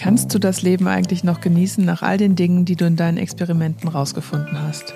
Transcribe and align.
Kannst 0.00 0.32
du 0.32 0.38
das 0.38 0.62
Leben 0.62 0.86
eigentlich 0.86 1.24
noch 1.24 1.40
genießen 1.40 1.84
nach 1.84 2.02
all 2.02 2.18
den 2.18 2.36
Dingen, 2.36 2.64
die 2.64 2.76
du 2.76 2.84
in 2.84 2.94
deinen 2.94 3.18
Experimenten 3.18 3.88
rausgefunden 3.88 4.56
hast? 4.62 4.94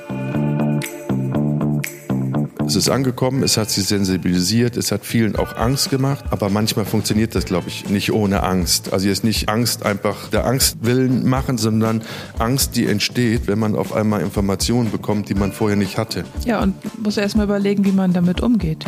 Es 2.64 2.76
ist 2.76 2.88
angekommen, 2.88 3.42
es 3.42 3.56
hat 3.56 3.68
sie 3.68 3.80
sensibilisiert, 3.80 4.76
es 4.76 4.92
hat 4.92 5.04
vielen 5.04 5.34
auch 5.34 5.56
Angst 5.56 5.90
gemacht, 5.90 6.26
aber 6.30 6.50
manchmal 6.50 6.84
funktioniert 6.84 7.34
das, 7.34 7.46
glaube 7.46 7.66
ich, 7.66 7.90
nicht 7.90 8.12
ohne 8.12 8.44
Angst. 8.44 8.92
Also 8.92 9.08
jetzt 9.08 9.24
nicht 9.24 9.48
Angst 9.48 9.84
einfach 9.84 10.30
der 10.30 10.46
Angst 10.46 10.78
willen 10.82 11.28
machen, 11.28 11.58
sondern 11.58 12.02
Angst, 12.38 12.76
die 12.76 12.86
entsteht, 12.86 13.48
wenn 13.48 13.58
man 13.58 13.74
auf 13.74 13.92
einmal 13.92 14.20
Informationen 14.20 14.92
bekommt, 14.92 15.28
die 15.28 15.34
man 15.34 15.50
vorher 15.50 15.76
nicht 15.76 15.98
hatte. 15.98 16.22
Ja, 16.44 16.62
und 16.62 16.76
muss 17.02 17.16
erst 17.16 17.36
mal 17.36 17.42
überlegen, 17.42 17.84
wie 17.84 17.92
man 17.92 18.12
damit 18.12 18.40
umgeht. 18.40 18.84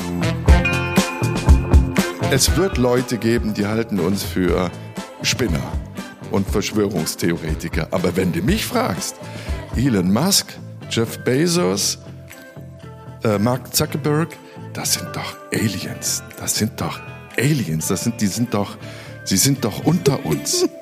Es 2.30 2.56
wird 2.56 2.78
Leute 2.78 3.18
geben, 3.18 3.52
die 3.52 3.66
halten 3.66 3.98
uns 3.98 4.22
für 4.22 4.70
Spinner 5.22 5.72
und 6.34 6.50
Verschwörungstheoretiker. 6.50 7.86
Aber 7.92 8.16
wenn 8.16 8.32
du 8.32 8.42
mich 8.42 8.66
fragst, 8.66 9.14
Elon 9.76 10.12
Musk, 10.12 10.58
Jeff 10.90 11.18
Bezos, 11.20 11.98
äh, 13.22 13.38
Mark 13.38 13.72
Zuckerberg, 13.74 14.36
das 14.72 14.94
sind 14.94 15.14
doch 15.14 15.36
Aliens. 15.52 16.24
Das 16.36 16.56
sind 16.56 16.80
doch 16.80 16.98
Aliens. 17.38 17.86
Das 17.86 18.02
sind, 18.02 18.20
die 18.20 18.26
sind 18.26 18.52
doch, 18.52 18.76
sie 19.22 19.36
sind 19.36 19.64
doch 19.64 19.84
unter 19.84 20.26
uns. 20.26 20.68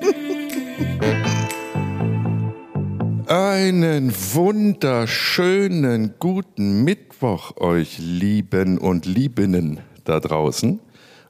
Einen 3.27 4.11
wunderschönen 4.33 6.15
guten 6.19 6.83
Mittwoch 6.83 7.57
euch 7.57 7.99
Lieben 7.99 8.79
und 8.79 9.05
Liebinnen 9.05 9.81
da 10.03 10.19
draußen 10.19 10.79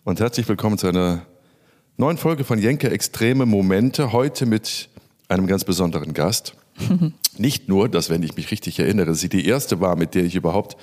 und 0.05 0.19
herzlich 0.21 0.47
willkommen 0.47 0.77
zu 0.77 0.87
einer 0.87 1.25
neuen 1.97 2.17
Folge 2.17 2.43
von 2.43 2.57
Jenke 2.57 2.89
Extreme 2.89 3.45
Momente. 3.45 4.11
Heute 4.11 4.45
mit 4.45 4.89
einem 5.27 5.45
ganz 5.45 5.63
besonderen 5.63 6.13
Gast. 6.13 6.55
Nicht 7.37 7.69
nur, 7.69 7.87
dass, 7.87 8.09
wenn 8.09 8.23
ich 8.23 8.35
mich 8.35 8.49
richtig 8.51 8.79
erinnere, 8.79 9.13
sie 9.13 9.29
die 9.29 9.45
erste 9.45 9.79
war, 9.79 9.95
mit 9.95 10.15
der 10.15 10.23
ich 10.23 10.35
überhaupt 10.35 10.75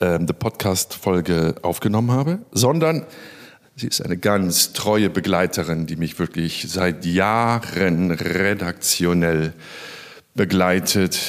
äh, 0.00 0.06
eine 0.06 0.26
Podcast-Folge 0.26 1.54
aufgenommen 1.62 2.10
habe, 2.10 2.40
sondern 2.50 3.06
sie 3.76 3.86
ist 3.86 4.04
eine 4.04 4.16
ganz 4.16 4.72
treue 4.72 5.10
Begleiterin, 5.10 5.86
die 5.86 5.96
mich 5.96 6.18
wirklich 6.18 6.66
seit 6.68 7.04
Jahren 7.04 8.10
redaktionell 8.10 9.52
begleitet. 10.34 11.20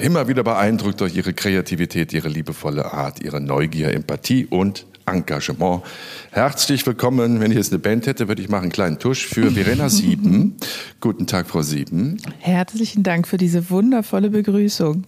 Immer 0.00 0.28
wieder 0.28 0.44
beeindruckt 0.44 1.00
durch 1.00 1.16
ihre 1.16 1.32
Kreativität, 1.32 2.12
ihre 2.12 2.28
liebevolle 2.28 2.92
Art, 2.92 3.22
ihre 3.22 3.40
Neugier, 3.40 3.92
Empathie 3.92 4.46
und 4.46 4.86
Engagement. 5.10 5.82
Herzlich 6.30 6.86
willkommen. 6.86 7.40
Wenn 7.40 7.50
ich 7.50 7.56
jetzt 7.56 7.72
eine 7.72 7.78
Band 7.78 8.06
hätte, 8.06 8.28
würde 8.28 8.42
ich 8.42 8.48
machen 8.48 8.64
einen 8.64 8.72
kleinen 8.72 8.98
Tusch 8.98 9.26
für 9.26 9.50
Verena 9.50 9.88
Sieben. 9.90 10.56
Guten 11.00 11.26
Tag, 11.26 11.48
Frau 11.48 11.62
Sieben. 11.62 12.18
Herzlichen 12.38 13.02
Dank 13.02 13.26
für 13.26 13.36
diese 13.36 13.70
wundervolle 13.70 14.30
Begrüßung. 14.30 15.04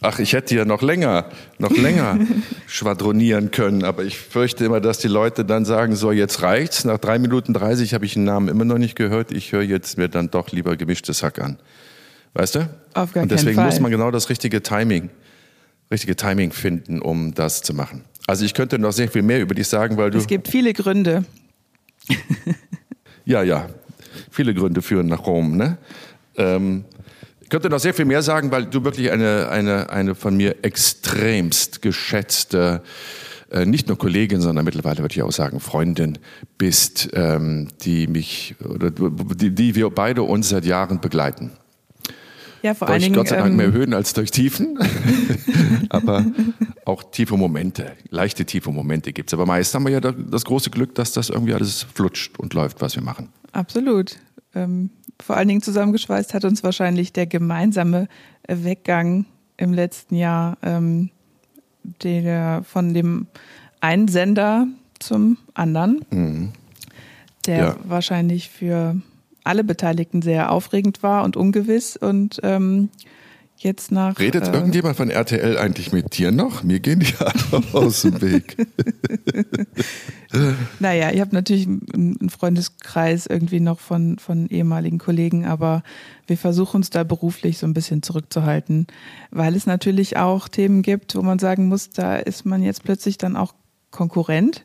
Ach, 0.00 0.18
ich 0.18 0.32
hätte 0.32 0.54
ja 0.54 0.64
noch 0.64 0.82
länger, 0.82 1.26
noch 1.58 1.70
länger 1.70 2.18
schwadronieren 2.66 3.50
können, 3.50 3.84
aber 3.84 4.04
ich 4.04 4.18
fürchte 4.18 4.64
immer, 4.64 4.80
dass 4.80 4.98
die 4.98 5.08
Leute 5.08 5.44
dann 5.44 5.64
sagen, 5.64 5.96
so, 5.96 6.12
jetzt 6.12 6.42
reicht's. 6.42 6.84
Nach 6.84 6.98
drei 6.98 7.18
Minuten 7.18 7.54
dreißig 7.54 7.94
habe 7.94 8.04
ich 8.04 8.14
den 8.14 8.24
Namen 8.24 8.48
immer 8.48 8.64
noch 8.64 8.78
nicht 8.78 8.96
gehört. 8.96 9.32
Ich 9.32 9.52
höre 9.52 9.62
jetzt 9.62 9.96
mir 9.96 10.08
dann 10.08 10.30
doch 10.30 10.50
lieber 10.50 10.76
gemischtes 10.76 11.22
Hack 11.22 11.38
an. 11.38 11.58
Weißt 12.34 12.56
du? 12.56 12.68
Auf 12.94 13.12
gar 13.12 13.22
Und 13.22 13.30
deswegen 13.30 13.62
muss 13.62 13.80
man 13.80 13.90
genau 13.90 14.10
das 14.10 14.28
richtige 14.28 14.62
Timing, 14.62 15.08
richtige 15.90 16.16
Timing 16.16 16.52
finden, 16.52 17.00
um 17.00 17.32
das 17.32 17.62
zu 17.62 17.72
machen. 17.74 18.02
Also 18.26 18.44
ich 18.44 18.54
könnte 18.54 18.78
noch 18.78 18.92
sehr 18.92 19.08
viel 19.08 19.22
mehr 19.22 19.40
über 19.40 19.54
dich 19.54 19.68
sagen, 19.68 19.96
weil 19.96 20.10
du. 20.10 20.18
Es 20.18 20.26
gibt 20.26 20.48
viele 20.48 20.72
Gründe. 20.72 21.24
Ja, 23.24 23.42
ja. 23.42 23.68
Viele 24.30 24.54
Gründe 24.54 24.82
führen 24.82 25.06
nach 25.06 25.26
Rom, 25.26 25.56
ne? 25.56 25.78
Ähm, 26.36 26.84
ich 27.40 27.48
könnte 27.48 27.70
noch 27.70 27.78
sehr 27.78 27.94
viel 27.94 28.04
mehr 28.04 28.22
sagen, 28.22 28.50
weil 28.50 28.66
du 28.66 28.84
wirklich 28.84 29.10
eine, 29.10 29.48
eine, 29.48 29.90
eine 29.90 30.14
von 30.14 30.36
mir 30.36 30.56
extremst 30.62 31.82
geschätzte, 31.82 32.82
äh, 33.50 33.64
nicht 33.64 33.88
nur 33.88 33.98
Kollegin, 33.98 34.40
sondern 34.40 34.64
mittlerweile 34.64 34.98
würde 34.98 35.14
ich 35.14 35.22
auch 35.22 35.32
sagen 35.32 35.60
Freundin 35.60 36.18
bist, 36.58 37.10
ähm, 37.12 37.68
die 37.82 38.06
mich, 38.06 38.56
oder 38.64 38.90
die, 38.90 39.50
die 39.50 39.74
wir 39.74 39.90
beide 39.90 40.22
uns 40.22 40.48
seit 40.48 40.64
Jahren 40.64 41.00
begleiten. 41.00 41.52
Ja, 42.64 42.72
vor 42.72 42.88
allen 42.88 42.94
Durch 42.94 43.04
Dingen. 43.04 43.14
Gott 43.16 43.28
sei 43.28 43.36
Dank 43.36 43.50
ähm, 43.50 43.56
mehr 43.56 43.72
Höhen 43.72 43.92
als 43.92 44.14
durch 44.14 44.30
Tiefen. 44.30 44.78
aber 45.90 46.24
auch 46.86 47.02
tiefe 47.02 47.36
Momente, 47.36 47.92
leichte 48.08 48.46
tiefe 48.46 48.70
Momente 48.70 49.12
gibt's. 49.12 49.34
Aber 49.34 49.44
meist 49.44 49.74
haben 49.74 49.84
wir 49.84 49.92
ja 49.92 50.00
da- 50.00 50.12
das 50.12 50.46
große 50.46 50.70
Glück, 50.70 50.94
dass 50.94 51.12
das 51.12 51.28
irgendwie 51.28 51.52
alles 51.52 51.82
flutscht 51.94 52.38
und 52.38 52.54
läuft, 52.54 52.80
was 52.80 52.96
wir 52.96 53.02
machen. 53.02 53.28
Absolut. 53.52 54.16
Ähm, 54.54 54.88
vor 55.20 55.36
allen 55.36 55.48
Dingen 55.48 55.60
zusammengeschweißt 55.60 56.32
hat 56.32 56.46
uns 56.46 56.62
wahrscheinlich 56.64 57.12
der 57.12 57.26
gemeinsame 57.26 58.08
Weggang 58.48 59.26
im 59.58 59.74
letzten 59.74 60.16
Jahr 60.16 60.56
ähm, 60.62 61.10
der, 62.02 62.62
von 62.64 62.94
dem 62.94 63.26
einen 63.80 64.08
Sender 64.08 64.66
zum 65.00 65.36
anderen, 65.52 66.52
der 67.46 67.56
Ja. 67.58 67.76
wahrscheinlich 67.84 68.48
für 68.48 68.96
alle 69.44 69.64
Beteiligten 69.64 70.22
sehr 70.22 70.50
aufregend 70.50 71.02
war 71.02 71.24
und 71.24 71.36
ungewiss 71.36 71.96
und 71.96 72.40
ähm, 72.42 72.88
jetzt 73.56 73.92
nach 73.92 74.18
Redet 74.18 74.48
äh, 74.48 74.52
irgendjemand 74.52 74.96
von 74.96 75.10
RTL 75.10 75.56
eigentlich 75.58 75.92
mit 75.92 76.18
dir 76.18 76.32
noch? 76.32 76.62
Mir 76.62 76.80
gehen 76.80 77.00
die 77.00 77.14
alle 77.18 77.64
aus 77.72 78.02
dem 78.02 78.20
Weg. 78.20 78.56
Naja, 80.80 81.10
ihr 81.12 81.20
habt 81.20 81.32
natürlich 81.32 81.68
einen 81.68 82.28
Freundeskreis 82.28 83.26
irgendwie 83.26 83.60
noch 83.60 83.78
von, 83.78 84.18
von 84.18 84.48
ehemaligen 84.48 84.98
Kollegen, 84.98 85.44
aber 85.46 85.84
wir 86.26 86.36
versuchen 86.36 86.78
uns 86.78 86.90
da 86.90 87.04
beruflich 87.04 87.58
so 87.58 87.68
ein 87.68 87.74
bisschen 87.74 88.02
zurückzuhalten, 88.02 88.88
weil 89.30 89.54
es 89.54 89.66
natürlich 89.66 90.16
auch 90.16 90.48
Themen 90.48 90.82
gibt, 90.82 91.14
wo 91.14 91.22
man 91.22 91.38
sagen 91.38 91.68
muss, 91.68 91.90
da 91.90 92.16
ist 92.16 92.44
man 92.46 92.64
jetzt 92.64 92.82
plötzlich 92.82 93.16
dann 93.16 93.36
auch 93.36 93.54
Konkurrent. 93.92 94.64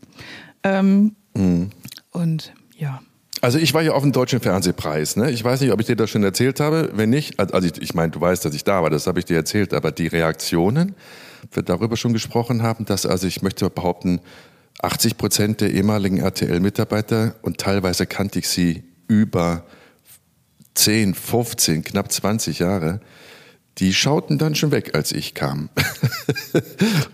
Ähm, 0.64 1.16
Und 2.12 2.54
ja, 2.76 3.02
Also 3.42 3.58
ich 3.58 3.74
war 3.74 3.82
ja 3.82 3.94
auf 3.94 4.04
dem 4.04 4.12
Deutschen 4.12 4.42
Fernsehpreis. 4.42 5.16
Ne? 5.16 5.32
Ich 5.32 5.44
weiß 5.44 5.62
nicht, 5.62 5.72
ob 5.72 5.80
ich 5.80 5.86
dir 5.86 5.96
das 5.96 6.10
schon 6.10 6.24
erzählt 6.24 6.60
habe. 6.60 6.90
Wenn 6.94 7.10
nicht, 7.10 7.40
also 7.40 7.66
ich, 7.66 7.82
ich 7.82 7.94
meine, 7.94 8.12
du 8.12 8.20
weißt, 8.20 8.44
dass 8.44 8.54
ich 8.54 8.64
da 8.64 8.84
war, 8.84 8.90
das 8.90 9.08
habe 9.08 9.20
ich 9.20 9.26
dir 9.26 9.38
erzählt. 9.38 9.74
Aber 9.74 9.92
die 9.92 10.08
Reaktionen, 10.08 10.96
wir 11.52 11.64
darüber 11.64 11.96
schon 11.96 12.14
gesprochen 12.14 12.64
haben, 12.64 12.86
dass 12.86 13.06
also 13.06 13.28
ich 13.28 13.42
möchte 13.42 13.70
behaupten, 13.70 14.20
80 14.82 15.18
Prozent 15.18 15.62
der 15.62 15.72
ehemaligen 15.72 16.18
RTL-Mitarbeiter 16.20 17.36
und 17.42 17.58
teilweise 17.58 18.06
kannte 18.06 18.40
ich 18.40 18.48
sie 18.48 18.84
über 19.08 19.66
10, 20.76 21.16
15, 21.16 21.84
knapp 21.84 22.12
20 22.12 22.60
Jahre, 22.60 23.02
die 23.80 23.94
schauten 23.94 24.38
dann 24.38 24.56
schon 24.56 24.72
weg, 24.72 24.96
als 24.96 25.12
ich 25.12 25.34
kam. 25.34 25.70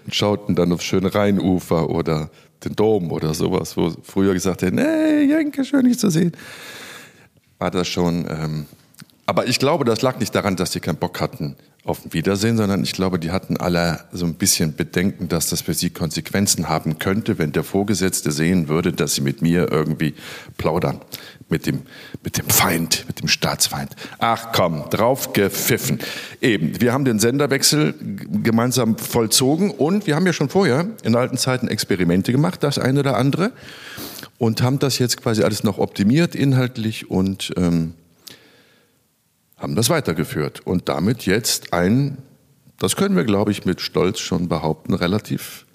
und 0.06 0.14
schauten 0.14 0.56
dann 0.56 0.72
aufs 0.72 0.84
schöne 0.84 1.14
Rheinufer 1.14 1.90
oder 1.90 2.30
den 2.66 2.76
Dom 2.76 3.12
oder 3.12 3.34
sowas, 3.34 3.78
wo 3.78 3.94
früher 4.03 4.34
gesagt 4.34 4.62
hätten, 4.62 4.78
hey, 4.78 5.26
Jenke, 5.26 5.64
schön 5.64 5.86
dich 5.86 6.00
zu 6.00 6.09
sehen. 6.09 6.34
War 7.59 7.72
das 7.72 7.88
schon, 7.88 8.26
ähm, 8.30 8.66
aber 9.26 9.48
ich 9.48 9.59
glaube, 9.59 9.86
das 9.86 10.02
lag 10.02 10.20
nicht 10.20 10.36
daran, 10.36 10.56
dass 10.56 10.72
die 10.72 10.80
keinen 10.80 10.98
Bock 10.98 11.22
hatten 11.22 11.56
auf 11.85 12.00
Wiedersehen, 12.13 12.57
sondern 12.57 12.84
ich 12.84 12.94
glaube, 12.94 13.19
die 13.19 13.29
hatten 13.29 13.57
alle 13.57 14.06
so 14.12 14.25
ein 14.25 14.34
bisschen 14.34 14.75
Bedenken, 14.75 15.29
dass 15.29 15.50
das 15.50 15.62
für 15.62 15.75
sie 15.75 15.91
Konsequenzen 15.91 16.68
haben 16.68 16.97
könnte, 16.97 17.38
wenn 17.38 17.51
der 17.51 17.63
Vorgesetzte 17.63 18.31
sehen 18.31 18.68
würde, 18.68 18.91
dass 18.91 19.13
sie 19.13 19.22
mit 19.22 19.44
mir 19.44 19.72
irgendwie 19.72 20.16
plaudern. 20.57 21.00
Mit 21.47 21.68
dem, 21.68 21.84
mit 22.23 22.40
dem 22.40 22.50
Feind, 22.50 23.06
mit 23.06 23.22
dem 23.22 23.28
Staatsfeind. 23.28 23.96
Ach 24.18 24.51
komm, 24.51 24.90
drauf 24.90 25.34
gepfiffen. 25.34 26.00
Eben, 26.41 26.81
wir 26.81 26.91
haben 26.91 27.06
den 27.06 27.19
Senderwechsel 27.19 27.94
gemeinsam 28.41 28.97
vollzogen 28.97 29.69
und 29.69 30.07
wir 30.07 30.16
haben 30.16 30.25
ja 30.25 30.34
schon 30.34 30.50
vorher 30.50 30.88
in 31.03 31.16
alten 31.16 31.38
Zeiten 31.38 31.67
Experimente 31.67 32.31
gemacht, 32.31 32.63
das 32.63 32.79
eine 32.79 33.02
oder 33.02 33.16
andere, 33.16 33.52
und 34.40 34.63
haben 34.63 34.79
das 34.79 34.97
jetzt 34.97 35.22
quasi 35.22 35.43
alles 35.43 35.64
noch 35.64 35.78
optimiert 35.78 36.34
inhaltlich 36.34 37.11
und 37.11 37.53
ähm, 37.58 37.93
haben 39.57 39.75
das 39.75 39.90
weitergeführt 39.90 40.61
und 40.66 40.90
damit 40.90 41.25
jetzt 41.25 41.73
ein, 41.73 42.17
das 42.79 42.96
können 42.96 43.16
wir, 43.16 43.23
glaube 43.23 43.52
ich, 43.52 43.66
mit 43.66 43.81
Stolz 43.81 44.19
schon 44.19 44.47
behaupten, 44.47 44.93
relativ 44.93 45.66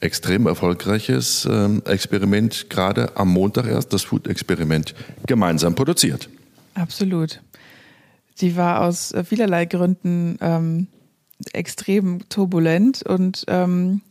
extrem 0.00 0.46
erfolgreiches 0.46 1.46
ähm, 1.50 1.82
Experiment, 1.84 2.70
gerade 2.70 3.16
am 3.16 3.28
Montag 3.28 3.66
erst, 3.66 3.92
das 3.92 4.04
Food-Experiment, 4.04 4.94
gemeinsam 5.26 5.74
produziert. 5.74 6.28
absolut. 6.74 7.40
Die 8.40 8.56
war 8.56 8.82
aus 8.82 9.10
äh, 9.12 9.24
vielerlei 9.24 9.64
Gründen 9.64 10.38
ähm, 10.40 10.86
extrem 11.52 12.28
turbulent 12.28 13.02
und 13.02 13.44
ähm, 13.48 14.02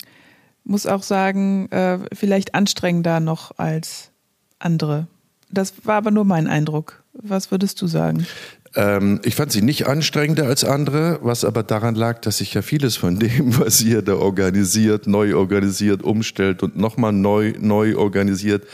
muss 0.65 0.86
auch 0.86 1.04
sagen, 1.04 1.71
äh, 1.71 2.00
vielleicht 2.13 2.54
anstrengender 2.54 3.21
noch 3.21 3.57
als 3.57 4.12
andere. 4.59 5.07
Das 5.50 5.74
war 5.86 5.95
aber 5.95 6.12
nur 6.12 6.25
mein 6.25 6.48
Eindruck. 6.48 7.04
Was 7.13 7.51
würdest 7.51 7.81
du 7.81 7.88
sagen? 7.88 8.27
Ähm, 8.78 9.20
ich 9.24 9.34
fand 9.34 9.52
sie 9.52 9.64
nicht 9.64 9.88
anstrengender 9.88 10.46
als 10.46 10.64
andere, 10.64 11.18
was 11.24 11.44
aber 11.44 11.64
daran 11.64 11.96
lag, 11.96 12.22
dass 12.22 12.38
sich 12.38 12.54
ja 12.54 12.62
vieles 12.62 12.96
von 12.96 13.18
dem, 13.18 13.58
was 13.60 13.82
ihr 13.82 14.04
da 14.04 14.14
organisiert, 14.14 15.08
neu 15.08 15.36
organisiert, 15.36 16.04
umstellt 16.04 16.62
und 16.62 16.78
nochmal 16.78 17.12
neu, 17.12 17.54
neu 17.60 17.98
organisiert, 17.98 18.66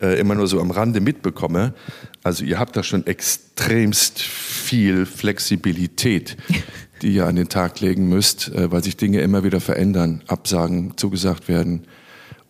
äh, 0.00 0.18
immer 0.20 0.36
nur 0.36 0.46
so 0.46 0.60
am 0.60 0.70
Rande 0.70 1.00
mitbekomme. 1.00 1.74
Also 2.22 2.44
ihr 2.44 2.60
habt 2.60 2.76
da 2.76 2.84
schon 2.84 3.04
extremst 3.04 4.20
viel 4.20 5.06
Flexibilität, 5.06 6.36
die 7.02 7.14
ihr 7.14 7.26
an 7.26 7.34
den 7.34 7.48
Tag 7.48 7.80
legen 7.80 8.08
müsst, 8.08 8.48
äh, 8.54 8.70
weil 8.70 8.84
sich 8.84 8.96
Dinge 8.96 9.22
immer 9.22 9.42
wieder 9.42 9.60
verändern, 9.60 10.22
Absagen 10.28 10.96
zugesagt 10.96 11.48
werden. 11.48 11.88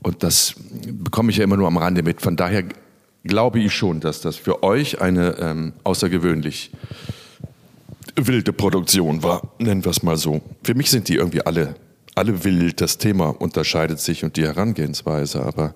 Und 0.02 0.22
das 0.22 0.56
bekomme 0.84 1.30
ich 1.30 1.38
ja 1.38 1.44
immer 1.44 1.56
nur 1.56 1.68
am 1.68 1.78
Rande 1.78 2.02
mit. 2.02 2.20
Von 2.20 2.36
daher 2.36 2.64
glaube 3.24 3.60
ich 3.60 3.72
schon, 3.74 4.00
dass 4.00 4.20
das 4.20 4.36
für 4.36 4.62
euch 4.62 5.00
eine 5.00 5.36
ähm, 5.38 5.72
außergewöhnlich 5.84 6.72
wilde 8.16 8.52
Produktion 8.52 9.22
war, 9.22 9.42
nennen 9.58 9.84
wir 9.84 9.90
es 9.90 10.02
mal 10.02 10.16
so. 10.16 10.42
Für 10.62 10.74
mich 10.74 10.90
sind 10.90 11.08
die 11.08 11.14
irgendwie 11.14 11.42
alle, 11.42 11.76
alle 12.14 12.44
wild. 12.44 12.80
Das 12.80 12.98
Thema 12.98 13.28
unterscheidet 13.28 14.00
sich 14.00 14.24
und 14.24 14.36
die 14.36 14.42
Herangehensweise, 14.42 15.42
aber 15.42 15.74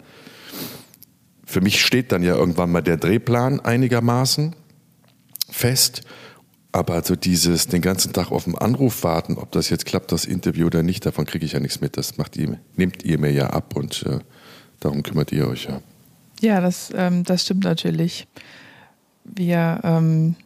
für 1.44 1.60
mich 1.60 1.81
steht 1.81 2.12
dann 2.12 2.22
ja 2.22 2.34
irgendwann 2.34 2.72
mal 2.72 2.82
der 2.82 2.96
Drehplan 2.96 3.60
einigermaßen 3.60 4.54
fest. 5.48 6.02
Aber 6.72 7.02
so 7.02 7.16
dieses 7.16 7.69
den 7.69 7.81
ganzen 7.81 8.12
Tag 8.12 8.31
auf 8.31 8.44
den 8.44 8.58
Anruf 8.58 9.02
warten, 9.02 9.38
ob 9.38 9.50
das 9.52 9.70
jetzt 9.70 9.87
klappt, 9.87 10.12
das 10.12 10.26
Interview 10.26 10.66
oder 10.66 10.82
nicht, 10.82 11.06
davon 11.06 11.25
kriege 11.25 11.46
ich 11.46 11.52
ja 11.52 11.60
nichts 11.60 11.81
mit. 11.81 11.96
Das 11.96 12.19
macht 12.19 12.37
ihr, 12.37 12.58
nehmt 12.75 13.02
ihr 13.02 13.19
mir 13.19 13.32
ja 13.32 13.46
ab 13.46 13.75
und 13.76 14.04
äh, 14.04 14.19
darum 14.81 15.02
kümmert 15.02 15.32
ihr 15.32 15.48
euch 15.48 15.64
ja. 15.64 15.81
Ja, 16.41 16.61
das, 16.61 16.93
ähm, 16.94 17.25
das 17.25 17.43
stimmt 17.43 17.65
natürlich. 17.65 18.27
Wir 19.25 19.81
ähm, 19.83 20.37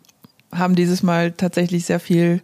haben 0.52 0.74
dieses 0.74 1.02
Mal 1.02 1.32
tatsächlich 1.32 1.84
sehr 1.84 2.00
viel 2.00 2.42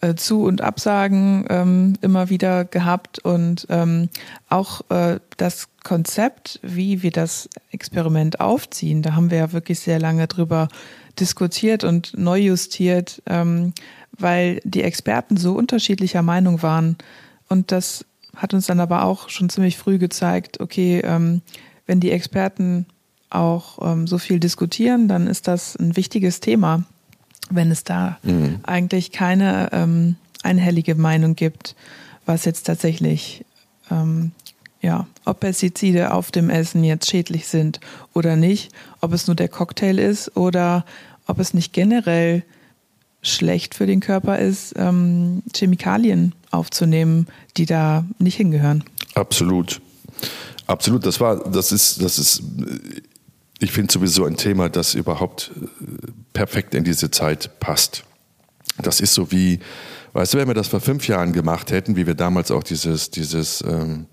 äh, 0.00 0.14
Zu- 0.14 0.44
und 0.44 0.60
Absagen 0.60 1.44
ähm, 1.48 1.94
immer 2.00 2.30
wieder 2.30 2.64
gehabt 2.64 3.18
und 3.18 3.66
ähm, 3.68 4.08
auch 4.48 4.82
äh, 4.90 5.20
das 5.36 5.68
Konzept, 5.84 6.60
wie 6.62 7.02
wir 7.02 7.10
das 7.10 7.48
Experiment 7.70 8.40
aufziehen, 8.40 9.02
da 9.02 9.14
haben 9.14 9.30
wir 9.30 9.38
ja 9.38 9.52
wirklich 9.52 9.80
sehr 9.80 9.98
lange 9.98 10.26
drüber 10.26 10.68
diskutiert 11.18 11.84
und 11.84 12.16
neu 12.16 12.38
justiert, 12.38 13.22
ähm, 13.26 13.72
weil 14.18 14.60
die 14.64 14.82
Experten 14.82 15.36
so 15.36 15.52
unterschiedlicher 15.54 16.22
Meinung 16.22 16.62
waren 16.62 16.96
und 17.48 17.72
das 17.72 18.04
hat 18.36 18.54
uns 18.54 18.66
dann 18.66 18.80
aber 18.80 19.04
auch 19.04 19.28
schon 19.28 19.48
ziemlich 19.50 19.76
früh 19.76 19.98
gezeigt, 19.98 20.60
okay, 20.60 21.00
ähm, 21.04 21.42
wenn 21.90 22.00
die 22.00 22.10
Experten 22.12 22.86
auch 23.28 23.78
ähm, 23.82 24.06
so 24.06 24.16
viel 24.16 24.40
diskutieren, 24.40 25.08
dann 25.08 25.26
ist 25.26 25.46
das 25.46 25.76
ein 25.76 25.96
wichtiges 25.96 26.40
Thema 26.40 26.84
wenn 27.50 27.70
es 27.70 27.84
da 27.84 28.18
mhm. 28.22 28.60
eigentlich 28.62 29.12
keine 29.12 29.70
ähm, 29.72 30.16
einhellige 30.42 30.94
Meinung 30.94 31.36
gibt, 31.36 31.74
was 32.24 32.44
jetzt 32.44 32.64
tatsächlich, 32.64 33.44
ähm, 33.90 34.32
ja, 34.80 35.06
ob 35.24 35.40
Pestizide 35.40 36.14
auf 36.14 36.30
dem 36.30 36.48
Essen 36.48 36.84
jetzt 36.84 37.10
schädlich 37.10 37.46
sind 37.48 37.80
oder 38.14 38.36
nicht, 38.36 38.72
ob 39.00 39.12
es 39.12 39.26
nur 39.26 39.36
der 39.36 39.48
Cocktail 39.48 39.98
ist 39.98 40.36
oder 40.36 40.86
ob 41.26 41.38
es 41.38 41.52
nicht 41.52 41.72
generell 41.72 42.42
schlecht 43.22 43.74
für 43.74 43.86
den 43.86 44.00
Körper 44.00 44.38
ist, 44.38 44.74
ähm, 44.78 45.42
Chemikalien 45.54 46.34
aufzunehmen, 46.50 47.26
die 47.58 47.66
da 47.66 48.04
nicht 48.18 48.36
hingehören. 48.36 48.84
Absolut. 49.14 49.82
Absolut, 50.70 51.04
das 51.04 51.18
war, 51.18 51.50
das 51.50 51.72
ist, 51.72 52.00
das 52.00 52.18
ist 52.18 52.42
ich 53.58 53.72
finde 53.72 53.92
sowieso 53.92 54.24
ein 54.24 54.36
Thema, 54.36 54.68
das 54.68 54.94
überhaupt 54.94 55.50
äh, 55.60 55.66
perfekt 56.32 56.74
in 56.74 56.84
diese 56.84 57.10
Zeit 57.10 57.58
passt. 57.60 58.04
Das 58.78 59.00
ist 59.00 59.12
so 59.14 59.32
wie, 59.32 59.58
weißt 60.12 60.34
du, 60.34 60.38
wenn 60.38 60.46
wir 60.48 60.54
das 60.54 60.68
vor 60.68 60.80
fünf 60.80 61.08
Jahren 61.08 61.32
gemacht 61.32 61.72
hätten, 61.72 61.96
wie 61.96 62.06
wir 62.06 62.14
damals 62.14 62.52
auch 62.52 62.62
dieses, 62.62 63.10
dieses 63.10 63.62
ähm, 63.62 64.06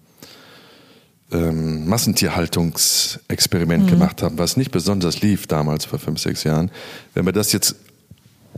ähm, 1.31 1.87
Massentierhaltungsexperiment 1.87 3.85
mhm. 3.85 3.89
gemacht 3.89 4.23
haben, 4.23 4.39
was 4.39 4.57
nicht 4.57 4.71
besonders 4.71 5.21
lief 5.21 5.45
damals 5.45 5.85
vor 5.85 5.99
fünf, 5.99 6.19
sechs 6.19 6.43
Jahren, 6.43 6.71
wenn 7.13 7.25
wir 7.25 7.33
das 7.33 7.51
jetzt 7.53 7.75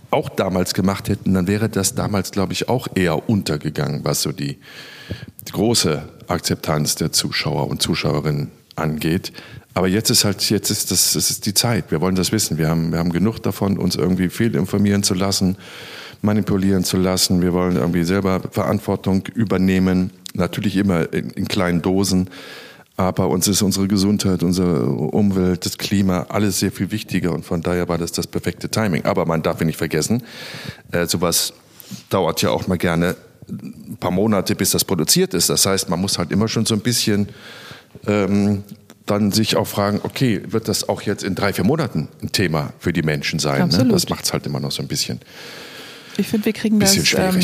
auch 0.10 0.30
damals 0.30 0.74
gemacht 0.74 1.10
hätten, 1.10 1.34
dann 1.34 1.48
wäre 1.48 1.68
das 1.68 1.96
damals, 1.96 2.32
glaube 2.32 2.54
ich, 2.54 2.70
auch 2.70 2.88
eher 2.96 3.30
untergegangen, 3.30 4.06
was 4.06 4.24
so 4.24 4.32
die, 4.32 4.58
die 5.48 5.52
große 5.52 6.02
Akzeptanz 6.30 6.96
der 6.96 7.12
Zuschauer 7.12 7.68
und 7.68 7.82
Zuschauerinnen 7.82 8.52
angeht. 8.76 9.32
Aber 9.74 9.88
jetzt 9.88 10.10
ist 10.10 10.26
halt, 10.26 10.50
jetzt 10.50 10.72
ist 10.72 10.92
das, 10.92 11.14
das 11.14 11.30
ist 11.30 11.46
die 11.46 11.54
Zeit. 11.54 11.92
Wir 11.92 12.02
wollen 12.02 12.16
das 12.16 12.32
wissen. 12.32 12.58
Wir 12.58 12.70
haben, 12.70 12.92
wir 12.92 13.00
haben 13.00 13.12
genug 13.12 13.40
davon, 13.40 13.78
uns 13.78 13.96
irgendwie 13.96 14.30
fehlinformieren 14.30 15.04
zu 15.04 15.14
lassen, 15.14 15.58
manipulieren 16.22 16.84
zu 16.84 16.98
lassen. 16.98 17.42
Wir 17.42 17.54
wollen 17.54 17.76
irgendwie 17.76 18.04
selber 18.04 18.42
Verantwortung 18.52 19.24
übernehmen. 19.34 20.12
Natürlich 20.34 20.76
immer 20.76 21.12
in, 21.14 21.30
in 21.30 21.48
kleinen 21.48 21.82
Dosen. 21.82 22.30
Aber 22.98 23.30
uns 23.30 23.48
ist 23.48 23.62
unsere 23.62 23.88
Gesundheit, 23.88 24.44
unsere 24.44 24.88
Umwelt, 24.88 25.66
das 25.66 25.78
Klima, 25.78 26.26
alles 26.28 26.60
sehr 26.60 26.72
viel 26.72 26.92
wichtiger. 26.92 27.32
Und 27.32 27.46
von 27.46 27.62
daher 27.62 27.88
war 27.88 27.98
das 27.98 28.12
das 28.12 28.28
perfekte 28.28 28.70
Timing. 28.70 29.06
Aber 29.06 29.26
man 29.26 29.42
darf 29.42 29.62
nicht 29.62 29.78
vergessen, 29.78 30.24
äh, 30.92 31.06
sowas 31.06 31.54
dauert 32.10 32.42
ja 32.42 32.50
auch 32.50 32.68
mal 32.68 32.78
gerne 32.78 33.16
ein 33.50 33.98
paar 34.00 34.12
Monate, 34.12 34.56
bis 34.56 34.72
das 34.72 34.86
produziert 34.86 35.34
ist. 35.34 35.50
Das 35.50 35.66
heißt, 35.66 35.90
man 35.90 36.00
muss 36.00 36.18
halt 36.18 36.32
immer 36.32 36.48
schon 36.48 36.66
so 36.66 36.76
ein 36.76 36.82
bisschen 36.82 37.30
ähm, 38.08 38.64
dann 39.06 39.32
sich 39.32 39.56
auch 39.56 39.68
fragen, 39.68 40.02
okay, 40.04 40.42
wird 40.48 40.68
das 40.68 40.88
auch 40.88 41.02
jetzt 41.02 41.24
in 41.24 41.36
drei, 41.36 41.54
vier 41.54 41.66
Monaten 41.66 42.08
ein 42.22 42.32
Thema 42.32 42.74
für 42.80 42.94
die 42.94 43.02
Menschen 43.02 43.40
sein? 43.40 43.70
Ne? 43.70 43.88
Das 43.88 44.10
macht 44.10 44.26
es 44.26 44.34
halt 44.34 44.46
immer 44.46 44.60
noch 44.60 44.72
so 44.72 44.82
ein 44.82 44.88
bisschen. 44.88 45.20
Ich 46.18 46.28
finde, 46.28 46.46
wir 46.46 46.54
kriegen 46.54 46.80
das 46.80 46.96
ähm, 46.96 47.42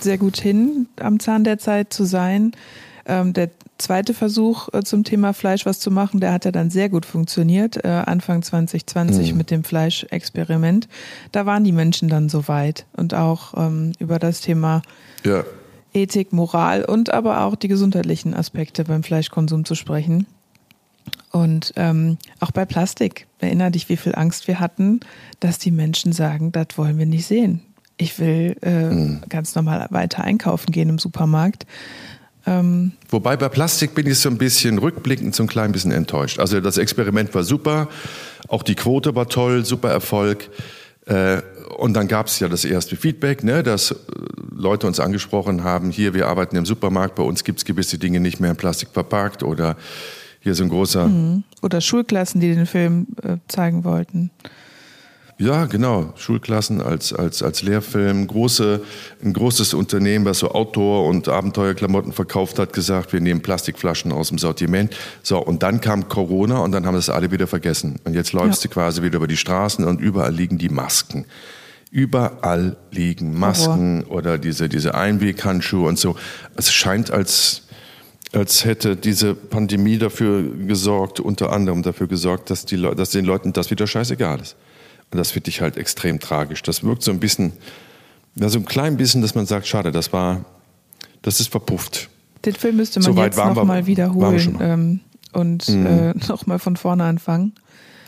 sehr 0.00 0.18
gut 0.18 0.38
hin, 0.38 0.86
am 0.98 1.20
Zahn 1.20 1.44
der 1.44 1.58
Zeit 1.58 1.92
zu 1.92 2.04
sein. 2.04 2.52
Ähm, 3.06 3.32
der 3.32 3.50
zweite 3.78 4.14
Versuch 4.14 4.68
äh, 4.72 4.82
zum 4.82 5.04
Thema 5.04 5.32
Fleisch 5.32 5.66
was 5.66 5.80
zu 5.80 5.90
machen, 5.90 6.20
der 6.20 6.32
hat 6.32 6.44
ja 6.44 6.52
dann 6.52 6.70
sehr 6.70 6.88
gut 6.88 7.04
funktioniert, 7.06 7.84
äh, 7.84 7.88
Anfang 7.88 8.42
2020 8.42 9.32
mhm. 9.32 9.38
mit 9.38 9.50
dem 9.50 9.64
Fleischexperiment. 9.64 10.88
Da 11.32 11.46
waren 11.46 11.64
die 11.64 11.72
Menschen 11.72 12.08
dann 12.08 12.28
so 12.28 12.48
weit 12.48 12.86
und 12.96 13.14
auch 13.14 13.54
ähm, 13.56 13.92
über 13.98 14.18
das 14.18 14.40
Thema 14.40 14.82
ja. 15.24 15.44
Ethik, 15.92 16.32
Moral 16.32 16.84
und 16.84 17.12
aber 17.12 17.42
auch 17.42 17.56
die 17.56 17.68
gesundheitlichen 17.68 18.34
Aspekte 18.34 18.84
beim 18.84 19.02
Fleischkonsum 19.02 19.64
zu 19.64 19.74
sprechen. 19.74 20.26
Und 21.30 21.72
ähm, 21.76 22.18
auch 22.40 22.52
bei 22.52 22.64
Plastik, 22.64 23.26
erinnere 23.38 23.72
dich, 23.72 23.88
wie 23.88 23.96
viel 23.96 24.14
Angst 24.14 24.48
wir 24.48 24.60
hatten, 24.60 25.00
dass 25.40 25.58
die 25.58 25.72
Menschen 25.72 26.12
sagen, 26.12 26.52
das 26.52 26.68
wollen 26.76 26.96
wir 26.96 27.06
nicht 27.06 27.26
sehen. 27.26 27.60
Ich 27.96 28.18
will 28.18 28.56
äh, 28.62 28.90
mhm. 28.90 29.20
ganz 29.28 29.54
normal 29.54 29.86
weiter 29.90 30.24
einkaufen 30.24 30.72
gehen 30.72 30.88
im 30.88 30.98
Supermarkt. 30.98 31.66
Ähm 32.46 32.92
Wobei 33.08 33.36
bei 33.36 33.48
Plastik 33.48 33.94
bin 33.94 34.06
ich 34.06 34.18
so 34.18 34.28
ein 34.28 34.38
bisschen 34.38 34.78
rückblickend 34.78 35.34
so 35.34 35.44
ein 35.44 35.46
klein 35.46 35.72
bisschen 35.72 35.92
enttäuscht. 35.92 36.38
Also 36.38 36.60
das 36.60 36.78
Experiment 36.78 37.34
war 37.34 37.42
super, 37.42 37.88
auch 38.48 38.62
die 38.62 38.74
Quote 38.74 39.14
war 39.14 39.28
toll, 39.28 39.64
super 39.64 39.90
Erfolg. 39.90 40.50
Äh, 41.06 41.42
und 41.76 41.94
dann 41.94 42.08
gab 42.08 42.26
es 42.26 42.38
ja 42.40 42.48
das 42.48 42.64
erste 42.64 42.96
Feedback, 42.96 43.44
ne, 43.44 43.62
dass 43.62 43.90
äh, 43.90 43.94
Leute 44.54 44.86
uns 44.86 45.00
angesprochen 45.00 45.64
haben, 45.64 45.90
hier, 45.90 46.14
wir 46.14 46.28
arbeiten 46.28 46.56
im 46.56 46.66
Supermarkt, 46.66 47.16
bei 47.16 47.22
uns 47.22 47.44
gibt 47.44 47.58
es 47.58 47.64
gewisse 47.64 47.98
Dinge 47.98 48.20
nicht 48.20 48.40
mehr 48.40 48.50
in 48.50 48.56
Plastik 48.56 48.90
verpackt 48.92 49.42
oder 49.42 49.76
hier 50.40 50.54
so 50.54 50.62
ein 50.62 50.68
großer. 50.68 51.08
Mhm. 51.08 51.44
Oder 51.62 51.80
Schulklassen, 51.80 52.40
die 52.40 52.54
den 52.54 52.66
Film 52.66 53.06
äh, 53.22 53.36
zeigen 53.48 53.84
wollten. 53.84 54.30
Ja, 55.36 55.66
genau. 55.66 56.12
Schulklassen 56.16 56.80
als, 56.80 57.12
als, 57.12 57.42
als 57.42 57.62
Lehrfilm. 57.62 58.26
Große, 58.28 58.80
ein 59.22 59.32
großes 59.32 59.74
Unternehmen, 59.74 60.24
was 60.24 60.38
so 60.38 60.52
Outdoor- 60.52 61.08
und 61.08 61.28
Abenteuerklamotten 61.28 62.12
verkauft 62.12 62.60
hat, 62.60 62.72
gesagt, 62.72 63.12
wir 63.12 63.20
nehmen 63.20 63.42
Plastikflaschen 63.42 64.12
aus 64.12 64.28
dem 64.28 64.38
Sortiment. 64.38 64.96
So, 65.22 65.38
und 65.38 65.64
dann 65.64 65.80
kam 65.80 66.08
Corona 66.08 66.58
und 66.58 66.70
dann 66.70 66.86
haben 66.86 66.94
das 66.94 67.10
alle 67.10 67.32
wieder 67.32 67.48
vergessen. 67.48 67.98
Und 68.04 68.14
jetzt 68.14 68.32
läufst 68.32 68.62
ja. 68.62 68.68
du 68.68 68.74
quasi 68.74 69.02
wieder 69.02 69.16
über 69.16 69.26
die 69.26 69.36
Straßen 69.36 69.84
und 69.84 70.00
überall 70.00 70.32
liegen 70.32 70.56
die 70.56 70.68
Masken. 70.68 71.24
Überall 71.90 72.76
liegen 72.92 73.36
Masken 73.36 74.04
Horror. 74.04 74.16
oder 74.16 74.38
diese, 74.38 74.68
diese 74.68 74.94
Einweghandschuhe 74.94 75.88
und 75.88 75.98
so. 75.98 76.16
Es 76.56 76.72
scheint, 76.72 77.10
als 77.10 77.62
als 78.32 78.64
hätte 78.64 78.96
diese 78.96 79.32
Pandemie 79.32 79.96
dafür 79.96 80.42
gesorgt, 80.66 81.20
unter 81.20 81.52
anderem 81.52 81.82
dafür 81.82 82.08
gesorgt, 82.08 82.50
dass, 82.50 82.64
die 82.64 82.82
dass 82.82 83.10
den 83.10 83.24
Leuten 83.24 83.52
das 83.52 83.70
wieder 83.70 83.86
scheißegal 83.86 84.40
ist. 84.40 84.56
Und 85.14 85.18
das 85.18 85.30
finde 85.30 85.48
ich 85.48 85.60
halt 85.60 85.76
extrem 85.76 86.18
tragisch. 86.18 86.60
Das 86.64 86.82
wirkt 86.82 87.04
so 87.04 87.12
ein 87.12 87.20
bisschen, 87.20 87.52
ja, 88.34 88.48
so 88.48 88.58
ein 88.58 88.64
klein 88.64 88.96
bisschen, 88.96 89.22
dass 89.22 89.36
man 89.36 89.46
sagt, 89.46 89.68
schade, 89.68 89.92
das 89.92 90.12
war, 90.12 90.44
das 91.22 91.38
ist 91.38 91.52
verpufft. 91.52 92.10
Den 92.44 92.56
Film 92.56 92.78
müsste 92.78 92.98
man 92.98 93.14
so 93.14 93.22
jetzt 93.22 93.38
nochmal 93.38 93.86
wiederholen 93.86 94.58
ähm, 94.60 95.00
und 95.32 95.68
mhm. 95.68 95.86
äh, 95.86 96.14
nochmal 96.28 96.58
von 96.58 96.74
vorne 96.74 97.04
anfangen. 97.04 97.52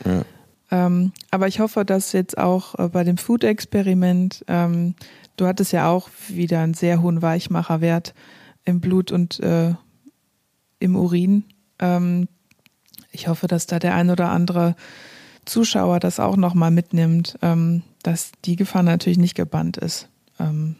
Ja. 0.05 0.25
Ähm, 0.73 1.13
aber 1.31 1.47
ich 1.47 1.61
hoffe, 1.61 1.85
dass 1.85 2.11
jetzt 2.11 2.39
auch 2.39 2.77
äh, 2.77 2.89
bei 2.89 3.05
dem 3.05 3.19
Food-Experiment, 3.19 4.45
ähm, 4.49 4.97
du 5.37 5.47
hattest 5.47 5.71
ja 5.71 5.89
auch 5.89 6.09
wieder 6.27 6.59
einen 6.59 6.75
sehr 6.75 7.03
hohen 7.03 7.23
Weichmacherwert 7.23 8.15
im 8.65 8.81
Blut 8.81 9.13
und 9.13 9.39
äh, 9.39 9.75
im 10.81 10.97
Urin. 10.97 11.45
Ähm, 11.79 12.27
ich 13.13 13.29
hoffe, 13.29 13.47
dass 13.47 13.69
da 13.69 13.79
der 13.79 13.95
ein 13.95 14.11
oder 14.11 14.31
andere 14.31 14.75
Zuschauer 15.47 16.01
das 16.01 16.21
auch 16.21 16.37
nochmal 16.37 16.71
mitnimmt, 16.71 17.39
ähm, 17.41 17.83
dass 18.03 18.33
die 18.45 18.57
Gefahr 18.57 18.83
natürlich 18.83 19.17
nicht 19.19 19.35
gebannt 19.35 19.79
ist. 19.79 20.09
Ähm, 20.39 20.77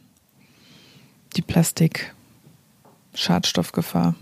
die 1.37 1.43
Plastik-Schadstoffgefahr. 1.43 4.15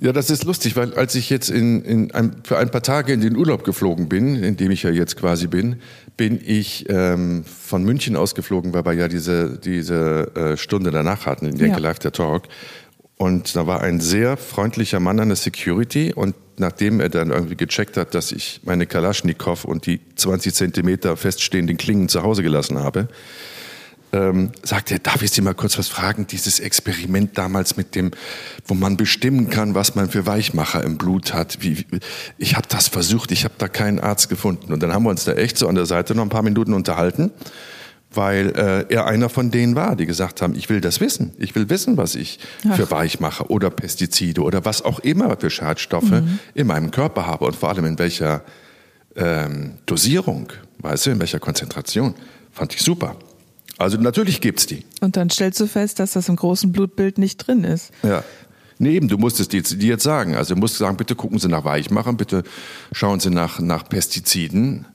Ja, 0.00 0.12
das 0.12 0.30
ist 0.30 0.44
lustig, 0.44 0.74
weil 0.74 0.94
als 0.94 1.14
ich 1.14 1.28
jetzt 1.28 1.50
in, 1.50 1.82
in 1.82 2.10
ein, 2.12 2.36
für 2.44 2.58
ein 2.58 2.70
paar 2.70 2.82
Tage 2.82 3.12
in 3.12 3.20
den 3.20 3.36
Urlaub 3.36 3.62
geflogen 3.62 4.08
bin, 4.08 4.42
in 4.42 4.56
dem 4.56 4.70
ich 4.70 4.82
ja 4.82 4.90
jetzt 4.90 5.16
quasi 5.16 5.46
bin, 5.46 5.76
bin 6.16 6.40
ich 6.42 6.86
ähm, 6.88 7.44
von 7.44 7.84
München 7.84 8.16
aus 8.16 8.34
geflogen, 8.34 8.72
weil 8.72 8.84
wir 8.84 8.94
ja 8.94 9.08
diese, 9.08 9.58
diese 9.58 10.34
äh, 10.34 10.56
Stunde 10.56 10.90
danach 10.90 11.26
hatten, 11.26 11.46
in 11.46 11.58
der 11.58 11.68
ja. 11.68 11.78
Live 11.78 11.98
der 11.98 12.12
Talk. 12.12 12.44
Und 13.22 13.54
da 13.54 13.68
war 13.68 13.82
ein 13.82 14.00
sehr 14.00 14.36
freundlicher 14.36 14.98
Mann 14.98 15.20
an 15.20 15.28
der 15.28 15.36
Security 15.36 16.12
und 16.12 16.34
nachdem 16.56 16.98
er 16.98 17.08
dann 17.08 17.30
irgendwie 17.30 17.54
gecheckt 17.54 17.96
hat, 17.96 18.16
dass 18.16 18.32
ich 18.32 18.60
meine 18.64 18.84
Kalaschnikow 18.84 19.64
und 19.64 19.86
die 19.86 20.00
20 20.16 20.52
Zentimeter 20.52 21.16
feststehenden 21.16 21.76
Klingen 21.76 22.08
zu 22.08 22.24
Hause 22.24 22.42
gelassen 22.42 22.80
habe, 22.80 23.06
ähm, 24.12 24.50
sagt 24.64 24.90
er, 24.90 24.98
darf 24.98 25.22
ich 25.22 25.30
Sie 25.30 25.40
mal 25.40 25.54
kurz 25.54 25.78
was 25.78 25.86
fragen? 25.86 26.26
Dieses 26.26 26.58
Experiment 26.58 27.38
damals 27.38 27.76
mit 27.76 27.94
dem, 27.94 28.10
wo 28.66 28.74
man 28.74 28.96
bestimmen 28.96 29.50
kann, 29.50 29.76
was 29.76 29.94
man 29.94 30.10
für 30.10 30.26
Weichmacher 30.26 30.82
im 30.82 30.98
Blut 30.98 31.32
hat. 31.32 31.58
Wie, 31.60 31.86
ich 32.38 32.56
habe 32.56 32.66
das 32.68 32.88
versucht, 32.88 33.30
ich 33.30 33.44
habe 33.44 33.54
da 33.56 33.68
keinen 33.68 34.00
Arzt 34.00 34.30
gefunden. 34.30 34.72
Und 34.72 34.82
dann 34.82 34.92
haben 34.92 35.04
wir 35.04 35.10
uns 35.10 35.22
da 35.22 35.34
echt 35.34 35.58
so 35.58 35.68
an 35.68 35.76
der 35.76 35.86
Seite 35.86 36.16
noch 36.16 36.24
ein 36.24 36.28
paar 36.28 36.42
Minuten 36.42 36.74
unterhalten, 36.74 37.30
weil 38.14 38.50
äh, 38.50 38.92
er 38.92 39.06
einer 39.06 39.28
von 39.28 39.50
denen 39.50 39.74
war, 39.74 39.96
die 39.96 40.06
gesagt 40.06 40.42
haben, 40.42 40.54
ich 40.54 40.68
will 40.68 40.80
das 40.80 41.00
wissen. 41.00 41.32
Ich 41.38 41.54
will 41.54 41.68
wissen, 41.68 41.96
was 41.96 42.14
ich 42.14 42.38
Ach. 42.68 42.76
für 42.76 42.90
Weichmacher 42.90 43.50
oder 43.50 43.70
Pestizide 43.70 44.42
oder 44.42 44.64
was 44.64 44.82
auch 44.82 44.98
immer 45.00 45.36
für 45.38 45.50
Schadstoffe 45.50 46.10
mhm. 46.10 46.38
in 46.54 46.66
meinem 46.66 46.90
Körper 46.90 47.26
habe 47.26 47.44
und 47.44 47.56
vor 47.56 47.70
allem 47.70 47.84
in 47.84 47.98
welcher 47.98 48.42
ähm, 49.16 49.74
Dosierung, 49.86 50.48
weißt 50.78 51.06
du, 51.06 51.10
in 51.10 51.20
welcher 51.20 51.40
Konzentration. 51.40 52.14
Fand 52.52 52.74
ich 52.74 52.82
super. 52.82 53.16
Also 53.78 53.96
natürlich 53.96 54.40
gibt 54.40 54.60
es 54.60 54.66
die. 54.66 54.84
Und 55.00 55.16
dann 55.16 55.30
stellst 55.30 55.58
du 55.60 55.66
fest, 55.66 55.98
dass 55.98 56.12
das 56.12 56.28
im 56.28 56.36
großen 56.36 56.72
Blutbild 56.72 57.18
nicht 57.18 57.38
drin 57.38 57.64
ist. 57.64 57.90
Ja. 58.02 58.22
Nee, 58.78 58.96
eben, 58.96 59.08
du 59.08 59.16
musst 59.16 59.38
es 59.38 59.48
dir 59.48 59.62
jetzt 59.62 60.02
sagen. 60.02 60.34
Also 60.34 60.54
du 60.54 60.60
musst 60.60 60.76
sagen, 60.76 60.96
bitte 60.96 61.14
gucken 61.14 61.38
Sie 61.38 61.48
nach 61.48 61.64
Weichmachern, 61.64 62.16
bitte 62.16 62.42
schauen 62.92 63.20
Sie 63.20 63.30
nach, 63.30 63.60
nach 63.60 63.88
Pestiziden. 63.88 64.86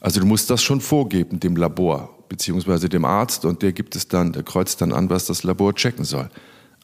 Also 0.00 0.20
du 0.20 0.26
musst 0.26 0.50
das 0.50 0.62
schon 0.62 0.80
vorgeben 0.80 1.40
dem 1.40 1.56
Labor, 1.56 2.15
beziehungsweise 2.28 2.88
dem 2.88 3.04
Arzt 3.04 3.44
und 3.44 3.62
der 3.62 3.72
gibt 3.72 3.96
es 3.96 4.08
dann, 4.08 4.32
der 4.32 4.42
kreuzt 4.42 4.80
dann 4.80 4.92
an, 4.92 5.10
was 5.10 5.26
das 5.26 5.42
Labor 5.44 5.74
checken 5.74 6.04
soll. 6.04 6.28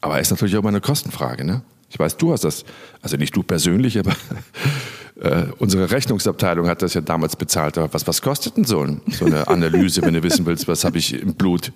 Aber 0.01 0.19
ist 0.19 0.31
natürlich 0.31 0.55
auch 0.55 0.59
immer 0.59 0.69
eine 0.69 0.81
Kostenfrage, 0.81 1.45
ne? 1.45 1.61
Ich 1.89 1.99
weiß, 1.99 2.17
du 2.17 2.33
hast 2.33 2.43
das, 2.43 2.65
also 3.01 3.17
nicht 3.17 3.35
du 3.35 3.43
persönlich, 3.43 3.99
aber 3.99 4.15
äh, 5.21 5.45
unsere 5.59 5.91
Rechnungsabteilung 5.91 6.67
hat 6.67 6.81
das 6.81 6.95
ja 6.95 7.01
damals 7.01 7.35
bezahlt. 7.35 7.77
Aber 7.77 7.93
was, 7.93 8.07
was 8.07 8.21
kostet 8.21 8.57
denn 8.57 8.65
so, 8.65 8.81
ein, 8.81 9.01
so 9.11 9.25
eine 9.25 9.47
Analyse, 9.47 10.01
wenn 10.01 10.15
du 10.15 10.23
wissen 10.23 10.45
willst, 10.45 10.67
was 10.67 10.83
habe 10.83 10.97
ich 10.97 11.13
im 11.13 11.35
Blut? 11.35 11.71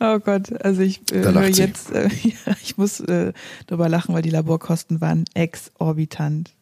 Oh 0.00 0.18
Gott, 0.20 0.52
also 0.64 0.80
ich 0.82 1.02
äh, 1.12 1.22
höre 1.22 1.48
jetzt, 1.48 1.90
äh, 1.90 2.08
ja, 2.22 2.54
ich 2.62 2.78
muss 2.78 3.00
äh, 3.00 3.32
darüber 3.66 3.88
lachen, 3.88 4.14
weil 4.14 4.22
die 4.22 4.30
Laborkosten 4.30 5.00
waren 5.00 5.24
exorbitant 5.34 6.54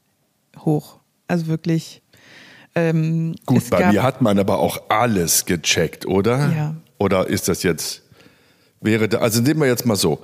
hoch. 0.58 0.98
Also 1.28 1.46
wirklich. 1.46 2.02
Ähm, 2.76 3.34
Gut, 3.46 3.70
bei 3.70 3.90
mir 3.90 4.02
hat 4.02 4.20
man 4.20 4.38
aber 4.38 4.58
auch 4.58 4.82
alles 4.90 5.46
gecheckt, 5.46 6.06
oder? 6.06 6.52
Ja. 6.54 6.76
Oder 6.98 7.26
ist 7.26 7.48
das 7.48 7.62
jetzt, 7.62 8.02
wäre 8.82 9.08
da, 9.08 9.18
also 9.18 9.40
nehmen 9.40 9.60
wir 9.60 9.66
jetzt 9.66 9.86
mal 9.86 9.96
so, 9.96 10.22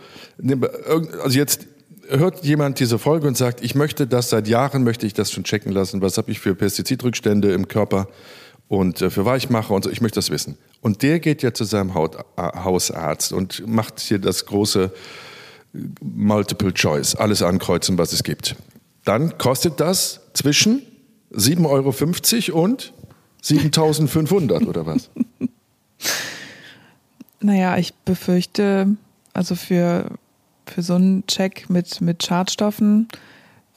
also 1.23 1.37
jetzt 1.37 1.67
hört 2.09 2.45
jemand 2.45 2.79
diese 2.79 2.99
Folge 2.99 3.27
und 3.27 3.39
sagt, 3.39 3.63
ich 3.65 3.75
möchte 3.75 4.07
das 4.07 4.29
seit 4.29 4.49
Jahren, 4.49 4.85
möchte 4.85 5.07
ich 5.07 5.15
das 5.15 5.33
schon 5.33 5.45
checken 5.45 5.73
lassen, 5.73 6.03
was 6.03 6.19
habe 6.19 6.31
ich 6.31 6.41
für 6.41 6.55
Pestizidrückstände 6.55 7.53
im 7.53 7.69
Körper 7.69 8.09
und 8.69 9.01
äh, 9.01 9.09
für 9.09 9.25
Weichmacher 9.25 9.73
und 9.73 9.85
so, 9.85 9.91
ich 9.91 10.03
möchte 10.03 10.17
das 10.17 10.29
wissen. 10.29 10.59
Und 10.83 11.03
der 11.03 11.21
geht 11.21 11.43
ja 11.43 11.55
zu 11.55 11.65
seinem 11.65 11.95
Haut, 11.95 12.17
äh, 12.37 12.43
Hausarzt 12.43 13.33
und 13.33 13.67
macht 13.67 13.99
hier 13.99 14.19
das 14.19 14.45
große 14.45 14.91
äh, 15.75 15.79
Multiple 16.03 16.75
Choice, 16.75 17.15
alles 17.15 17.43
ankreuzen, 17.43 17.97
was 17.97 18.13
es 18.13 18.23
gibt. 18.23 18.57
Dann 19.05 19.39
kostet 19.39 19.81
das 19.81 20.21
zwischen 20.35 20.83
7,50 21.35 22.53
Euro 22.53 22.63
und 22.63 22.93
7500 23.43 24.67
oder 24.67 24.87
was? 24.87 25.11
Naja, 27.45 27.77
ich 27.77 27.93
befürchte, 28.05 28.87
also 29.35 29.57
für 29.57 30.07
für 30.67 30.83
so 30.83 30.95
einen 30.95 31.27
Check 31.27 31.69
mit, 31.69 32.01
mit 32.01 32.23
Schadstoffen 32.25 33.09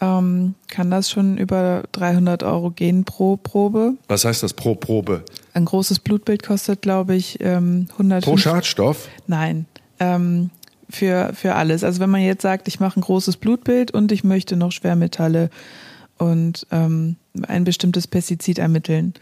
ähm, 0.01 0.55
kann 0.67 0.91
das 0.91 1.09
schon 1.09 1.37
über 1.37 1.83
300 1.93 2.43
Euro 2.43 2.71
gehen 2.71 3.05
pro 3.05 3.37
Probe. 3.37 3.93
Was 4.07 4.25
heißt 4.25 4.43
das 4.43 4.53
pro 4.53 4.75
Probe? 4.75 5.23
Ein 5.53 5.65
großes 5.65 5.99
Blutbild 5.99 6.43
kostet, 6.43 6.81
glaube 6.81 7.15
ich, 7.15 7.39
ähm, 7.41 7.87
100 7.93 8.23
Pro 8.23 8.37
Schadstoff? 8.37 9.07
Nein. 9.27 9.65
Ähm, 9.99 10.49
für, 10.89 11.31
für 11.33 11.55
alles. 11.55 11.83
Also 11.83 11.99
wenn 11.99 12.09
man 12.09 12.21
jetzt 12.21 12.41
sagt, 12.41 12.67
ich 12.67 12.79
mache 12.79 12.99
ein 12.99 13.03
großes 13.03 13.37
Blutbild 13.37 13.91
und 13.91 14.11
ich 14.11 14.23
möchte 14.23 14.55
noch 14.55 14.71
Schwermetalle 14.71 15.49
und 16.17 16.67
ähm, 16.71 17.15
ein 17.47 17.63
bestimmtes 17.63 18.07
Pestizid 18.07 18.59
ermitteln, 18.59 19.13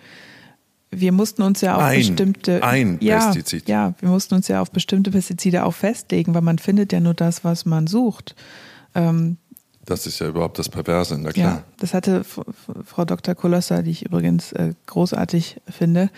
wir 1.00 1.12
mussten 1.12 1.42
uns 1.42 1.62
ja 1.62 1.76
auf 1.76 1.82
ein, 1.82 1.98
bestimmte 1.98 2.64
ein 2.64 2.98
ja, 3.02 3.26
Pestizid. 3.26 3.68
Ja, 3.68 3.94
wir 4.00 4.10
mussten 4.10 4.36
uns 4.36 4.48
ja 4.48 4.62
auf 4.62 4.72
bestimmte 4.72 5.12
Pestizide 5.12 5.66
auch 5.66 5.74
festlegen, 5.74 6.34
weil 6.34 6.42
man 6.42 6.60
findet 6.60 6.94
ja 6.94 7.00
nur 7.00 7.14
das, 7.14 7.44
was 7.44 7.66
man 7.66 7.88
sucht. 7.88 8.36
Ähm, 8.96 9.38
das 9.86 10.08
ist 10.08 10.20
ja 10.20 10.28
überhaupt 10.28 10.60
das 10.60 10.70
Perverse, 10.70 11.18
na 11.18 11.32
klar. 11.32 11.56
Ja, 11.56 11.64
das 11.78 11.94
hatte 11.94 12.24
Frau 12.24 13.06
Dr. 13.06 13.36
Kolosser, 13.36 13.84
die 13.84 13.92
ich 13.92 14.06
übrigens 14.06 14.54
äh, 14.54 14.74
großartig 14.86 15.58
finde, 15.68 16.10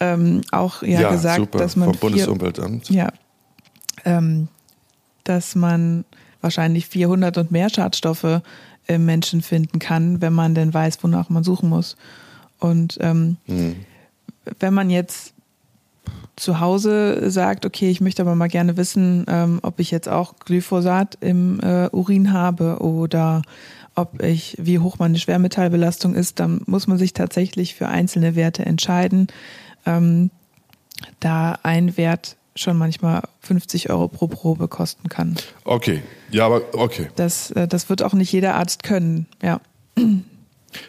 ähm, 0.00 0.40
auch 0.50 0.82
ja, 0.82 1.02
ja 1.02 1.10
gesagt, 1.10 1.38
super, 1.38 1.58
dass 1.58 1.76
man 1.76 1.90
vom 1.90 1.98
Bundesumweltamt. 1.98 2.88
Ja, 2.88 3.12
ähm, 4.04 4.48
dass 5.24 5.54
man 5.54 6.04
wahrscheinlich 6.40 6.86
400 6.86 7.38
und 7.38 7.52
mehr 7.52 7.68
Schadstoffe 7.68 8.40
im 8.86 9.04
Menschen 9.04 9.42
finden 9.42 9.78
kann, 9.78 10.20
wenn 10.20 10.32
man 10.32 10.54
denn 10.54 10.74
weiß, 10.74 11.02
wonach 11.02 11.28
man 11.28 11.44
suchen 11.44 11.68
muss. 11.68 11.96
Und 12.58 12.98
ähm, 13.00 13.36
hm 13.46 13.76
wenn 14.58 14.74
man 14.74 14.90
jetzt 14.90 15.34
zu 16.36 16.60
Hause 16.60 17.30
sagt, 17.30 17.66
okay, 17.66 17.90
ich 17.90 18.00
möchte 18.00 18.22
aber 18.22 18.34
mal 18.34 18.48
gerne 18.48 18.76
wissen, 18.76 19.24
ähm, 19.28 19.60
ob 19.62 19.78
ich 19.78 19.90
jetzt 19.90 20.08
auch 20.08 20.36
Glyphosat 20.38 21.18
im 21.20 21.60
äh, 21.60 21.88
Urin 21.92 22.32
habe 22.32 22.78
oder 22.80 23.42
ob 23.94 24.22
ich, 24.22 24.56
wie 24.58 24.78
hoch 24.78 24.98
meine 24.98 25.18
Schwermetallbelastung 25.18 26.14
ist, 26.14 26.40
dann 26.40 26.62
muss 26.66 26.86
man 26.86 26.96
sich 26.96 27.12
tatsächlich 27.12 27.74
für 27.74 27.88
einzelne 27.88 28.34
Werte 28.34 28.64
entscheiden, 28.64 29.28
ähm, 29.84 30.30
da 31.20 31.58
ein 31.62 31.96
Wert 31.96 32.36
schon 32.54 32.76
manchmal 32.76 33.22
50 33.40 33.90
Euro 33.90 34.08
pro 34.08 34.28
Probe 34.28 34.68
kosten 34.68 35.08
kann. 35.08 35.36
Okay, 35.64 36.02
ja, 36.30 36.46
aber 36.46 36.62
okay. 36.72 37.08
Das, 37.16 37.50
äh, 37.52 37.66
das 37.66 37.88
wird 37.88 38.02
auch 38.02 38.12
nicht 38.12 38.32
jeder 38.32 38.54
Arzt 38.54 38.82
können, 38.82 39.26
ja. 39.42 39.60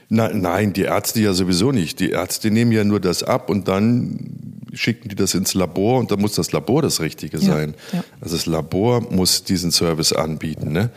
Nein, 0.09 0.41
nein, 0.41 0.73
die 0.73 0.83
Ärzte 0.83 1.21
ja 1.21 1.33
sowieso 1.33 1.71
nicht. 1.71 1.99
Die 1.99 2.11
Ärzte 2.11 2.51
nehmen 2.51 2.71
ja 2.71 2.83
nur 2.83 2.99
das 2.99 3.23
ab 3.23 3.49
und 3.49 3.67
dann 3.67 4.53
schicken 4.73 5.09
die 5.09 5.15
das 5.15 5.33
ins 5.33 5.53
Labor 5.53 5.99
und 5.99 6.11
dann 6.11 6.19
muss 6.19 6.33
das 6.33 6.51
Labor 6.51 6.81
das 6.81 6.99
Richtige 6.99 7.37
sein. 7.39 7.75
Ja, 7.91 7.99
ja. 7.99 8.05
Also 8.21 8.35
das 8.35 8.45
Labor 8.45 9.01
muss 9.11 9.43
diesen 9.43 9.71
Service 9.71 10.13
anbieten. 10.13 10.71
Ne? 10.71 10.89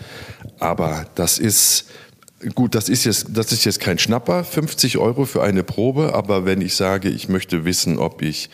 Aber 0.59 1.07
das 1.15 1.39
ist 1.39 1.87
gut, 2.55 2.75
das 2.75 2.89
ist 2.89 3.05
jetzt, 3.05 3.27
das 3.31 3.53
ist 3.53 3.65
jetzt 3.65 3.81
kein 3.81 3.99
Schnapper, 3.99 4.45
50 4.45 4.99
Euro 4.99 5.25
für 5.25 5.43
eine 5.43 5.63
Probe. 5.63 6.15
Aber 6.15 6.45
wenn 6.45 6.61
ich 6.61 6.75
sage, 6.75 7.09
ich 7.09 7.29
möchte 7.29 7.65
wissen, 7.65 7.99
ob 7.99 8.23
ich 8.23 8.49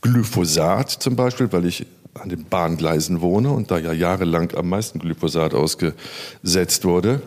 Glyphosat 0.00 0.90
zum 0.90 1.16
Beispiel, 1.16 1.52
weil 1.52 1.66
ich 1.66 1.86
an 2.14 2.28
den 2.28 2.44
Bahngleisen 2.44 3.20
wohne 3.20 3.50
und 3.50 3.70
da 3.70 3.78
ja 3.78 3.92
jahrelang 3.92 4.52
am 4.54 4.68
meisten 4.68 4.98
Glyphosat 4.98 5.54
ausgesetzt 5.54 6.84
wurde, 6.84 7.22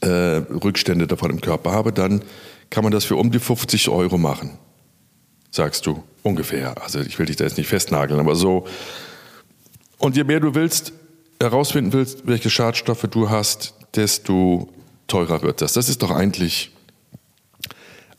äh, 0.00 0.08
Rückstände 0.08 1.06
davon 1.06 1.30
im 1.30 1.40
Körper 1.40 1.72
habe, 1.72 1.92
dann 1.92 2.22
kann 2.70 2.84
man 2.84 2.92
das 2.92 3.04
für 3.04 3.16
um 3.16 3.30
die 3.30 3.38
50 3.38 3.88
Euro 3.88 4.18
machen. 4.18 4.58
Sagst 5.50 5.86
du 5.86 6.02
ungefähr. 6.22 6.82
Also 6.82 7.00
ich 7.00 7.18
will 7.18 7.26
dich 7.26 7.36
da 7.36 7.44
jetzt 7.44 7.58
nicht 7.58 7.68
festnageln, 7.68 8.18
aber 8.18 8.34
so. 8.34 8.66
Und 9.98 10.16
je 10.16 10.24
mehr 10.24 10.40
du 10.40 10.54
willst, 10.54 10.92
herausfinden 11.40 11.92
willst, 11.92 12.26
welche 12.26 12.50
Schadstoffe 12.50 13.06
du 13.10 13.30
hast, 13.30 13.74
desto 13.94 14.72
teurer 15.06 15.42
wird 15.42 15.60
das. 15.60 15.74
Das 15.74 15.88
ist 15.88 16.02
doch 16.02 16.10
eigentlich, 16.10 16.72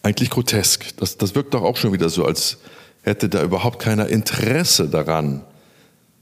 eigentlich 0.03 0.29
grotesk. 0.29 0.95
Das, 0.97 1.17
das 1.17 1.35
wirkt 1.35 1.53
doch 1.53 1.63
auch 1.63 1.77
schon 1.77 1.93
wieder 1.93 2.09
so, 2.09 2.25
als 2.25 2.59
hätte 3.05 3.29
da 3.29 3.43
überhaupt 3.43 3.79
keiner 3.79 4.07
Interesse 4.07 4.89
daran, 4.89 5.41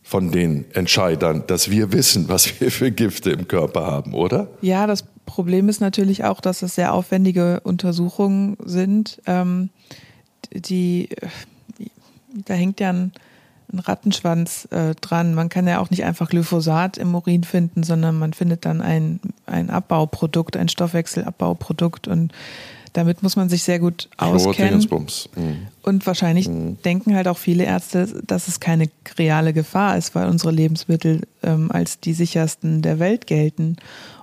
von 0.03 0.31
den 0.31 0.65
Entscheidern, 0.73 1.43
dass 1.47 1.71
wir 1.71 1.93
wissen, 1.93 2.27
was 2.27 2.59
wir 2.59 2.69
für 2.69 2.91
Gifte 2.91 3.31
im 3.31 3.47
Körper 3.47 3.87
haben, 3.87 4.13
oder? 4.13 4.49
Ja, 4.61 4.85
das 4.85 5.05
Problem 5.25 5.69
ist 5.69 5.79
natürlich 5.79 6.25
auch, 6.25 6.41
dass 6.41 6.61
es 6.61 6.75
sehr 6.75 6.93
aufwendige 6.93 7.61
Untersuchungen 7.61 8.57
sind. 8.63 9.21
Ähm, 9.25 9.69
die, 10.53 11.09
da 12.45 12.53
hängt 12.53 12.81
ja 12.81 12.89
ein, 12.89 13.13
ein 13.71 13.79
Rattenschwanz 13.79 14.67
äh, 14.71 14.93
dran. 14.95 15.33
Man 15.33 15.47
kann 15.47 15.67
ja 15.67 15.79
auch 15.79 15.89
nicht 15.89 16.03
einfach 16.03 16.29
Glyphosat 16.29 16.97
im 16.97 17.15
Urin 17.15 17.45
finden, 17.45 17.83
sondern 17.83 18.19
man 18.19 18.33
findet 18.33 18.65
dann 18.65 18.81
ein, 18.81 19.21
ein 19.45 19.69
Abbauprodukt, 19.69 20.57
ein 20.57 20.67
Stoffwechselabbauprodukt 20.67 22.09
und 22.09 22.33
damit 22.93 23.23
muss 23.23 23.35
man 23.35 23.49
sich 23.49 23.63
sehr 23.63 23.79
gut 23.79 24.07
auskennen. 24.17 24.87
Mhm. 25.35 25.67
Und 25.81 26.05
wahrscheinlich 26.05 26.47
mhm. 26.47 26.81
denken 26.83 27.15
halt 27.15 27.27
auch 27.27 27.37
viele 27.37 27.65
Ärzte, 27.65 28.21
dass 28.25 28.47
es 28.47 28.59
keine 28.59 28.89
reale 29.17 29.51
Gefahr 29.51 29.97
ist, 29.97 30.15
weil 30.15 30.29
unsere 30.29 30.51
Lebensmittel 30.51 31.21
ähm, 31.41 31.71
als 31.71 31.99
die 31.99 32.13
sichersten 32.13 32.81
der 32.81 32.99
Welt 32.99 33.27
gelten. 33.27 33.77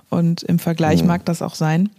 Und 0.09 0.43
im 0.43 0.57
Vergleich 0.57 1.01
mhm. 1.01 1.07
mag 1.07 1.25
das 1.25 1.41
auch 1.41 1.55
sein. 1.55 1.89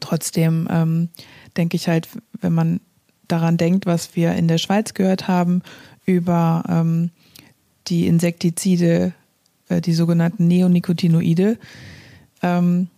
Trotzdem 0.00 0.68
ähm, 0.70 1.08
denke 1.56 1.76
ich 1.76 1.88
halt, 1.88 2.08
wenn 2.40 2.52
man 2.52 2.80
daran 3.26 3.56
denkt, 3.56 3.86
was 3.86 4.14
wir 4.14 4.34
in 4.34 4.48
der 4.48 4.58
Schweiz 4.58 4.94
gehört 4.94 5.26
haben 5.26 5.62
über 6.04 6.62
ähm, 6.68 7.10
die 7.88 8.06
Insektizide, 8.06 9.14
äh, 9.68 9.80
die 9.80 9.94
sogenannten 9.94 10.46
Neonicotinoide, 10.46 11.58
ähm, 12.42 12.88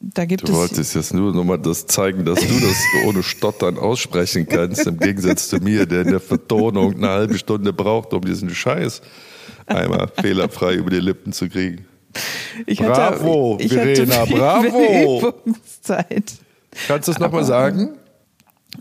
da 0.00 0.24
gibt 0.24 0.48
du 0.48 0.52
es. 0.52 0.58
Wolltest 0.58 0.94
jetzt 0.94 1.12
nur 1.12 1.34
nochmal 1.34 1.58
das 1.58 1.86
zeigen, 1.86 2.24
dass 2.24 2.40
du 2.40 2.60
das 2.60 2.76
ohne 3.06 3.22
Stottern 3.22 3.78
aussprechen 3.78 4.48
kannst, 4.48 4.86
im 4.86 4.98
Gegensatz 4.98 5.48
zu 5.48 5.58
mir, 5.58 5.86
der 5.86 6.02
in 6.02 6.08
der 6.08 6.20
Vertonung 6.20 6.94
eine 6.96 7.08
halbe 7.08 7.38
Stunde 7.38 7.72
braucht, 7.72 8.14
um 8.14 8.22
diesen 8.22 8.50
Scheiß 8.50 9.02
einmal 9.66 10.08
fehlerfrei 10.20 10.74
über 10.74 10.90
die 10.90 11.00
Lippen 11.00 11.32
zu 11.32 11.48
kriegen. 11.48 11.86
Ich 12.66 12.78
bravo, 12.78 13.54
hatte, 13.54 13.64
ich 13.64 13.72
Verena, 13.72 14.16
hatte 14.16 14.32
bravo. 14.34 15.34
Zeit. 15.80 16.34
Kannst 16.88 17.08
du 17.08 17.12
es 17.12 17.18
nochmal 17.18 17.44
sagen? 17.44 17.96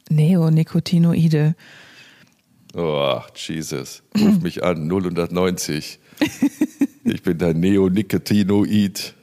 Neonicotinoide. 0.10 1.56
Oh, 2.74 3.20
Jesus. 3.36 4.04
Ruf 4.18 4.42
mich 4.42 4.64
an, 4.64 4.88
090. 4.88 6.00
Ich 7.06 7.24
bin 7.24 7.40
dein 7.40 7.60
Neonicotinoid. 7.60 9.16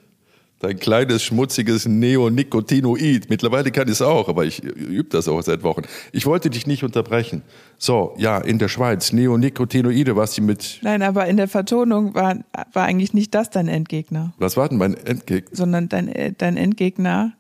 Dein 0.67 0.81
kleines, 0.81 1.23
schmutziges 1.23 1.87
Neonicotinoid. 1.87 3.31
Mittlerweile 3.31 3.71
kann 3.71 3.87
ich 3.87 3.93
es 3.93 4.03
auch, 4.03 4.29
aber 4.29 4.45
ich 4.47 4.65
übe 4.65 5.09
das 5.09 5.29
auch 5.29 5.41
seit 5.41 5.63
Wochen. 5.63 5.83
Ich 6.11 6.27
wollte 6.27 6.51
dich 6.51 6.67
nicht 6.67 6.83
unterbrechen. 6.83 7.43
So, 7.79 8.15
ja, 8.19 8.39
in 8.39 8.59
der 8.59 8.67
Schweiz, 8.67 9.13
Neonicotinoide, 9.13 10.17
was 10.17 10.35
sie 10.35 10.41
mit. 10.41 10.81
Nein, 10.83 11.03
aber 11.03 11.29
in 11.29 11.37
der 11.37 11.47
Vertonung 11.47 12.17
war, 12.17 12.39
war 12.73 12.85
eigentlich 12.85 13.15
nicht 13.15 13.33
das 13.33 13.49
dein 13.49 13.69
Endgegner. 13.69 14.35
Was 14.39 14.57
war 14.57 14.69
denn 14.69 14.79
mein 14.79 14.95
Endgegner? 14.95 15.57
Sondern 15.57 15.89
dein, 15.89 16.09
äh, 16.09 16.33
dein 16.37 16.57
Endgegner 16.57 17.35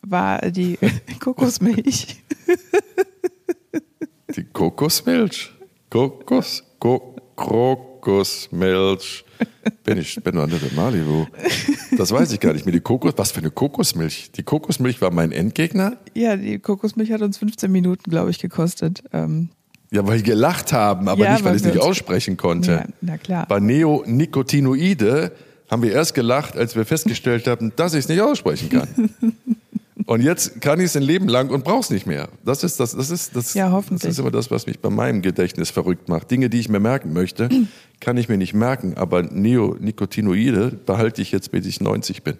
war 0.00 0.40
die 0.50 0.78
Kokosmilch. 1.20 2.22
Die 4.34 4.44
Kokosmilch? 4.44 5.52
Kokos, 5.90 6.64
Ko, 6.78 7.95
Kokosmilch. 8.06 9.24
Bin 9.82 9.98
ich, 9.98 10.14
bin 10.22 10.36
noch 10.36 10.46
nicht 10.46 10.62
in 10.62 10.76
Malibu. 10.76 11.26
Das 11.98 12.12
weiß 12.12 12.30
ich 12.32 12.38
gar 12.38 12.52
nicht 12.52 12.64
mehr. 12.64 12.72
Die 12.72 12.80
Kokos, 12.80 13.14
was 13.16 13.32
für 13.32 13.40
eine 13.40 13.50
Kokosmilch? 13.50 14.30
Die 14.36 14.44
Kokosmilch 14.44 15.00
war 15.02 15.10
mein 15.10 15.32
Endgegner? 15.32 15.96
Ja, 16.14 16.36
die 16.36 16.60
Kokosmilch 16.60 17.10
hat 17.10 17.22
uns 17.22 17.38
15 17.38 17.70
Minuten, 17.70 18.08
glaube 18.08 18.30
ich, 18.30 18.38
gekostet. 18.38 19.02
Ähm 19.12 19.48
ja, 19.90 20.06
weil 20.06 20.18
wir 20.18 20.22
gelacht 20.22 20.72
haben, 20.72 21.08
aber 21.08 21.24
ja, 21.24 21.32
nicht, 21.32 21.44
weil 21.44 21.56
ich 21.56 21.62
es 21.62 21.66
nicht 21.66 21.80
aussprechen 21.80 22.36
konnte. 22.36 22.72
Ja, 22.72 22.86
na 23.00 23.18
klar. 23.18 23.46
Bei 23.48 23.58
Neonicotinoide 23.58 25.32
haben 25.68 25.82
wir 25.82 25.92
erst 25.92 26.14
gelacht, 26.14 26.56
als 26.56 26.76
wir 26.76 26.84
festgestellt 26.84 27.48
haben, 27.48 27.72
dass 27.74 27.94
ich 27.94 28.00
es 28.00 28.08
nicht 28.08 28.20
aussprechen 28.20 28.68
kann. 28.68 29.10
Und 30.04 30.22
jetzt 30.22 30.60
kann 30.60 30.78
ich 30.78 30.86
es 30.86 30.96
ein 30.96 31.02
Leben 31.02 31.26
lang 31.26 31.48
und 31.48 31.64
brauche 31.64 31.80
es 31.80 31.90
nicht 31.90 32.06
mehr. 32.06 32.28
Das 32.44 32.62
ist 32.62 32.78
das, 32.78 32.94
das 32.94 33.10
ist 33.10 33.34
das. 33.34 33.54
Ja, 33.54 33.70
hoffentlich. 33.70 34.02
Das 34.02 34.12
ist 34.12 34.18
immer 34.18 34.30
das, 34.30 34.50
was 34.50 34.66
mich 34.66 34.80
bei 34.80 34.90
meinem 34.90 35.22
Gedächtnis 35.22 35.70
verrückt 35.70 36.10
macht. 36.10 36.30
Dinge, 36.30 36.50
die 36.50 36.60
ich 36.60 36.68
mir 36.68 36.80
merken 36.80 37.14
möchte, 37.14 37.48
kann 38.00 38.18
ich 38.18 38.28
mir 38.28 38.36
nicht 38.36 38.52
merken. 38.52 38.94
Aber 38.96 39.22
Neonicotinoide 39.22 40.72
behalte 40.84 41.22
ich 41.22 41.32
jetzt, 41.32 41.50
bis 41.50 41.64
ich 41.66 41.80
90 41.80 42.22
bin. 42.22 42.36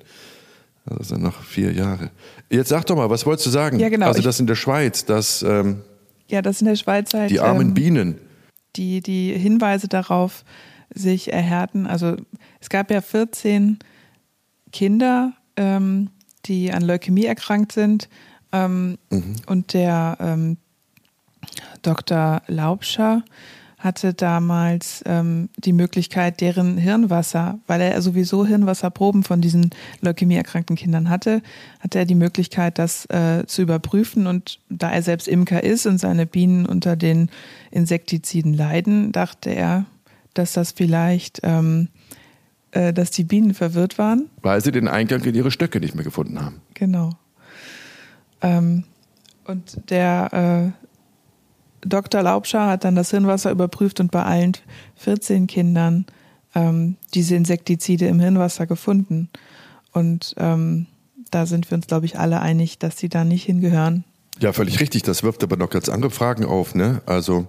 Das 0.85 1.09
sind 1.09 1.23
noch 1.23 1.43
vier 1.43 1.73
Jahre. 1.73 2.11
Jetzt 2.51 2.69
sag 2.69 2.85
doch 2.87 2.95
mal, 2.95 3.09
was 3.09 3.25
wolltest 3.25 3.47
du 3.47 3.51
sagen? 3.51 3.81
Ja, 3.81 3.89
genau. 3.89 4.07
Also 4.07 4.23
das 4.23 4.39
in 4.39 4.47
der 4.47 4.55
Schweiz, 4.55 5.07
das. 5.07 5.43
Ähm, 5.43 5.81
ja, 6.29 6.43
das 6.43 6.61
in 6.61 6.67
der 6.67 6.77
Schweiz 6.77 7.15
halt. 7.15 7.31
Die 7.31 7.41
armen 7.41 7.69
ähm, 7.69 7.75
Bienen. 7.75 8.19
Die, 8.77 9.01
die 9.01 9.33
Hinweise 9.33 9.89
darauf 9.89 10.45
sich 10.95 11.33
erhärten. 11.33 11.87
Also 11.87 12.17
es 12.61 12.69
gab 12.69 12.91
ja 12.91 13.01
14 13.01 13.79
Kinder, 14.73 15.33
ähm, 15.57 16.11
die 16.49 16.73
an 16.73 16.83
Leukämie 16.83 17.27
erkrankt 17.27 17.73
sind. 17.73 18.09
Ähm, 18.53 18.99
mhm. 19.11 19.37
Und 19.47 19.73
der 19.73 20.17
ähm, 20.21 20.57
Dr. 21.83 22.43
Laubscher 22.47 23.23
hatte 23.79 24.15
damals 24.15 25.03
ähm, 25.07 25.49
die 25.59 25.73
Möglichkeit, 25.73 26.41
deren 26.41 26.79
Hirnwasser, 26.79 27.59
weil 27.67 27.81
er 27.81 28.01
sowieso 28.01 28.47
Hirnwasserproben 28.47 29.23
von 29.23 29.41
diesen 29.41 29.71
leukämieerkrankten 30.01 30.77
Kindern 30.77 31.11
hatte, 31.11 31.43
hatte 31.81 31.99
er 31.99 32.05
die 32.07 32.15
Möglichkeit, 32.15 32.79
das 32.79 33.07
äh, 33.07 33.45
zu 33.47 33.63
überprüfen. 33.63 34.27
Und 34.27 34.61
da 34.69 34.91
er 34.91 35.03
selbst 35.03 35.29
Imker 35.29 35.63
ist 35.63 35.87
und 35.87 35.99
seine 35.99 36.27
Bienen 36.27 36.67
unter 36.67 36.97
den 36.97 37.31
Insektiziden 37.71 38.55
leiden, 38.55 39.13
dachte 39.13 39.51
er, 39.51 39.85
dass 40.35 40.55
das 40.55 40.73
vielleicht 40.73 41.41
ähm, 41.43 41.89
äh, 42.77 42.93
dass 42.93 43.11
die 43.11 43.25
Bienen 43.25 43.55
verwirrt 43.55 43.97
waren. 43.97 44.29
Weil 44.43 44.61
sie 44.61 44.71
den 44.71 44.87
Eingang 44.87 45.23
in 45.25 45.35
ihre 45.35 45.51
Stöcke 45.51 45.81
nicht 45.81 45.95
mehr 45.95 46.05
gefunden 46.05 46.41
haben. 46.45 46.61
Genau. 46.75 47.11
Ähm, 48.43 48.85
und 49.45 49.81
der 49.89 50.75
äh, 51.83 51.89
Dr. 51.89 52.23
Laubscher 52.23 52.67
hat 52.67 52.85
dann 52.85 52.95
das 52.95 53.11
Hirnwasser 53.11 53.51
überprüft 53.51 53.99
und 54.01 54.11
bei 54.11 54.23
allen 54.25 54.53
14 54.97 55.47
Kindern 55.47 56.05
ähm, 56.55 56.97
diese 57.15 57.35
Insektizide 57.35 58.09
im 58.09 58.21
Hirnwasser 58.21 58.67
gefunden. 58.67 59.31
Und 59.93 60.35
ähm, 60.37 60.87
da 61.31 61.47
sind 61.47 61.71
wir 61.71 61.77
uns, 61.77 61.87
glaube 61.87 62.05
ich, 62.05 62.19
alle 62.19 62.43
einig, 62.43 62.79
dass 62.79 62.99
sie 62.99 63.09
da 63.09 63.25
nicht 63.25 63.45
hingehören. 63.45 64.05
Ja, 64.39 64.53
völlig 64.53 64.81
richtig. 64.81 65.03
Das 65.03 65.23
wirft 65.23 65.43
aber 65.43 65.57
noch 65.57 65.71
ganz 65.71 65.89
andere 65.89 66.11
Fragen 66.11 66.45
auf. 66.45 66.75
Ne? 66.75 67.01
Also 67.07 67.49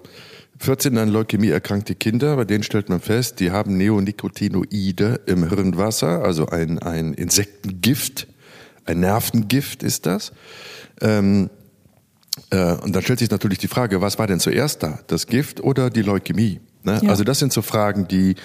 14 0.59 0.97
an 0.97 1.09
Leukämie 1.09 1.49
erkrankte 1.49 1.95
Kinder, 1.95 2.35
bei 2.35 2.45
denen 2.45 2.63
stellt 2.63 2.89
man 2.89 2.99
fest, 2.99 3.39
die 3.39 3.51
haben 3.51 3.77
Neonicotinoide 3.77 5.21
im 5.25 5.47
Hirnwasser, 5.47 6.23
also 6.23 6.47
ein, 6.47 6.79
ein 6.79 7.13
Insektengift, 7.13 8.27
ein 8.85 8.99
Nervengift 8.99 9.83
ist 9.83 10.05
das. 10.05 10.31
Ähm, 11.01 11.49
äh, 12.49 12.73
und 12.73 12.95
dann 12.95 13.03
stellt 13.03 13.19
sich 13.19 13.29
natürlich 13.29 13.59
die 13.59 13.67
Frage, 13.67 14.01
was 14.01 14.17
war 14.19 14.27
denn 14.27 14.39
zuerst 14.39 14.83
da, 14.83 14.99
das 15.07 15.27
Gift 15.27 15.61
oder 15.61 15.89
die 15.89 16.01
Leukämie? 16.01 16.59
Ne? 16.83 16.99
Ja. 17.03 17.09
Also 17.09 17.23
das 17.23 17.39
sind 17.39 17.53
so 17.53 17.61
Fragen, 17.61 18.07
die, 18.07 18.35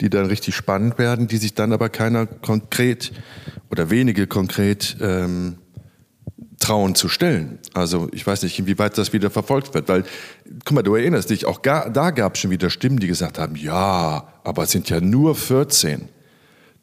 die 0.00 0.10
dann 0.10 0.26
richtig 0.26 0.54
spannend 0.54 0.98
werden, 0.98 1.28
die 1.28 1.38
sich 1.38 1.54
dann 1.54 1.72
aber 1.72 1.88
keiner 1.88 2.26
konkret 2.26 3.12
oder 3.70 3.90
wenige 3.90 4.26
konkret 4.26 4.96
ähm, 5.00 5.58
trauen 6.58 6.94
zu 6.94 7.08
stellen. 7.08 7.58
Also 7.74 8.08
ich 8.12 8.26
weiß 8.26 8.42
nicht, 8.42 8.58
inwieweit 8.58 8.98
das 8.98 9.12
wieder 9.12 9.30
verfolgt 9.30 9.74
wird, 9.74 9.88
weil, 9.88 10.04
guck 10.64 10.72
mal, 10.72 10.82
du 10.82 10.94
erinnerst 10.94 11.30
dich, 11.30 11.46
auch 11.46 11.62
gar, 11.62 11.90
da 11.90 12.10
gab 12.10 12.34
es 12.34 12.40
schon 12.40 12.50
wieder 12.50 12.70
Stimmen, 12.70 12.98
die 12.98 13.06
gesagt 13.06 13.38
haben, 13.38 13.56
ja, 13.56 14.28
aber 14.44 14.62
es 14.62 14.70
sind 14.70 14.88
ja 14.90 15.00
nur 15.00 15.34
14. 15.34 16.08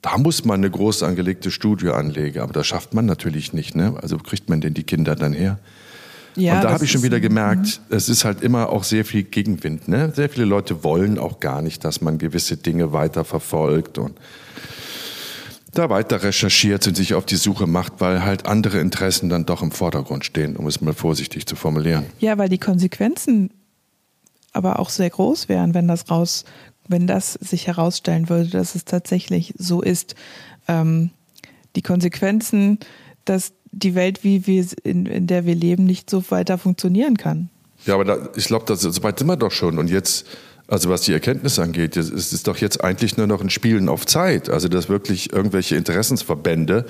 Da 0.02 0.18
muss 0.18 0.46
man 0.46 0.60
eine 0.60 0.70
groß 0.70 1.04
angelegte 1.04 1.50
Studie 1.50 1.90
anlegen, 1.90 2.40
aber 2.40 2.54
das 2.54 2.68
schafft 2.68 2.94
man 2.94 3.06
natürlich 3.06 3.54
nicht. 3.54 3.76
Ne? 3.76 3.96
Also 4.02 4.18
kriegt 4.18 4.50
man 4.50 4.62
denn 4.62 4.74
die 4.74 4.84
Kinder 4.84 5.16
dann 5.16 5.34
her? 5.34 5.60
Ja, 6.36 6.56
und 6.56 6.64
da 6.66 6.72
habe 6.72 6.84
ich 6.84 6.92
schon 6.92 7.02
wieder 7.02 7.20
gemerkt, 7.20 7.82
mhm. 7.90 7.96
es 7.96 8.10
ist 8.10 8.26
halt 8.26 8.42
immer 8.42 8.70
auch 8.70 8.84
sehr 8.84 9.06
viel 9.06 9.24
Gegenwind. 9.24 9.88
Ne? 9.88 10.12
Sehr 10.14 10.30
viele 10.30 10.46
Leute 10.46 10.84
wollen 10.84 11.18
auch 11.18 11.40
gar 11.40 11.62
nicht, 11.62 11.84
dass 11.84 12.02
man 12.02 12.18
gewisse 12.18 12.58
Dinge 12.58 12.92
weiter 12.94 13.24
verfolgt 13.24 13.98
und 13.98 14.20
da 15.78 15.90
weiter 15.90 16.24
recherchiert 16.24 16.88
und 16.88 16.96
sich 16.96 17.14
auf 17.14 17.26
die 17.26 17.36
Suche 17.36 17.68
macht, 17.68 17.94
weil 18.00 18.24
halt 18.24 18.46
andere 18.46 18.80
Interessen 18.80 19.30
dann 19.30 19.46
doch 19.46 19.62
im 19.62 19.72
Vordergrund 19.72 20.26
stehen, 20.26 20.56
um 20.56 20.68
es 20.68 20.82
mal 20.82 20.94
vorsichtig 20.94 21.46
zu 21.46 21.56
formulieren. 21.56 22.06
Ja, 22.20 22.38
weil 22.38 22.50
die 22.50 22.58
Konsequenzen 22.58 23.52
aber 24.54 24.80
auch 24.80 24.90
sehr 24.90 25.10
groß 25.10 25.50
wären, 25.50 25.74
wenn 25.74 25.88
das 25.88 26.10
raus, 26.10 26.46
wenn 26.88 27.08
das 27.08 27.34
sich 27.34 27.68
herausstellen 27.68 28.30
würde, 28.30 28.50
dass 28.50 28.76
es 28.76 28.86
tatsächlich 28.86 29.54
so 29.58 29.82
ist. 29.82 30.16
Ähm, 30.68 31.12
die 31.76 31.82
Konsequenzen, 31.82 32.80
dass 33.26 33.54
die 33.72 33.96
Welt, 33.96 34.24
wie 34.24 34.48
wir 34.48 34.66
in, 34.84 35.06
in 35.06 35.28
der 35.28 35.46
wir 35.46 35.56
leben, 35.56 35.84
nicht 35.84 36.10
so 36.10 36.24
weiter 36.32 36.58
funktionieren 36.58 37.18
kann. 37.18 37.50
Ja, 37.86 37.96
aber 37.96 38.06
da, 38.06 38.30
ich 38.36 38.46
glaube, 38.46 38.66
das 38.66 38.82
so 38.82 39.04
weit 39.04 39.20
sind 39.20 39.28
wir 39.28 39.36
doch 39.36 39.52
schon. 39.52 39.78
Und 39.78 39.90
jetzt 39.90 40.26
also 40.68 40.90
was 40.90 41.02
die 41.02 41.14
Erkenntnis 41.14 41.60
angeht, 41.60 41.96
ist 41.96 42.34
es 42.34 42.42
doch 42.42 42.58
jetzt 42.58 42.84
eigentlich 42.84 43.18
nur 43.18 43.28
noch 43.28 43.40
ein 43.40 43.52
Spielen 43.52 43.88
auf 43.88 44.08
Zeit. 44.08 44.50
Also 44.50 44.68
dass 44.68 44.90
wirklich 44.90 45.32
irgendwelche 45.32 45.76
Interessensverbände, 45.76 46.86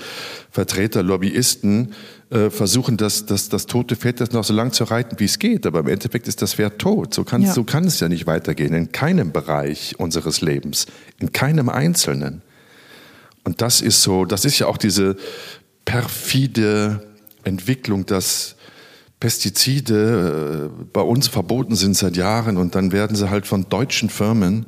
Vertreter, 0.50 1.02
Lobbyisten 1.02 1.92
äh, 2.30 2.48
versuchen, 2.48 2.96
das, 2.96 3.26
das, 3.26 3.50
das 3.50 3.66
tote 3.66 3.94
Pferd 3.94 4.20
jetzt 4.20 4.32
noch 4.32 4.44
so 4.44 4.54
lang 4.54 4.72
zu 4.72 4.84
reiten, 4.84 5.20
wie 5.20 5.26
es 5.26 5.38
geht. 5.38 5.66
Aber 5.66 5.80
im 5.80 5.88
Endeffekt 5.88 6.26
ist 6.26 6.40
das 6.40 6.54
Pferd 6.54 6.78
tot. 6.78 7.12
So 7.12 7.24
kann, 7.24 7.42
ja. 7.42 7.52
so 7.52 7.64
kann 7.64 7.84
es 7.84 8.00
ja 8.00 8.08
nicht 8.08 8.26
weitergehen. 8.26 8.72
In 8.72 8.92
keinem 8.92 9.30
Bereich 9.30 9.94
unseres 9.98 10.40
Lebens. 10.40 10.86
In 11.18 11.32
keinem 11.32 11.68
Einzelnen. 11.68 12.40
Und 13.44 13.60
das 13.60 13.82
ist 13.82 14.00
so, 14.00 14.24
das 14.24 14.46
ist 14.46 14.58
ja 14.58 14.68
auch 14.68 14.78
diese 14.78 15.16
perfide 15.84 17.06
Entwicklung, 17.44 18.06
dass 18.06 18.55
Pestizide 19.20 20.70
äh, 20.70 20.84
bei 20.92 21.00
uns 21.00 21.28
verboten 21.28 21.74
sind 21.74 21.96
seit 21.96 22.16
Jahren 22.16 22.56
und 22.56 22.74
dann 22.74 22.92
werden 22.92 23.16
sie 23.16 23.30
halt 23.30 23.46
von 23.46 23.68
deutschen 23.68 24.10
Firmen 24.10 24.66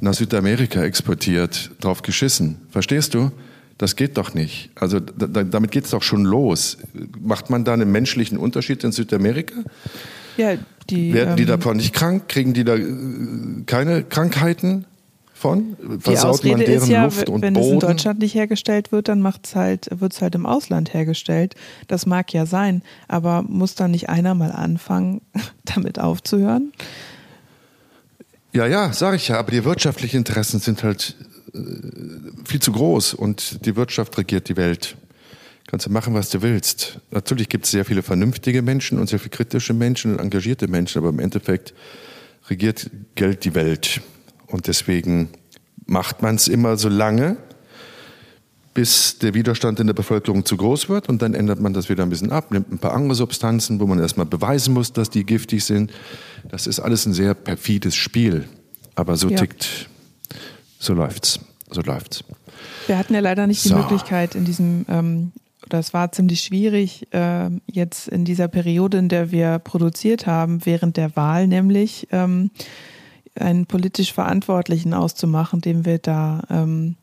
nach 0.00 0.14
Südamerika 0.14 0.82
exportiert, 0.82 1.70
drauf 1.80 2.02
geschissen. 2.02 2.60
Verstehst 2.70 3.14
du? 3.14 3.30
Das 3.78 3.96
geht 3.96 4.16
doch 4.16 4.34
nicht. 4.34 4.70
Also 4.74 5.00
da, 5.00 5.42
damit 5.42 5.70
geht 5.70 5.84
es 5.84 5.90
doch 5.90 6.02
schon 6.02 6.24
los. 6.24 6.78
Macht 7.20 7.50
man 7.50 7.64
da 7.64 7.72
einen 7.72 7.90
menschlichen 7.90 8.38
Unterschied 8.38 8.84
in 8.84 8.92
Südamerika? 8.92 9.54
Ja, 10.36 10.54
die. 10.90 11.12
Werden 11.12 11.36
die 11.36 11.42
ähm, 11.42 11.48
davon 11.48 11.76
nicht 11.76 11.92
krank? 11.92 12.28
Kriegen 12.28 12.54
die 12.54 12.64
da 12.64 12.76
äh, 12.76 12.84
keine 13.66 14.04
Krankheiten? 14.04 14.86
Von? 15.44 15.76
Die 16.06 16.16
Ausrede 16.16 16.64
ist 16.64 16.88
ja, 16.88 17.14
wenn 17.14 17.52
Boden? 17.52 17.56
es 17.56 17.66
in 17.66 17.80
Deutschland 17.80 18.20
nicht 18.20 18.34
hergestellt 18.34 18.92
wird, 18.92 19.08
dann 19.08 19.20
macht's 19.20 19.54
halt, 19.54 19.88
wird 19.90 20.14
es 20.14 20.22
halt 20.22 20.34
im 20.34 20.46
Ausland 20.46 20.94
hergestellt. 20.94 21.54
Das 21.86 22.06
mag 22.06 22.32
ja 22.32 22.46
sein, 22.46 22.80
aber 23.08 23.42
muss 23.42 23.74
dann 23.74 23.90
nicht 23.90 24.08
einer 24.08 24.34
mal 24.34 24.52
anfangen, 24.52 25.20
damit 25.66 25.98
aufzuhören? 25.98 26.72
Ja, 28.54 28.66
ja, 28.66 28.90
sage 28.94 29.16
ich 29.16 29.28
ja, 29.28 29.38
aber 29.38 29.50
die 29.50 29.66
wirtschaftlichen 29.66 30.16
Interessen 30.16 30.60
sind 30.60 30.82
halt 30.82 31.14
äh, 31.52 31.58
viel 32.46 32.60
zu 32.60 32.72
groß 32.72 33.12
und 33.12 33.66
die 33.66 33.76
Wirtschaft 33.76 34.16
regiert 34.16 34.48
die 34.48 34.56
Welt. 34.56 34.96
Kannst 35.66 35.84
du 35.84 35.90
machen, 35.90 36.14
was 36.14 36.30
du 36.30 36.40
willst. 36.40 37.00
Natürlich 37.10 37.50
gibt 37.50 37.66
es 37.66 37.70
sehr 37.70 37.84
viele 37.84 38.02
vernünftige 38.02 38.62
Menschen 38.62 38.98
und 38.98 39.10
sehr 39.10 39.18
viele 39.18 39.30
kritische 39.30 39.74
Menschen 39.74 40.14
und 40.14 40.20
engagierte 40.20 40.68
Menschen, 40.68 41.00
aber 41.00 41.10
im 41.10 41.18
Endeffekt 41.18 41.74
regiert 42.48 42.90
Geld 43.14 43.44
die 43.44 43.54
Welt. 43.54 44.00
Und 44.54 44.68
deswegen 44.68 45.30
macht 45.84 46.22
man 46.22 46.36
es 46.36 46.46
immer 46.46 46.76
so 46.76 46.88
lange, 46.88 47.38
bis 48.72 49.18
der 49.18 49.34
Widerstand 49.34 49.80
in 49.80 49.88
der 49.88 49.94
Bevölkerung 49.94 50.44
zu 50.44 50.56
groß 50.56 50.88
wird 50.88 51.08
und 51.08 51.22
dann 51.22 51.34
ändert 51.34 51.58
man 51.58 51.74
das 51.74 51.88
wieder 51.88 52.04
ein 52.04 52.08
bisschen 52.08 52.30
ab, 52.30 52.52
nimmt 52.52 52.70
ein 52.70 52.78
paar 52.78 52.94
andere 52.94 53.16
Substanzen, 53.16 53.80
wo 53.80 53.86
man 53.86 53.98
erstmal 53.98 54.26
beweisen 54.26 54.72
muss, 54.72 54.92
dass 54.92 55.10
die 55.10 55.26
giftig 55.26 55.64
sind. 55.64 55.90
Das 56.48 56.68
ist 56.68 56.78
alles 56.78 57.04
ein 57.04 57.14
sehr 57.14 57.34
perfides 57.34 57.96
Spiel. 57.96 58.44
Aber 58.94 59.16
so 59.16 59.28
ja. 59.28 59.38
tickt, 59.38 59.88
so 60.78 60.94
läuft's. 60.94 61.40
So 61.72 61.80
läuft's. 61.80 62.22
Wir 62.86 62.96
hatten 62.96 63.14
ja 63.14 63.20
leider 63.20 63.48
nicht 63.48 63.60
so. 63.60 63.70
die 63.70 63.74
Möglichkeit 63.74 64.36
in 64.36 64.44
diesem, 64.44 64.86
ähm, 64.88 65.32
oder 65.66 65.80
es 65.80 65.92
war 65.92 66.12
ziemlich 66.12 66.42
schwierig, 66.42 67.12
äh, 67.12 67.50
jetzt 67.66 68.06
in 68.06 68.24
dieser 68.24 68.46
Periode, 68.46 68.98
in 68.98 69.08
der 69.08 69.32
wir 69.32 69.58
produziert 69.58 70.28
haben, 70.28 70.64
während 70.64 70.96
der 70.96 71.16
Wahl 71.16 71.48
nämlich, 71.48 72.06
ähm, 72.12 72.52
einen 73.38 73.66
politisch 73.66 74.12
Verantwortlichen 74.12 74.94
auszumachen, 74.94 75.60
dem 75.60 75.84
wir 75.84 75.98
da 75.98 76.42
ähm, 76.50 76.96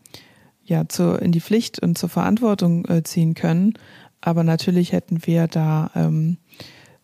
ja 0.64 0.88
zu, 0.88 1.16
in 1.16 1.32
die 1.32 1.42
Pflicht 1.42 1.80
und 1.80 1.98
zur 1.98 2.10
Verantwortung 2.10 2.86
äh, 2.86 3.04
ziehen 3.04 3.34
können. 3.34 3.74
Aber 4.22 4.44
natürlich 4.44 4.92
hätten 4.92 5.26
wir 5.26 5.48
da 5.48 5.92
ähm, 5.96 6.38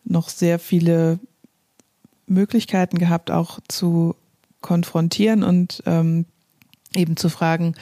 noch 0.04 0.28
sehr 0.28 0.58
viele 0.58 1.18
Möglichkeiten 2.26 2.98
gehabt, 2.98 3.30
auch 3.30 3.58
zu 3.68 4.14
konfrontieren 4.60 5.42
und 5.42 5.82
ähm, 5.86 6.26
eben 6.94 7.16
zu 7.16 7.28
fragen, 7.28 7.74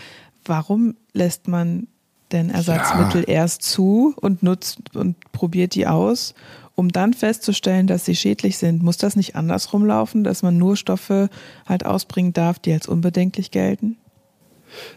warum 0.45 0.97
lässt 1.13 1.49
man 1.49 1.89
denn 2.33 2.51
Ersatzmittel 2.51 3.23
ja. 3.23 3.35
erst 3.35 3.63
zu 3.63 4.15
und 4.21 4.43
nutzt 4.43 4.95
und 4.95 5.17
probiert 5.33 5.75
die 5.75 5.87
aus 5.87 6.35
um 6.77 6.93
dann 6.93 7.15
festzustellen, 7.15 7.87
dass 7.87 8.05
sie 8.05 8.15
schädlich 8.15 8.59
sind, 8.59 8.83
muss 8.83 8.99
das 8.99 9.17
nicht 9.17 9.35
andersrum 9.35 9.85
laufen, 9.85 10.23
dass 10.23 10.43
man 10.43 10.57
nur 10.59 10.77
Stoffe 10.77 11.29
halt 11.67 11.85
ausbringen 11.85 12.33
darf, 12.33 12.59
die 12.59 12.73
als 12.73 12.87
unbedenklich 12.87 13.51
gelten? 13.51 13.97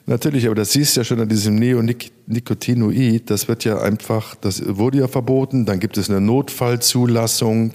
Natürlich, 0.06 0.46
aber 0.46 0.56
das 0.56 0.74
siehst 0.74 0.96
du 0.96 1.00
ja 1.00 1.04
schon 1.06 1.22
an 1.22 1.30
diesem 1.30 1.56
Neonicotinoid, 1.56 3.30
das 3.30 3.48
wird 3.48 3.64
ja 3.64 3.80
einfach, 3.82 4.36
das 4.36 4.62
wurde 4.78 5.00
ja 5.00 5.08
verboten, 5.08 5.66
dann 5.66 5.80
gibt 5.80 5.98
es 5.98 6.10
eine 6.10 6.20
Notfallzulassung, 6.20 7.74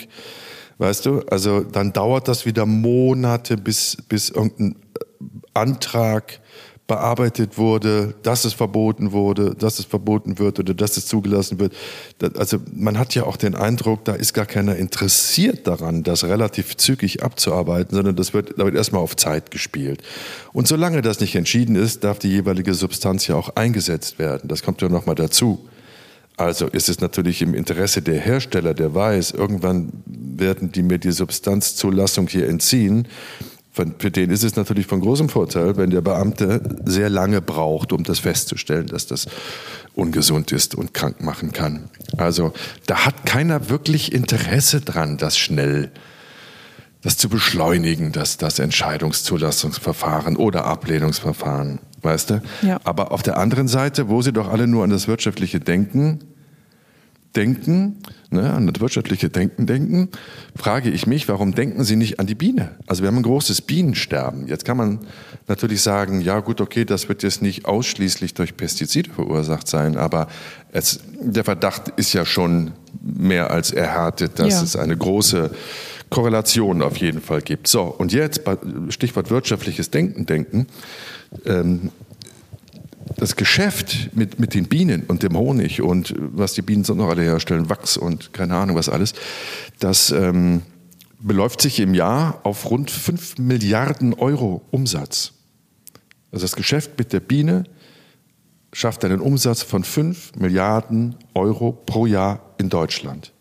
weißt 0.78 1.06
du, 1.06 1.20
also 1.30 1.60
dann 1.60 1.92
dauert 1.92 2.28
das 2.28 2.44
wieder 2.44 2.66
Monate, 2.66 3.56
bis, 3.56 3.96
bis 4.08 4.28
irgendein 4.28 4.76
Antrag 5.54 6.40
bearbeitet 6.86 7.56
wurde, 7.56 8.14
dass 8.22 8.44
es 8.44 8.52
verboten 8.52 9.12
wurde, 9.12 9.54
dass 9.54 9.78
es 9.78 9.86
verboten 9.86 10.38
wird 10.38 10.58
oder 10.58 10.74
dass 10.74 10.98
es 10.98 11.06
zugelassen 11.06 11.58
wird. 11.58 11.72
Also 12.36 12.58
man 12.74 12.98
hat 12.98 13.14
ja 13.14 13.24
auch 13.24 13.38
den 13.38 13.54
Eindruck, 13.54 14.04
da 14.04 14.14
ist 14.14 14.34
gar 14.34 14.44
keiner 14.44 14.76
interessiert 14.76 15.66
daran, 15.66 16.02
das 16.02 16.24
relativ 16.24 16.76
zügig 16.76 17.22
abzuarbeiten, 17.22 17.94
sondern 17.96 18.16
das 18.16 18.34
wird, 18.34 18.58
da 18.58 18.66
wird 18.66 18.74
erstmal 18.74 19.00
auf 19.00 19.16
Zeit 19.16 19.50
gespielt. 19.50 20.02
Und 20.52 20.68
solange 20.68 21.00
das 21.00 21.20
nicht 21.20 21.34
entschieden 21.36 21.74
ist, 21.74 22.04
darf 22.04 22.18
die 22.18 22.28
jeweilige 22.28 22.74
Substanz 22.74 23.26
ja 23.28 23.36
auch 23.36 23.56
eingesetzt 23.56 24.18
werden. 24.18 24.48
Das 24.48 24.62
kommt 24.62 24.82
ja 24.82 24.90
nochmal 24.90 25.14
dazu. 25.14 25.66
Also 26.36 26.66
ist 26.66 26.88
es 26.88 27.00
natürlich 27.00 27.40
im 27.40 27.54
Interesse 27.54 28.02
der 28.02 28.20
Hersteller, 28.20 28.74
der 28.74 28.94
weiß, 28.94 29.30
irgendwann 29.30 29.90
werden 30.04 30.72
die 30.72 30.82
mir 30.82 30.98
die 30.98 31.12
Substanzzulassung 31.12 32.26
hier 32.26 32.48
entziehen 32.48 33.06
für 33.74 34.10
den 34.10 34.30
ist 34.30 34.44
es 34.44 34.54
natürlich 34.54 34.86
von 34.86 35.00
großem 35.00 35.28
Vorteil, 35.28 35.76
wenn 35.76 35.90
der 35.90 36.00
Beamte 36.00 36.60
sehr 36.84 37.10
lange 37.10 37.40
braucht, 37.42 37.92
um 37.92 38.04
das 38.04 38.20
festzustellen, 38.20 38.86
dass 38.86 39.06
das 39.06 39.26
ungesund 39.94 40.52
ist 40.52 40.76
und 40.76 40.94
krank 40.94 41.22
machen 41.22 41.52
kann. 41.52 41.90
Also 42.16 42.52
da 42.86 43.04
hat 43.04 43.26
keiner 43.26 43.68
wirklich 43.68 44.12
Interesse 44.12 44.80
dran, 44.80 45.16
das 45.16 45.36
schnell 45.36 45.90
das 47.02 47.18
zu 47.18 47.28
beschleunigen, 47.28 48.12
das, 48.12 48.38
das 48.38 48.58
Entscheidungszulassungsverfahren 48.58 50.36
oder 50.36 50.64
Ablehnungsverfahren, 50.64 51.78
weißt 52.00 52.30
du? 52.30 52.42
Ja. 52.62 52.80
Aber 52.84 53.12
auf 53.12 53.22
der 53.22 53.36
anderen 53.36 53.68
Seite, 53.68 54.08
wo 54.08 54.22
sie 54.22 54.32
doch 54.32 54.48
alle 54.48 54.66
nur 54.66 54.84
an 54.84 54.90
das 54.90 55.06
wirtschaftliche 55.06 55.60
Denken 55.60 56.20
denken, 57.36 57.98
ne, 58.30 58.52
an 58.52 58.66
das 58.66 58.80
wirtschaftliche 58.80 59.28
Denken 59.28 59.66
denken, 59.66 60.08
frage 60.54 60.90
ich 60.90 61.06
mich, 61.06 61.28
warum 61.28 61.54
denken 61.54 61.84
Sie 61.84 61.96
nicht 61.96 62.20
an 62.20 62.26
die 62.26 62.34
Biene? 62.34 62.72
Also 62.86 63.02
wir 63.02 63.08
haben 63.08 63.16
ein 63.16 63.22
großes 63.22 63.62
Bienensterben. 63.62 64.46
Jetzt 64.46 64.64
kann 64.64 64.76
man 64.76 65.00
natürlich 65.48 65.82
sagen, 65.82 66.20
ja 66.20 66.40
gut, 66.40 66.60
okay, 66.60 66.84
das 66.84 67.08
wird 67.08 67.22
jetzt 67.22 67.42
nicht 67.42 67.66
ausschließlich 67.66 68.34
durch 68.34 68.56
Pestizide 68.56 69.10
verursacht 69.10 69.68
sein, 69.68 69.96
aber 69.96 70.28
es, 70.72 71.00
der 71.20 71.44
Verdacht 71.44 71.88
ist 71.96 72.12
ja 72.12 72.24
schon 72.24 72.72
mehr 73.02 73.50
als 73.50 73.70
erhärtet, 73.72 74.38
dass 74.38 74.54
ja. 74.54 74.62
es 74.62 74.76
eine 74.76 74.96
große 74.96 75.50
Korrelation 76.10 76.82
auf 76.82 76.96
jeden 76.98 77.20
Fall 77.20 77.42
gibt. 77.42 77.66
So, 77.66 77.82
und 77.82 78.12
jetzt, 78.12 78.42
Stichwort 78.88 79.30
wirtschaftliches 79.30 79.90
Denken, 79.90 80.26
denken. 80.26 80.66
Ähm, 81.44 81.90
das 83.16 83.36
Geschäft 83.36 84.10
mit, 84.14 84.38
mit 84.38 84.54
den 84.54 84.66
Bienen 84.66 85.04
und 85.06 85.22
dem 85.22 85.36
Honig 85.36 85.82
und 85.82 86.14
was 86.18 86.54
die 86.54 86.62
Bienen 86.62 86.84
sonst 86.84 86.98
noch 86.98 87.08
alle 87.08 87.22
herstellen, 87.22 87.68
Wachs 87.68 87.96
und 87.96 88.32
keine 88.32 88.56
Ahnung 88.56 88.76
was 88.76 88.88
alles, 88.88 89.14
das 89.78 90.10
ähm, 90.10 90.62
beläuft 91.20 91.60
sich 91.60 91.80
im 91.80 91.94
Jahr 91.94 92.40
auf 92.42 92.70
rund 92.70 92.90
5 92.90 93.38
Milliarden 93.38 94.14
Euro 94.14 94.62
Umsatz. 94.70 95.32
Also 96.32 96.44
das 96.44 96.56
Geschäft 96.56 96.98
mit 96.98 97.12
der 97.12 97.20
Biene 97.20 97.64
schafft 98.72 99.04
einen 99.04 99.20
Umsatz 99.20 99.62
von 99.62 99.84
5 99.84 100.36
Milliarden 100.36 101.16
Euro 101.34 101.72
pro 101.72 102.06
Jahr 102.06 102.54
in 102.58 102.68
Deutschland. 102.68 103.32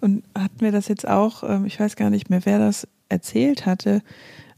Und 0.00 0.24
hatten 0.36 0.60
wir 0.60 0.72
das 0.72 0.88
jetzt 0.88 1.06
auch, 1.06 1.42
ähm, 1.42 1.64
ich 1.64 1.78
weiß 1.78 1.96
gar 1.96 2.10
nicht 2.10 2.28
mehr, 2.28 2.40
wer 2.44 2.58
das 2.58 2.86
erzählt 3.08 3.66
hatte, 3.66 4.02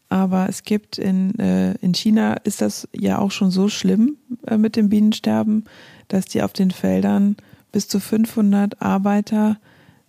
aber 0.08 0.48
es 0.48 0.62
gibt 0.62 0.98
in, 0.98 1.38
äh, 1.38 1.74
in 1.76 1.94
China 1.94 2.34
ist 2.44 2.60
das 2.60 2.88
ja 2.94 3.18
auch 3.18 3.30
schon 3.30 3.50
so 3.50 3.68
schlimm 3.68 4.16
äh, 4.46 4.56
mit 4.56 4.76
dem 4.76 4.88
Bienensterben, 4.88 5.64
dass 6.08 6.26
die 6.26 6.42
auf 6.42 6.52
den 6.52 6.70
Feldern 6.70 7.36
bis 7.72 7.88
zu 7.88 7.98
500 8.00 8.80
Arbeiter 8.80 9.58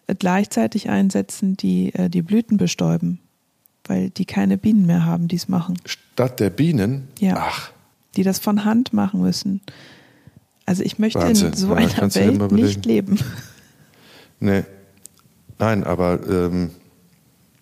äh, 0.08 0.16
gleichzeitig 0.16 0.90
einsetzen, 0.90 1.58
die 1.58 1.94
äh, 1.96 2.10
die 2.10 2.22
Blüten 2.22 2.58
bestäuben, 2.58 3.20
weil 3.86 4.10
die 4.10 4.26
keine 4.26 4.58
Bienen 4.58 4.86
mehr 4.86 5.06
haben, 5.06 5.28
die 5.28 5.38
es 5.38 5.48
machen. 5.48 5.78
Statt 5.86 6.40
der 6.40 6.50
Bienen? 6.50 7.08
Ja. 7.20 7.36
Ach. 7.38 7.72
Die 8.16 8.24
das 8.24 8.40
von 8.40 8.64
Hand 8.64 8.94
machen 8.94 9.22
müssen. 9.22 9.62
Also 10.66 10.84
ich 10.84 11.00
möchte 11.00 11.20
Wahnsinn. 11.20 11.48
in 11.48 11.54
so 11.54 11.70
ja, 11.70 11.76
einer 11.76 12.16
Welt 12.16 12.52
nicht 12.52 12.86
leben. 12.86 13.20
Nee. 14.40 14.64
Nein, 15.60 15.84
aber 15.86 16.20
ähm, 16.28 16.72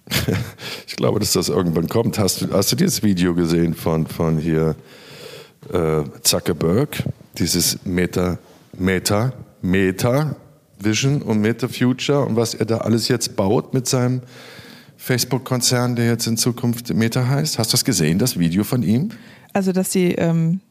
ich 0.87 0.95
glaube, 0.95 1.19
dass 1.19 1.33
das 1.33 1.49
irgendwann 1.49 1.87
kommt. 1.87 2.19
Hast 2.19 2.41
du, 2.41 2.53
hast 2.53 2.71
du 2.71 2.75
dieses 2.75 3.03
Video 3.03 3.33
gesehen 3.33 3.73
von, 3.73 4.07
von 4.07 4.37
hier 4.37 4.75
äh, 5.71 6.03
Zuckerberg? 6.21 7.03
Dieses 7.37 7.83
Meta, 7.85 8.37
Meta, 8.77 9.33
Meta 9.61 10.35
Vision 10.83 11.21
und 11.21 11.41
Meta 11.41 11.67
Future 11.67 12.25
und 12.25 12.35
was 12.35 12.53
er 12.53 12.65
da 12.65 12.79
alles 12.79 13.07
jetzt 13.07 13.35
baut 13.35 13.73
mit 13.73 13.87
seinem 13.87 14.21
Facebook-Konzern, 14.97 15.95
der 15.95 16.07
jetzt 16.07 16.27
in 16.27 16.37
Zukunft 16.37 16.93
Meta 16.93 17.27
heißt. 17.27 17.59
Hast 17.59 17.71
du 17.71 17.75
das 17.75 17.85
gesehen, 17.85 18.19
das 18.19 18.39
Video 18.39 18.63
von 18.63 18.83
ihm? 18.83 19.09
Also, 19.51 19.71
dass 19.71 19.91
sie, 19.91 20.13
ähm, 20.13 20.61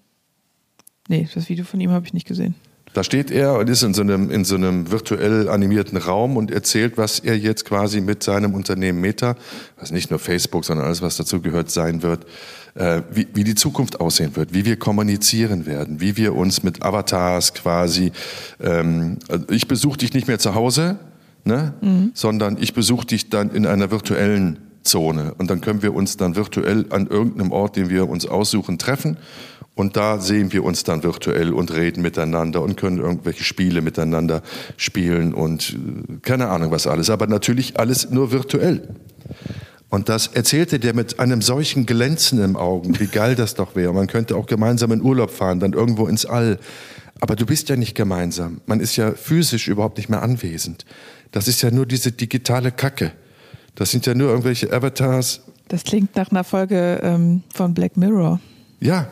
nee, 1.08 1.28
das 1.34 1.48
Video 1.48 1.64
von 1.64 1.80
ihm 1.80 1.90
habe 1.90 2.06
ich 2.06 2.14
nicht 2.14 2.26
gesehen. 2.26 2.54
Da 2.94 3.02
steht 3.02 3.30
er 3.30 3.54
und 3.54 3.70
ist 3.70 3.82
in 3.82 3.94
so, 3.94 4.02
einem, 4.02 4.30
in 4.30 4.44
so 4.44 4.54
einem 4.54 4.90
virtuell 4.90 5.48
animierten 5.48 5.96
Raum 5.96 6.36
und 6.36 6.50
erzählt, 6.50 6.98
was 6.98 7.20
er 7.20 7.38
jetzt 7.38 7.64
quasi 7.64 8.00
mit 8.02 8.22
seinem 8.22 8.54
Unternehmen 8.54 9.00
Meta, 9.00 9.36
was 9.78 9.92
nicht 9.92 10.10
nur 10.10 10.18
Facebook, 10.18 10.64
sondern 10.64 10.86
alles, 10.86 11.00
was 11.00 11.16
dazu 11.16 11.40
gehört, 11.40 11.70
sein 11.70 12.02
wird, 12.02 12.26
äh, 12.74 13.00
wie, 13.10 13.26
wie 13.32 13.44
die 13.44 13.54
Zukunft 13.54 14.00
aussehen 14.00 14.36
wird, 14.36 14.52
wie 14.52 14.66
wir 14.66 14.76
kommunizieren 14.76 15.64
werden, 15.64 16.00
wie 16.00 16.16
wir 16.16 16.34
uns 16.34 16.62
mit 16.62 16.82
Avatars 16.82 17.54
quasi, 17.54 18.12
ähm, 18.60 19.18
also 19.28 19.46
ich 19.50 19.68
besuche 19.68 19.98
dich 19.98 20.12
nicht 20.12 20.28
mehr 20.28 20.38
zu 20.38 20.54
Hause, 20.54 20.98
ne? 21.44 21.72
Mhm. 21.80 22.12
sondern 22.14 22.56
ich 22.60 22.74
besuche 22.74 23.06
dich 23.06 23.30
dann 23.30 23.50
in 23.50 23.66
einer 23.66 23.90
virtuellen 23.90 24.58
Zone 24.82 25.34
und 25.38 25.50
dann 25.50 25.60
können 25.60 25.82
wir 25.82 25.94
uns 25.94 26.16
dann 26.16 26.36
virtuell 26.36 26.86
an 26.90 27.06
irgendeinem 27.06 27.52
Ort, 27.52 27.76
den 27.76 27.90
wir 27.90 28.08
uns 28.08 28.26
aussuchen, 28.26 28.78
treffen 28.78 29.16
und 29.74 29.96
da 29.96 30.20
sehen 30.20 30.52
wir 30.52 30.64
uns 30.64 30.84
dann 30.84 31.02
virtuell 31.02 31.54
und 31.54 31.72
reden 31.72 32.02
miteinander 32.02 32.60
und 32.60 32.76
können 32.76 32.98
irgendwelche 32.98 33.42
Spiele 33.42 33.80
miteinander 33.80 34.42
spielen 34.76 35.32
und 35.32 35.70
äh, 35.70 36.18
keine 36.20 36.48
Ahnung 36.48 36.70
was 36.70 36.86
alles. 36.86 37.08
Aber 37.08 37.26
natürlich 37.26 37.78
alles 37.78 38.10
nur 38.10 38.32
virtuell. 38.32 38.96
Und 39.88 40.08
das 40.08 40.26
erzählte 40.26 40.78
der 40.78 40.94
mit 40.94 41.18
einem 41.20 41.42
solchen 41.42 41.86
Glänzen 41.86 42.42
im 42.42 42.56
Augen, 42.56 42.98
wie 42.98 43.06
geil 43.06 43.34
das 43.34 43.54
doch 43.54 43.74
wäre. 43.74 43.92
Man 43.92 44.06
könnte 44.06 44.36
auch 44.36 44.46
gemeinsam 44.46 44.92
in 44.92 45.02
Urlaub 45.02 45.30
fahren, 45.30 45.60
dann 45.60 45.72
irgendwo 45.72 46.06
ins 46.06 46.26
All. 46.26 46.58
Aber 47.20 47.36
du 47.36 47.46
bist 47.46 47.68
ja 47.68 47.76
nicht 47.76 47.94
gemeinsam. 47.94 48.60
Man 48.66 48.80
ist 48.80 48.96
ja 48.96 49.12
physisch 49.12 49.68
überhaupt 49.68 49.96
nicht 49.96 50.08
mehr 50.08 50.22
anwesend. 50.22 50.84
Das 51.30 51.48
ist 51.48 51.62
ja 51.62 51.70
nur 51.70 51.86
diese 51.86 52.12
digitale 52.12 52.72
Kacke. 52.72 53.12
Das 53.74 53.90
sind 53.90 54.06
ja 54.06 54.14
nur 54.14 54.28
irgendwelche 54.30 54.72
Avatars. 54.72 55.40
Das 55.68 55.84
klingt 55.84 56.16
nach 56.16 56.30
einer 56.30 56.44
Folge 56.44 57.00
ähm, 57.02 57.42
von 57.54 57.74
Black 57.74 57.96
Mirror. 57.96 58.40
Ja, 58.80 59.08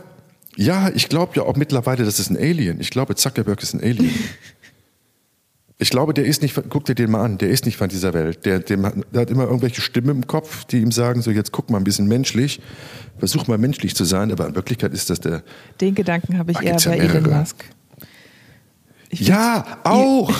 ja, 0.56 0.90
ich 0.94 1.08
glaube 1.08 1.32
ja 1.36 1.42
auch 1.44 1.56
mittlerweile, 1.56 2.04
das 2.04 2.18
ist 2.18 2.30
ein 2.30 2.36
Alien. 2.36 2.80
Ich 2.80 2.90
glaube, 2.90 3.14
Zuckerberg 3.14 3.62
ist 3.62 3.74
ein 3.74 3.80
Alien. 3.80 4.12
Ich 5.82 5.88
glaube, 5.88 6.12
der 6.12 6.26
ist 6.26 6.42
nicht, 6.42 6.54
guck 6.68 6.84
dir 6.84 6.94
den 6.94 7.10
mal 7.10 7.24
an, 7.24 7.38
der 7.38 7.48
ist 7.48 7.64
nicht 7.64 7.78
von 7.78 7.88
dieser 7.88 8.12
Welt. 8.12 8.44
Der, 8.44 8.58
dem, 8.58 8.82
der 9.12 9.22
hat 9.22 9.30
immer 9.30 9.44
irgendwelche 9.44 9.80
Stimmen 9.80 10.10
im 10.10 10.26
Kopf, 10.26 10.66
die 10.66 10.82
ihm 10.82 10.92
sagen, 10.92 11.22
so 11.22 11.30
jetzt 11.30 11.52
guck 11.52 11.70
mal 11.70 11.78
ein 11.78 11.84
bisschen 11.84 12.06
menschlich, 12.06 12.60
versuch 13.18 13.46
mal 13.46 13.56
menschlich 13.56 13.96
zu 13.96 14.04
sein, 14.04 14.30
aber 14.30 14.46
in 14.46 14.54
Wirklichkeit 14.54 14.92
ist 14.92 15.08
das 15.08 15.20
der... 15.20 15.42
Den 15.80 15.94
Gedanken 15.94 16.36
habe 16.36 16.52
ich 16.52 16.60
eher 16.60 16.76
bei 16.76 16.98
ja 16.98 17.02
Elon 17.02 17.30
Musk. 17.30 17.64
Ich 19.08 19.20
ja, 19.26 19.78
auch. 19.84 20.30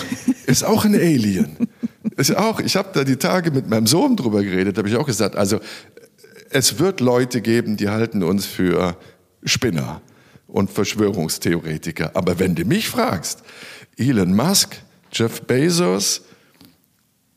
ist 0.45 0.63
auch 0.63 0.85
ein 0.85 0.95
Alien. 0.95 1.57
Ist 2.17 2.35
auch, 2.37 2.61
ich 2.61 2.77
habe 2.77 2.91
da 2.93 3.05
die 3.05 3.17
Tage 3.17 3.51
mit 3.51 3.69
meinem 3.69 3.87
Sohn 3.87 4.17
drüber 4.17 4.43
geredet, 4.43 4.79
habe 4.79 4.89
ich 4.89 4.97
auch 4.97 5.07
gesagt, 5.07 5.37
also 5.37 5.61
es 6.51 6.79
wird 6.79 7.01
Leute 7.01 7.41
geben, 7.41 7.77
die 7.77 7.89
halten 7.89 8.23
uns 8.23 8.47
für 8.47 8.97
Spinner 9.45 10.01
und 10.47 10.71
Verschwörungstheoretiker. 10.71 12.11
Aber 12.15 12.39
wenn 12.39 12.55
du 12.55 12.65
mich 12.65 12.89
fragst, 12.89 13.43
Elon 13.97 14.35
Musk, 14.35 14.77
Jeff 15.13 15.43
Bezos, 15.43 16.23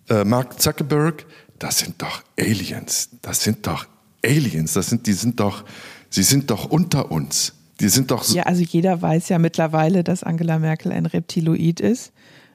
äh, 0.09 0.23
Mark 0.23 0.61
Zuckerberg, 0.61 1.25
das 1.59 1.79
sind 1.79 2.01
doch 2.01 2.23
Aliens. 2.39 3.09
Das 3.21 3.43
sind 3.43 3.65
doch 3.67 3.85
Aliens. 4.25 4.73
Das 4.73 4.87
sind, 4.89 5.07
die 5.07 5.13
sind 5.13 5.39
doch, 5.39 5.63
sie 6.09 6.23
sind 6.23 6.49
doch 6.49 6.65
unter 6.65 7.11
uns. 7.11 7.53
Die 7.79 7.89
sind 7.89 8.11
doch 8.11 8.23
so 8.23 8.35
Ja, 8.35 8.43
also 8.43 8.61
jeder 8.61 9.01
weiß 9.01 9.29
ja 9.29 9.39
mittlerweile, 9.39 10.03
dass 10.03 10.23
Angela 10.23 10.59
Merkel 10.59 10.91
ein 10.91 11.05
Reptiloid 11.05 11.79
ist. 11.79 12.11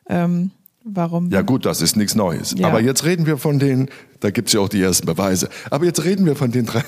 Ähm, 0.08 0.50
warum? 0.92 1.30
Ja, 1.30 1.42
gut, 1.42 1.66
das 1.66 1.80
ist 1.82 1.96
nichts 1.96 2.14
Neues. 2.14 2.54
Ja. 2.56 2.68
Aber 2.68 2.80
jetzt 2.80 3.04
reden 3.04 3.26
wir 3.26 3.38
von 3.38 3.58
den, 3.58 3.88
da 4.20 4.30
gibt 4.30 4.48
es 4.48 4.54
ja 4.54 4.60
auch 4.60 4.68
die 4.68 4.82
ersten 4.82 5.06
Beweise. 5.06 5.48
Aber 5.70 5.84
jetzt 5.84 6.04
reden 6.04 6.26
wir 6.26 6.36
von 6.36 6.50
den 6.50 6.66
drei, 6.66 6.84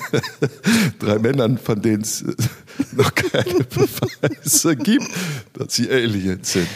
drei 0.99 1.19
Männern, 1.19 1.57
von 1.57 1.81
denen 1.81 2.01
es 2.01 2.23
noch 2.91 3.13
keine 3.13 3.63
Beweise 3.63 4.75
gibt, 4.75 5.07
dass 5.53 5.75
sie 5.75 5.89
Aliens 5.89 6.53
sind. 6.53 6.67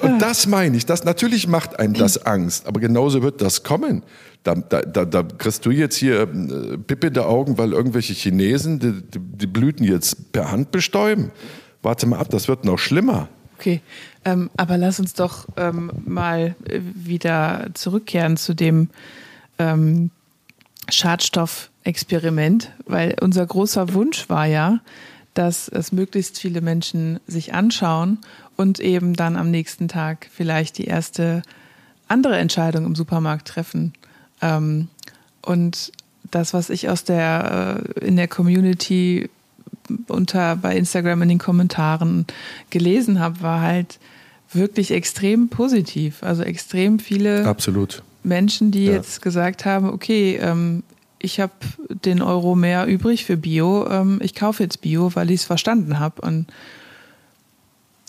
Und 0.00 0.18
das 0.20 0.46
meine 0.46 0.76
ich, 0.76 0.86
das 0.86 1.04
natürlich 1.04 1.46
macht 1.46 1.78
einem 1.78 1.94
das 1.94 2.26
Angst, 2.26 2.66
aber 2.66 2.80
genauso 2.80 3.22
wird 3.22 3.40
das 3.40 3.62
kommen. 3.62 4.02
Da, 4.42 4.54
da, 4.54 4.82
da, 4.82 5.04
da 5.04 5.22
kriegst 5.22 5.64
du 5.64 5.70
jetzt 5.70 5.96
hier 5.96 6.22
äh, 6.22 6.76
Pippe 6.76 7.10
der 7.10 7.28
Augen, 7.28 7.56
weil 7.56 7.72
irgendwelche 7.72 8.12
Chinesen 8.12 8.78
die, 8.78 8.92
die, 8.92 9.18
die, 9.18 9.46
Blüten 9.46 9.84
jetzt 9.84 10.32
per 10.32 10.50
Hand 10.50 10.70
bestäuben. 10.70 11.30
Warte 11.80 12.06
mal 12.06 12.18
ab, 12.18 12.28
das 12.30 12.48
wird 12.48 12.64
noch 12.64 12.78
schlimmer. 12.78 13.28
Okay, 13.58 13.80
ähm, 14.24 14.50
aber 14.56 14.76
lass 14.76 15.00
uns 15.00 15.14
doch 15.14 15.46
ähm, 15.56 15.90
mal 16.04 16.56
wieder 16.66 17.68
zurückkehren 17.74 18.36
zu 18.36 18.54
dem 18.54 18.90
ähm, 19.58 20.10
Schadstoffexperiment, 20.90 22.72
weil 22.86 23.16
unser 23.20 23.46
großer 23.46 23.94
Wunsch 23.94 24.28
war 24.28 24.46
ja, 24.46 24.80
dass 25.34 25.68
es 25.68 25.92
möglichst 25.92 26.38
viele 26.38 26.60
Menschen 26.60 27.20
sich 27.26 27.54
anschauen 27.54 28.18
und 28.56 28.80
eben 28.80 29.14
dann 29.14 29.36
am 29.36 29.50
nächsten 29.50 29.88
Tag 29.88 30.28
vielleicht 30.32 30.78
die 30.78 30.84
erste 30.84 31.42
andere 32.08 32.38
Entscheidung 32.38 32.84
im 32.86 32.94
Supermarkt 32.94 33.48
treffen. 33.48 33.92
Ähm, 34.40 34.88
und 35.42 35.92
das, 36.30 36.54
was 36.54 36.70
ich 36.70 36.88
aus 36.88 37.04
der 37.04 37.82
äh, 37.98 38.06
in 38.06 38.16
der 38.16 38.28
Community 38.28 39.28
unter 40.08 40.56
bei 40.56 40.76
Instagram 40.76 41.22
in 41.22 41.28
den 41.28 41.38
Kommentaren 41.38 42.26
gelesen 42.70 43.20
habe, 43.20 43.42
war 43.42 43.60
halt 43.60 43.98
wirklich 44.54 44.90
extrem 44.90 45.48
positiv. 45.48 46.22
Also 46.22 46.42
extrem 46.42 46.98
viele 46.98 47.46
Absolut. 47.46 48.02
Menschen, 48.22 48.70
die 48.70 48.86
ja. 48.86 48.92
jetzt 48.92 49.22
gesagt 49.22 49.64
haben, 49.64 49.88
okay, 49.90 50.38
ähm, 50.40 50.82
ich 51.18 51.40
habe 51.40 51.52
den 51.88 52.22
Euro 52.22 52.54
mehr 52.54 52.86
übrig 52.86 53.24
für 53.24 53.36
Bio, 53.36 53.88
ähm, 53.88 54.20
ich 54.22 54.34
kaufe 54.34 54.62
jetzt 54.62 54.80
Bio, 54.80 55.14
weil 55.14 55.30
ich 55.30 55.40
es 55.40 55.44
verstanden 55.44 55.98
habe. 55.98 56.20
Und 56.22 56.46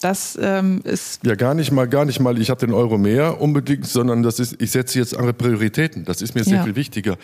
das 0.01 0.38
ähm, 0.41 0.81
ist. 0.84 1.25
Ja, 1.25 1.36
gar 1.36 1.53
nicht 1.53 1.71
mal, 1.71 1.88
gar 1.88 2.05
nicht 2.05 2.19
mal, 2.19 2.39
ich 2.39 2.49
habe 2.49 2.60
den 2.60 2.73
Euro 2.73 2.97
mehr 2.97 3.41
unbedingt, 3.41 3.88
sondern 3.88 4.23
das 4.23 4.39
ist, 4.39 4.62
ich 4.62 4.71
setze 4.71 4.99
jetzt 4.99 5.15
andere 5.15 5.34
Prioritäten. 5.34 6.05
Das 6.05 6.21
ist 6.21 6.36
mir 6.36 6.43
sehr 6.43 6.58
ja. 6.58 6.63
viel 6.63 6.75
wichtiger. 6.75 7.17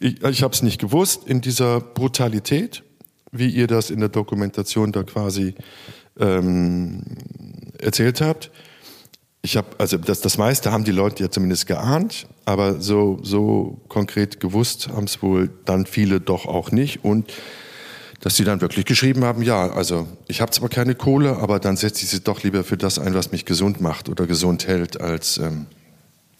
Ich, 0.00 0.22
ich 0.22 0.42
habe 0.42 0.52
es 0.52 0.62
nicht 0.62 0.80
gewusst 0.80 1.22
in 1.26 1.40
dieser 1.40 1.80
Brutalität, 1.80 2.82
wie 3.30 3.48
ihr 3.48 3.66
das 3.66 3.90
in 3.90 4.00
der 4.00 4.08
Dokumentation 4.08 4.92
da 4.92 5.04
quasi 5.04 5.54
ähm, 6.18 7.02
erzählt 7.80 8.20
habt. 8.20 8.50
Ich 9.42 9.56
habe, 9.56 9.68
also 9.78 9.96
das, 9.96 10.20
das 10.20 10.36
meiste 10.36 10.72
haben 10.72 10.84
die 10.84 10.92
Leute 10.92 11.22
ja 11.22 11.30
zumindest 11.30 11.66
geahnt, 11.66 12.26
aber 12.44 12.80
so, 12.80 13.20
so 13.22 13.80
konkret 13.88 14.40
gewusst 14.40 14.88
haben 14.88 15.04
es 15.04 15.22
wohl 15.22 15.50
dann 15.64 15.86
viele 15.86 16.20
doch 16.20 16.46
auch 16.46 16.72
nicht. 16.72 17.04
Und 17.04 17.32
dass 18.20 18.36
sie 18.36 18.44
dann 18.44 18.60
wirklich 18.60 18.84
geschrieben 18.84 19.24
haben, 19.24 19.42
ja, 19.42 19.70
also 19.70 20.08
ich 20.26 20.40
habe 20.40 20.50
zwar 20.50 20.68
keine 20.68 20.96
Kohle, 20.96 21.36
aber 21.36 21.60
dann 21.60 21.76
setze 21.76 22.02
ich 22.04 22.10
sie 22.10 22.20
doch 22.20 22.42
lieber 22.42 22.64
für 22.64 22.76
das 22.76 22.98
ein, 22.98 23.14
was 23.14 23.30
mich 23.30 23.44
gesund 23.44 23.80
macht 23.80 24.08
oder 24.08 24.26
gesund 24.26 24.66
hält, 24.66 25.00
als 25.00 25.38
ähm, 25.38 25.66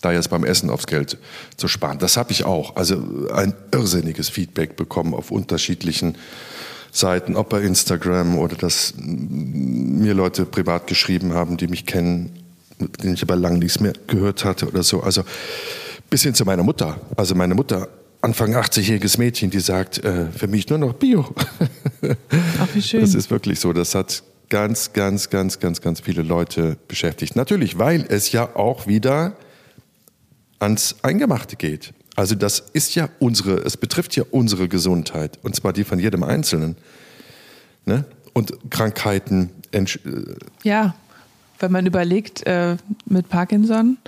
da 0.00 0.12
jetzt 0.12 0.30
beim 0.30 0.44
Essen 0.44 0.70
aufs 0.70 0.86
Geld 0.86 1.18
zu 1.56 1.68
sparen. 1.68 1.98
Das 1.98 2.16
habe 2.16 2.32
ich 2.32 2.44
auch. 2.44 2.76
Also 2.76 3.28
ein 3.32 3.54
irrsinniges 3.72 4.28
Feedback 4.28 4.76
bekommen 4.76 5.14
auf 5.14 5.30
unterschiedlichen 5.30 6.16
Seiten, 6.98 7.36
ob 7.36 7.48
bei 7.48 7.62
Instagram 7.62 8.38
oder 8.38 8.56
dass 8.56 8.94
mir 8.96 10.14
Leute 10.14 10.44
privat 10.44 10.86
geschrieben 10.86 11.34
haben, 11.34 11.56
die 11.56 11.68
mich 11.68 11.86
kennen, 11.86 12.30
mit 12.78 13.02
denen 13.02 13.14
ich 13.14 13.22
aber 13.22 13.36
lange 13.36 13.58
nichts 13.58 13.80
mehr 13.80 13.92
gehört 14.06 14.44
hatte 14.44 14.68
oder 14.68 14.82
so. 14.82 15.02
Also 15.02 15.22
bis 16.10 16.22
hin 16.22 16.34
zu 16.34 16.44
meiner 16.44 16.62
Mutter. 16.62 17.00
Also 17.16 17.34
meine 17.34 17.54
Mutter 17.54 17.88
Anfang 18.20 18.56
80-jähriges 18.56 19.18
Mädchen, 19.18 19.50
die 19.50 19.60
sagt, 19.60 20.04
äh, 20.04 20.26
für 20.32 20.48
mich 20.48 20.68
nur 20.68 20.78
noch 20.78 20.94
Bio. 20.94 21.32
Ach, 22.60 22.68
wie 22.74 22.82
schön. 22.82 23.00
Das 23.00 23.14
ist 23.14 23.30
wirklich 23.30 23.60
so. 23.60 23.72
Das 23.72 23.94
hat 23.94 24.24
ganz, 24.48 24.92
ganz, 24.92 25.30
ganz, 25.30 25.60
ganz, 25.60 25.80
ganz 25.80 26.00
viele 26.00 26.22
Leute 26.22 26.78
beschäftigt. 26.88 27.36
Natürlich, 27.36 27.78
weil 27.78 28.04
es 28.08 28.32
ja 28.32 28.56
auch 28.56 28.88
wieder 28.88 29.36
ans 30.58 30.96
Eingemachte 31.02 31.54
geht. 31.54 31.92
Also 32.18 32.34
das 32.34 32.58
ist 32.72 32.96
ja 32.96 33.08
unsere, 33.20 33.58
es 33.58 33.76
betrifft 33.76 34.16
ja 34.16 34.24
unsere 34.32 34.66
Gesundheit 34.66 35.38
und 35.44 35.54
zwar 35.54 35.72
die 35.72 35.84
von 35.84 36.00
jedem 36.00 36.24
Einzelnen. 36.24 36.74
Ne? 37.84 38.06
Und 38.32 38.54
Krankheiten. 38.70 39.50
Äh, 39.70 39.84
ja, 40.64 40.96
wenn 41.60 41.70
man 41.70 41.86
überlegt, 41.86 42.44
äh, 42.44 42.76
mit 43.06 43.28
Parkinson, 43.28 43.98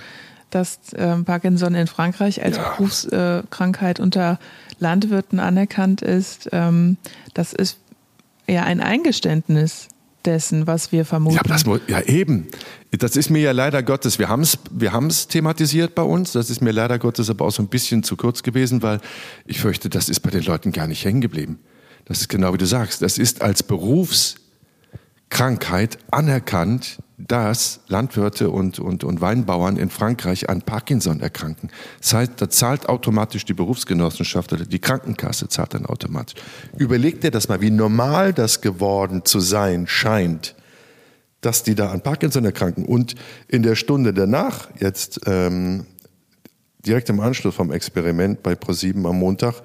dass 0.49 0.91
äh, 0.91 1.15
Parkinson 1.19 1.73
in 1.73 1.87
Frankreich 1.87 2.43
als 2.43 2.57
ja. 2.57 2.71
Berufskrankheit 2.71 4.01
unter 4.01 4.39
Landwirten 4.79 5.39
anerkannt 5.39 6.01
ist. 6.01 6.49
Ähm, 6.51 6.97
das 7.33 7.53
ist 7.53 7.77
ja 8.45 8.65
ein 8.65 8.81
Eingeständnis 8.81 9.87
dessen, 10.25 10.67
was 10.67 10.91
wir 10.91 11.05
vermuten. 11.05 11.35
Ja, 11.35 11.43
das, 11.43 11.63
ja, 11.87 12.01
eben. 12.01 12.47
Das 12.91 13.15
ist 13.15 13.29
mir 13.29 13.41
ja 13.41 13.51
leider 13.51 13.83
Gottes, 13.83 14.19
wir 14.19 14.29
haben 14.29 14.41
es 14.41 14.57
wir 14.69 14.91
haben's 14.91 15.27
thematisiert 15.27 15.95
bei 15.95 16.03
uns, 16.03 16.31
das 16.31 16.49
ist 16.49 16.61
mir 16.61 16.71
leider 16.71 16.99
Gottes 16.99 17.29
aber 17.29 17.45
auch 17.45 17.51
so 17.51 17.63
ein 17.63 17.67
bisschen 17.67 18.03
zu 18.03 18.17
kurz 18.17 18.43
gewesen, 18.43 18.81
weil 18.81 18.99
ich 19.45 19.59
fürchte, 19.59 19.89
das 19.89 20.09
ist 20.09 20.21
bei 20.21 20.29
den 20.29 20.43
Leuten 20.43 20.71
gar 20.71 20.87
nicht 20.87 21.05
hängen 21.05 21.21
geblieben. 21.21 21.59
Das 22.05 22.21
ist 22.21 22.29
genau 22.29 22.53
wie 22.53 22.57
du 22.57 22.65
sagst, 22.65 23.01
das 23.01 23.17
ist 23.17 23.41
als 23.41 23.63
Berufskrankheit 23.63 25.97
anerkannt 26.11 27.00
dass 27.27 27.81
Landwirte 27.87 28.49
und, 28.49 28.79
und, 28.79 29.03
und 29.03 29.21
Weinbauern 29.21 29.77
in 29.77 29.89
Frankreich 29.89 30.49
an 30.49 30.61
Parkinson 30.61 31.21
erkranken. 31.21 31.69
Das 31.99 32.13
heißt, 32.13 32.33
da 32.37 32.49
zahlt 32.49 32.89
automatisch 32.89 33.45
die 33.45 33.53
Berufsgenossenschaft 33.53 34.53
oder 34.53 34.65
die 34.65 34.79
Krankenkasse 34.79 35.47
zahlt 35.47 35.73
dann 35.73 35.85
automatisch. 35.85 36.41
Überleg 36.77 37.21
dir 37.21 37.31
das 37.31 37.47
mal, 37.49 37.61
wie 37.61 37.71
normal 37.71 38.33
das 38.33 38.61
geworden 38.61 39.25
zu 39.25 39.39
sein 39.39 39.87
scheint, 39.87 40.55
dass 41.41 41.63
die 41.63 41.75
da 41.75 41.91
an 41.91 42.01
Parkinson 42.01 42.45
erkranken. 42.45 42.85
Und 42.85 43.15
in 43.47 43.63
der 43.63 43.75
Stunde 43.75 44.13
danach, 44.13 44.69
jetzt 44.79 45.21
ähm, 45.25 45.85
direkt 46.85 47.09
im 47.09 47.19
Anschluss 47.19 47.55
vom 47.55 47.71
Experiment 47.71 48.43
bei 48.43 48.55
ProSieben 48.55 49.05
am 49.05 49.19
Montag, 49.19 49.55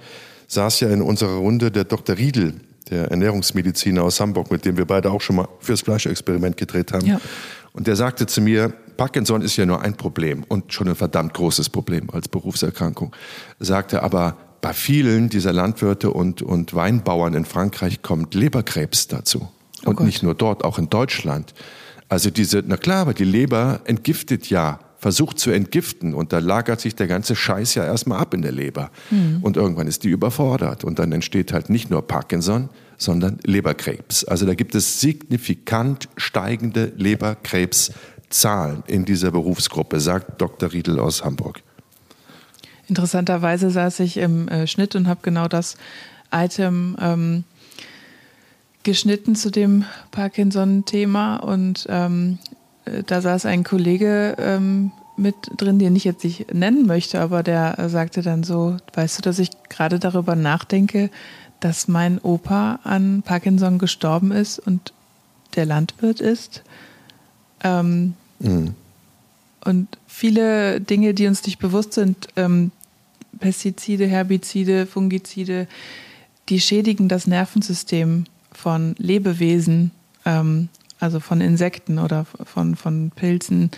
saß 0.49 0.81
ja 0.81 0.89
in 0.89 1.03
unserer 1.03 1.37
Runde 1.37 1.71
der 1.71 1.85
Dr. 1.85 2.17
Riedel, 2.17 2.55
der 2.91 3.11
Ernährungsmediziner 3.11 4.03
aus 4.03 4.21
Hamburg, 4.21 4.51
mit 4.51 4.65
dem 4.65 4.77
wir 4.77 4.85
beide 4.85 5.11
auch 5.11 5.21
schon 5.21 5.37
mal 5.37 5.49
fürs 5.61 5.81
Fleischexperiment 5.81 6.57
gedreht 6.57 6.93
haben. 6.93 7.07
Ja. 7.07 7.21
Und 7.73 7.87
der 7.87 7.97
sagte 7.97 8.27
zu 8.27 8.41
mir, 8.41 8.73
Parkinson 8.97 9.43
ist 9.43 9.57
ja 9.57 9.67
nur 9.67 9.83
ein 9.83 9.97
Problem 9.97 10.45
und 10.49 10.73
schon 10.73 10.89
ein 10.89 10.95
verdammt 10.95 11.35
großes 11.35 11.69
Problem 11.69 12.09
als 12.11 12.29
Berufserkrankung. 12.29 13.15
Er 13.59 13.67
sagte 13.67 14.03
aber, 14.03 14.37
bei 14.63 14.73
vielen 14.73 15.29
dieser 15.29 15.53
Landwirte 15.53 16.11
und, 16.11 16.43
und 16.43 16.75
Weinbauern 16.75 17.35
in 17.35 17.45
Frankreich 17.45 18.03
kommt 18.03 18.35
Leberkrebs 18.35 19.09
dazu. 19.09 19.49
Oh 19.85 19.91
und 19.91 19.97
Gott. 19.97 20.07
nicht 20.07 20.23
nur 20.23 20.35
dort, 20.35 20.65
auch 20.65 20.79
in 20.79 20.89
Deutschland. 20.89 21.55
Also 22.09 22.31
diese, 22.31 22.63
na 22.67 22.77
klar, 22.77 23.03
aber 23.03 23.15
die 23.15 23.25
Leber 23.25 23.81
entgiftet 23.85 24.49
ja 24.49 24.81
versucht 24.99 25.39
zu 25.39 25.51
entgiften 25.51 26.15
und 26.15 26.33
da 26.33 26.39
lagert 26.39 26.81
sich 26.81 26.95
der 26.95 27.07
ganze 27.07 27.37
Scheiß 27.37 27.75
ja 27.75 27.85
erstmal 27.85 28.19
ab 28.19 28.35
in 28.35 28.43
der 28.43 28.53
Leber. 28.53 28.91
Mhm. 29.11 29.39
Und 29.43 29.57
irgendwann 29.57 29.87
ist 29.87 30.05
die 30.05 30.09
überfordert 30.09 30.85
und 30.85 30.99
dann 30.99 31.13
entsteht 31.13 31.53
halt 31.53 31.71
nicht 31.71 31.91
nur 31.91 32.07
Parkinson, 32.07 32.71
sondern 32.97 33.39
Leberkrebs. 33.45 34.25
Also 34.25 34.47
da 34.47 34.55
gibt 34.55 34.75
es 34.75 35.01
signifikant 35.01 36.09
steigende 36.17 36.93
Leberkrebszahlen 36.97 38.83
in 38.87 39.05
dieser 39.05 39.31
Berufsgruppe, 39.31 40.01
sagt 40.01 40.41
Dr. 40.41 40.73
Riedel 40.73 40.99
aus 40.99 41.25
Hamburg. 41.25 41.63
Interessanterweise 42.89 43.71
saß 43.71 44.01
ich 44.01 44.17
im 44.17 44.49
äh, 44.49 44.67
Schnitt 44.67 44.95
und 44.95 45.09
habe 45.09 45.21
genau 45.23 45.49
das 45.49 45.77
Item 46.33 46.97
ähm, 47.01 47.45
geschnitten 48.87 49.35
zu 49.35 49.51
dem 49.51 49.85
Parkinson-Thema 50.13 51.39
und 51.39 51.87
ähm, 51.91 52.39
äh, 52.45 52.46
da 53.07 53.21
saß 53.21 53.47
ein 53.47 53.65
Kollege 53.65 54.37
ähm, 54.39 54.93
mit 55.17 55.35
drin, 55.57 55.79
den 55.79 55.97
ich 55.97 56.05
jetzt 56.05 56.25
nicht 56.25 56.53
nennen 56.53 56.87
möchte, 56.87 57.21
aber 57.21 57.43
der 57.43 57.79
äh, 57.79 57.89
sagte 57.89 58.23
dann 58.23 58.45
so, 58.45 58.77
weißt 58.95 59.19
du, 59.19 59.23
dass 59.23 59.39
ich 59.39 59.51
gerade 59.69 59.99
darüber 59.99 60.37
nachdenke, 60.37 61.11
dass 61.61 61.89
mein 61.89 62.19
Opa 62.19 62.81
an 62.85 63.23
Parkinson 63.23 63.79
gestorben 63.79 64.31
ist 64.31 64.59
und 64.59 64.93
der 65.57 65.67
Landwirt 65.67 66.21
ist. 66.21 66.63
Ähm, 67.65 68.15
mhm. 68.39 68.75
Und 69.65 69.89
viele 70.07 70.81
Dinge, 70.81 71.15
die 71.15 71.27
uns 71.27 71.45
nicht 71.45 71.59
bewusst 71.59 71.95
sind, 71.95 72.29
ähm, 72.37 72.71
Pestizide, 73.41 74.07
Herbizide, 74.07 74.87
Fungizide, 74.87 75.67
die 76.49 76.61
schädigen 76.61 77.09
das 77.09 77.27
Nervensystem 77.27 78.25
von 78.53 78.95
Lebewesen, 78.99 79.91
ähm, 80.25 80.69
also 81.01 81.21
von 81.21 81.41
Insekten 81.41 81.99
oder 81.99 82.25
von, 82.25 82.77
von 82.77 83.11
Pilzen. 83.15 83.71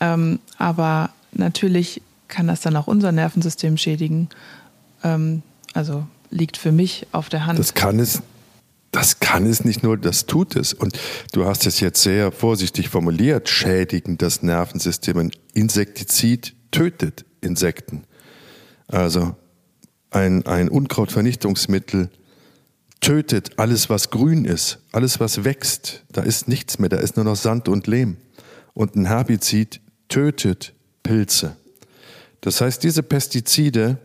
Ähm, 0.00 0.38
aber 0.58 1.10
natürlich 1.32 2.02
kann 2.28 2.46
das 2.46 2.60
dann 2.60 2.76
auch 2.76 2.86
unser 2.86 3.12
Nervensystem 3.12 3.76
schädigen. 3.76 4.28
Ähm, 5.02 5.42
also 5.74 6.06
liegt 6.30 6.56
für 6.56 6.72
mich 6.72 7.06
auf 7.12 7.28
der 7.28 7.46
Hand. 7.46 7.58
Das 7.58 7.74
kann 7.74 7.98
es, 7.98 8.22
das 8.92 9.20
kann 9.20 9.46
es 9.46 9.64
nicht 9.64 9.82
nur, 9.82 9.98
das 9.98 10.26
tut 10.26 10.56
es. 10.56 10.72
Und 10.72 10.98
du 11.32 11.44
hast 11.44 11.66
es 11.66 11.80
jetzt 11.80 12.02
sehr 12.02 12.32
vorsichtig 12.32 12.88
formuliert, 12.88 13.48
schädigen 13.48 14.16
das 14.16 14.42
Nervensystem. 14.42 15.18
Ein 15.18 15.32
Insektizid 15.54 16.54
tötet 16.70 17.24
Insekten. 17.40 18.04
Also 18.86 19.36
ein, 20.10 20.44
ein 20.46 20.68
Unkrautvernichtungsmittel 20.68 22.10
tötet 23.00 23.58
alles, 23.58 23.90
was 23.90 24.10
grün 24.10 24.44
ist, 24.44 24.78
alles, 24.92 25.20
was 25.20 25.44
wächst. 25.44 26.04
Da 26.12 26.22
ist 26.22 26.48
nichts 26.48 26.78
mehr, 26.78 26.88
da 26.88 26.98
ist 26.98 27.16
nur 27.16 27.24
noch 27.24 27.36
Sand 27.36 27.68
und 27.68 27.86
Lehm. 27.86 28.16
Und 28.74 28.94
ein 28.94 29.06
Herbizid 29.06 29.80
tötet 30.08 30.74
Pilze. 31.02 31.56
Das 32.40 32.60
heißt, 32.60 32.82
diese 32.82 33.02
Pestizide 33.02 33.98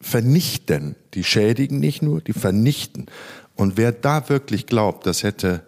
vernichten, 0.00 0.96
die 1.14 1.24
schädigen 1.24 1.80
nicht 1.80 2.02
nur, 2.02 2.20
die 2.20 2.32
vernichten. 2.32 3.06
Und 3.54 3.76
wer 3.76 3.92
da 3.92 4.28
wirklich 4.28 4.66
glaubt, 4.66 5.06
das 5.06 5.22
hätte 5.22 5.64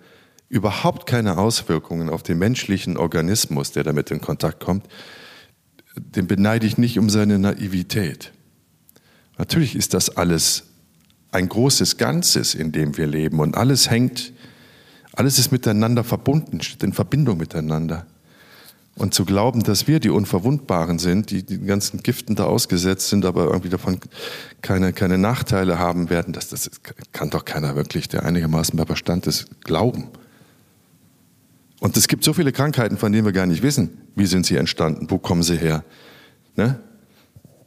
überhaupt 0.49 1.07
keine 1.07 1.39
Auswirkungen 1.39 2.09
auf 2.09 2.23
den 2.23 2.39
menschlichen 2.39 2.97
Organismus, 2.97 3.73
der 3.73 3.85
damit 3.85 4.11
in 4.11 4.21
Kontakt 4.21 4.61
kommt, 4.61 4.87
den 5.97 6.27
beneide 6.27 6.67
ich 6.67 6.79
nicht 6.79 6.99
um 6.99 7.11
seine 7.11 7.39
Naivität. 7.39 8.33
Natürlich 9.37 9.77
ist 9.77 9.95
das 9.95 10.17
alles 10.17 10.68
ein 11.31 11.49
großes 11.49 11.97
Ganzes, 11.97 12.55
in 12.55 12.73
dem 12.73 12.97
wir 12.97 13.07
leben 13.07 13.41
und 13.41 13.57
alles 13.57 13.91
hängt, 13.91 14.33
alles 15.13 15.39
ist 15.39 15.51
miteinander 15.51 16.05
verbunden, 16.05 16.61
steht 16.61 16.83
in 16.83 16.93
Verbindung 16.93 17.39
miteinander. 17.39 18.07
Und 18.95 19.15
zu 19.15 19.25
glauben, 19.25 19.63
dass 19.63 19.87
wir 19.87 20.01
die 20.01 20.11
Unverwundbaren 20.11 20.99
sind, 20.99 21.31
die 21.31 21.45
den 21.45 21.67
ganzen 21.67 22.03
Giften 22.03 22.35
da 22.35 22.45
ausgesetzt 22.45 23.09
sind, 23.09 23.25
aber 23.25 23.45
irgendwie 23.45 23.69
davon 23.69 24.01
keine, 24.61 24.93
keine 24.93 25.19
Nachteile 25.19 25.79
haben 25.79 26.11
werden, 26.11 26.33
das, 26.33 26.49
das 26.49 26.69
kann 27.13 27.31
doch 27.31 27.45
keiner 27.45 27.77
wirklich, 27.77 28.09
der 28.09 28.25
einigermaßen 28.25 28.77
bei 28.77 28.87
Verstand 28.87 29.29
ist, 29.29 29.63
glauben. 29.63 30.09
Und 31.79 31.97
es 31.97 32.09
gibt 32.09 32.25
so 32.25 32.33
viele 32.33 32.51
Krankheiten, 32.51 32.97
von 32.97 33.13
denen 33.13 33.25
wir 33.25 33.33
gar 33.33 33.47
nicht 33.47 33.63
wissen, 33.63 33.91
wie 34.17 34.27
sind 34.27 34.47
sie 34.47 34.57
entstanden, 34.57 35.09
wo 35.11 35.19
kommen 35.19 35.45
sie 35.45 35.57
her. 35.57 35.85
Ne? 36.57 36.81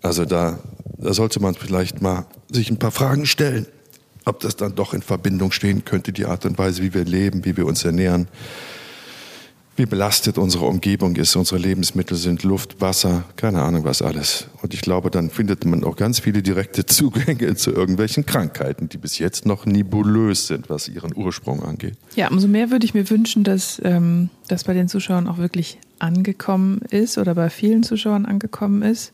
Also 0.02 0.26
da, 0.26 0.60
da 0.98 1.14
sollte 1.14 1.40
man 1.42 1.56
vielleicht 1.56 2.02
mal 2.02 2.26
sich 2.52 2.70
ein 2.70 2.80
paar 2.80 2.92
Fragen 2.92 3.26
stellen, 3.26 3.68
ob 4.26 4.40
das 4.40 4.56
dann 4.56 4.76
doch 4.76 4.94
in 4.94 5.02
Verbindung 5.02 5.52
stehen 5.52 5.86
könnte, 5.86 6.14
die 6.14 6.26
Art 6.26 6.46
und 6.46 6.58
Weise, 6.58 6.84
wie 6.84 6.94
wir 6.94 7.06
leben, 7.06 7.46
wie 7.46 7.58
wir 7.58 7.66
uns 7.66 7.84
ernähren 7.84 8.28
wie 9.82 9.86
belastet 9.86 10.38
unsere 10.38 10.66
Umgebung 10.66 11.16
ist, 11.16 11.36
unsere 11.36 11.60
Lebensmittel 11.60 12.16
sind, 12.18 12.44
Luft, 12.44 12.82
Wasser, 12.82 13.24
keine 13.36 13.62
Ahnung 13.62 13.84
was 13.84 14.02
alles. 14.02 14.48
Und 14.62 14.74
ich 14.74 14.82
glaube, 14.82 15.10
dann 15.10 15.30
findet 15.30 15.66
man 15.66 15.84
auch 15.84 15.96
ganz 15.96 16.20
viele 16.20 16.44
direkte 16.44 16.86
Zugänge 16.86 17.56
zu 17.56 17.72
irgendwelchen 17.72 18.26
Krankheiten, 18.26 18.90
die 18.90 18.98
bis 18.98 19.18
jetzt 19.18 19.46
noch 19.46 19.66
nebulös 19.66 20.48
sind, 20.48 20.70
was 20.70 20.88
ihren 20.88 21.16
Ursprung 21.16 21.64
angeht. 21.64 21.96
Ja, 22.16 22.30
umso 22.30 22.48
mehr 22.48 22.70
würde 22.70 22.86
ich 22.86 22.94
mir 22.94 23.10
wünschen, 23.10 23.44
dass 23.44 23.82
ähm, 23.84 24.30
das 24.48 24.66
bei 24.66 24.74
den 24.74 24.88
Zuschauern 24.88 25.28
auch 25.28 25.38
wirklich 25.38 25.80
angekommen 26.02 26.82
ist 26.90 27.18
oder 27.18 27.36
bei 27.36 27.50
vielen 27.50 27.84
Zuschauern 27.84 28.26
angekommen 28.26 28.82
ist, 28.82 29.14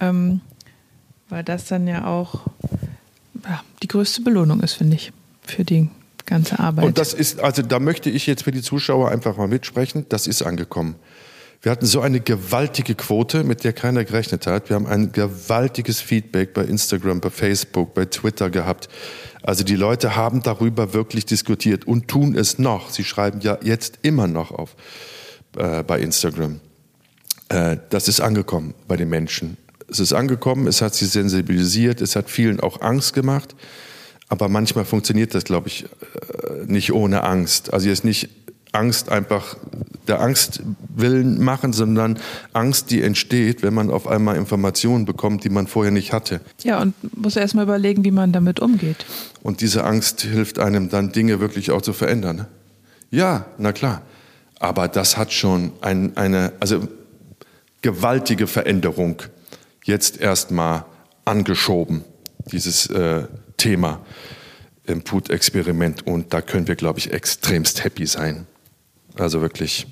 ähm, 0.00 0.40
weil 1.28 1.44
das 1.44 1.66
dann 1.66 1.86
ja 1.86 2.06
auch 2.06 2.46
ja, 3.44 3.62
die 3.82 3.88
größte 3.88 4.22
Belohnung 4.22 4.60
ist, 4.60 4.74
finde 4.74 4.96
ich, 4.96 5.12
für 5.42 5.64
die 5.64 5.88
ganze 6.26 6.58
Arbeit. 6.58 6.84
Und 6.84 6.98
das 6.98 7.14
ist, 7.14 7.40
also 7.40 7.62
da 7.62 7.78
möchte 7.78 8.10
ich 8.10 8.26
jetzt 8.26 8.44
für 8.44 8.52
die 8.52 8.62
Zuschauer 8.62 9.10
einfach 9.10 9.36
mal 9.36 9.48
mitsprechen, 9.48 10.06
das 10.08 10.26
ist 10.26 10.42
angekommen. 10.42 10.96
Wir 11.62 11.72
hatten 11.72 11.84
so 11.84 12.00
eine 12.00 12.20
gewaltige 12.20 12.94
Quote, 12.94 13.44
mit 13.44 13.64
der 13.64 13.74
keiner 13.74 14.04
gerechnet 14.04 14.46
hat. 14.46 14.70
Wir 14.70 14.76
haben 14.76 14.86
ein 14.86 15.12
gewaltiges 15.12 16.00
Feedback 16.00 16.54
bei 16.54 16.62
Instagram, 16.62 17.20
bei 17.20 17.28
Facebook, 17.28 17.92
bei 17.92 18.06
Twitter 18.06 18.48
gehabt. 18.48 18.88
Also 19.42 19.62
die 19.62 19.76
Leute 19.76 20.16
haben 20.16 20.42
darüber 20.42 20.94
wirklich 20.94 21.26
diskutiert 21.26 21.86
und 21.86 22.08
tun 22.08 22.34
es 22.34 22.58
noch. 22.58 22.88
Sie 22.88 23.04
schreiben 23.04 23.40
ja 23.42 23.58
jetzt 23.62 23.98
immer 24.00 24.26
noch 24.26 24.52
auf 24.52 24.74
äh, 25.56 25.82
bei 25.82 26.00
Instagram. 26.00 26.60
Äh, 27.48 27.78
das 27.90 28.08
ist 28.08 28.20
angekommen 28.20 28.74
bei 28.88 28.96
den 28.96 29.08
Menschen. 29.08 29.56
Es 29.88 29.98
ist 29.98 30.12
angekommen, 30.12 30.66
es 30.66 30.82
hat 30.82 30.94
sie 30.94 31.06
sensibilisiert, 31.06 32.00
es 32.00 32.14
hat 32.14 32.30
vielen 32.30 32.60
auch 32.60 32.80
Angst 32.80 33.12
gemacht. 33.12 33.56
Aber 34.28 34.48
manchmal 34.48 34.84
funktioniert 34.84 35.34
das, 35.34 35.42
glaube 35.42 35.66
ich, 35.68 35.84
äh, 35.84 35.86
nicht 36.66 36.92
ohne 36.92 37.24
Angst. 37.24 37.72
Also 37.72 37.88
jetzt 37.88 38.04
nicht 38.04 38.28
Angst 38.72 39.08
einfach 39.08 39.56
der 40.06 40.20
Angst 40.20 40.62
willen 40.94 41.42
machen, 41.42 41.72
sondern 41.72 42.18
Angst, 42.52 42.90
die 42.90 43.02
entsteht, 43.02 43.62
wenn 43.62 43.74
man 43.74 43.90
auf 43.90 44.06
einmal 44.06 44.36
Informationen 44.36 45.04
bekommt, 45.04 45.44
die 45.44 45.50
man 45.50 45.66
vorher 45.66 45.92
nicht 45.92 46.12
hatte. 46.12 46.40
Ja, 46.62 46.80
und 46.80 46.94
muss 47.16 47.36
erst 47.36 47.54
mal 47.54 47.62
überlegen, 47.62 48.04
wie 48.04 48.10
man 48.10 48.32
damit 48.32 48.60
umgeht. 48.60 49.04
Und 49.42 49.60
diese 49.60 49.84
Angst 49.84 50.22
hilft 50.22 50.58
einem 50.58 50.88
dann, 50.88 51.12
Dinge 51.12 51.40
wirklich 51.40 51.70
auch 51.70 51.82
zu 51.82 51.92
verändern. 51.92 52.46
Ja, 53.10 53.46
na 53.58 53.72
klar. 53.72 54.02
Aber 54.60 54.86
das 54.88 55.16
hat 55.16 55.32
schon 55.32 55.72
ein, 55.80 56.16
eine, 56.16 56.52
also 56.60 56.86
gewaltige 57.82 58.46
Veränderung 58.46 59.22
jetzt 59.84 60.20
erstmal 60.20 60.84
angeschoben, 61.24 62.04
dieses 62.52 62.86
äh, 62.86 63.24
Thema 63.56 64.00
im 64.84 65.04
Food-Experiment 65.04 66.06
und 66.06 66.32
da 66.32 66.42
können 66.42 66.68
wir, 66.68 66.76
glaube 66.76 66.98
ich, 66.98 67.12
extremst 67.12 67.84
happy 67.84 68.06
sein. 68.06 68.46
Also 69.16 69.40
wirklich, 69.40 69.86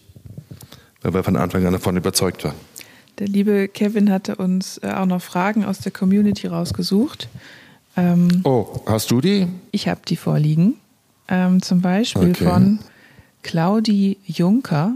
weil 1.02 1.14
wir 1.14 1.24
von 1.24 1.36
Anfang 1.36 1.64
an 1.66 1.72
davon 1.72 1.96
überzeugt 1.96 2.44
waren. 2.44 2.54
Der 3.18 3.26
liebe 3.26 3.68
Kevin 3.68 4.10
hatte 4.12 4.36
uns 4.36 4.78
äh, 4.78 4.92
auch 4.92 5.06
noch 5.06 5.22
Fragen 5.22 5.64
aus 5.64 5.78
der 5.78 5.92
Community 5.92 6.46
rausgesucht. 6.46 7.28
Ähm, 7.96 8.42
oh, 8.44 8.80
hast 8.86 9.10
du 9.10 9.20
die? 9.20 9.48
Ich 9.72 9.88
habe 9.88 10.00
die 10.06 10.16
vorliegen. 10.16 10.74
Ähm, 11.28 11.60
zum 11.62 11.80
Beispiel 11.80 12.30
okay. 12.30 12.44
von 12.44 12.78
Claudi 13.48 14.18
Juncker. 14.26 14.92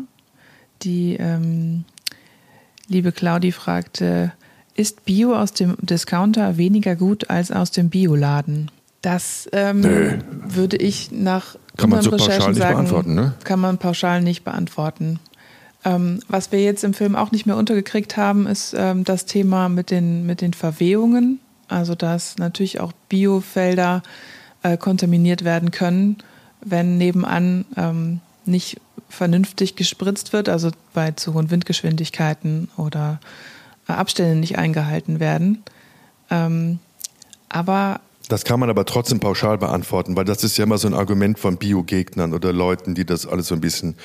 Die 0.83 1.17
ähm, 1.19 1.85
liebe 2.87 3.11
Claudi 3.11 3.51
fragte, 3.51 4.33
ist 4.75 5.07
Bio 5.07 5.35
aus 5.35 5.55
dem 5.55 5.77
Discounter 5.81 6.59
weniger 6.59 6.95
gut 6.95 7.31
als 7.31 7.51
aus 7.51 7.71
dem 7.71 7.89
Bioladen? 7.89 8.71
Das 9.01 9.49
ähm, 9.53 9.83
würde 10.45 10.77
ich 10.77 11.11
nach 11.13 11.57
kann 11.79 11.89
man 11.89 12.03
so 12.03 12.11
pauschal 12.11 12.51
nicht 12.51 12.59
sagen, 12.59 12.75
beantworten, 12.75 13.15
ne? 13.15 13.33
Kann 13.43 13.59
man 13.59 13.79
pauschal 13.79 14.21
nicht 14.21 14.45
beantworten. 14.45 15.19
Ähm, 15.83 16.21
was 16.29 16.53
wir 16.53 16.63
jetzt 16.63 16.85
im 16.85 16.93
Film 16.93 17.17
auch 17.17 17.33
nicht 17.33 17.47
mehr 17.47 17.57
untergekriegt 17.57 18.19
haben, 18.19 18.47
ist 18.47 18.75
ähm, 18.77 19.05
das 19.05 19.25
Thema 19.25 19.71
mit 19.71 19.91
den, 19.91 20.27
mit 20.27 20.43
den 20.43 20.53
Verwehungen. 20.53 21.41
Also 21.69 21.95
dass 21.95 22.37
natürlich 22.37 22.81
auch 22.81 22.93
Biofelder 23.09 24.03
äh, 24.63 24.77
kontaminiert 24.77 25.43
werden 25.43 25.71
können, 25.71 26.19
wenn 26.61 26.99
nebenan 26.99 27.65
ähm, 27.79 28.21
nicht 28.47 28.81
vernünftig 29.09 29.77
gespritzt 29.77 30.33
wird, 30.33 30.49
also 30.49 30.71
bei 30.95 31.11
zu 31.13 31.35
hohen 31.35 31.51
Windgeschwindigkeiten 31.51 32.69
oder 32.77 33.21
äh, 33.89 33.93
Abstände 33.93 34.37
nicht 34.37 34.59
eingehalten 34.59 35.21
werden. 35.21 35.63
Ähm, 36.31 36.79
aber 37.49 38.01
das 38.29 38.45
kann 38.45 38.61
man 38.61 38.71
aber 38.71 38.87
trotzdem 38.87 39.21
pauschal 39.21 39.59
beantworten, 39.59 40.17
weil 40.17 40.25
das 40.25 40.45
ist 40.45 40.57
ja 40.57 40.65
immer 40.65 40.79
so 40.79 40.89
ein 40.89 40.95
Argument 40.95 41.39
von 41.39 41.59
Biogegnern 41.59 42.33
oder 42.33 42.53
Leuten, 42.53 42.95
die 42.95 43.05
das 43.05 43.27
alles 43.27 43.49
so 43.49 43.55
ein 43.55 43.61
bisschen 43.61 43.97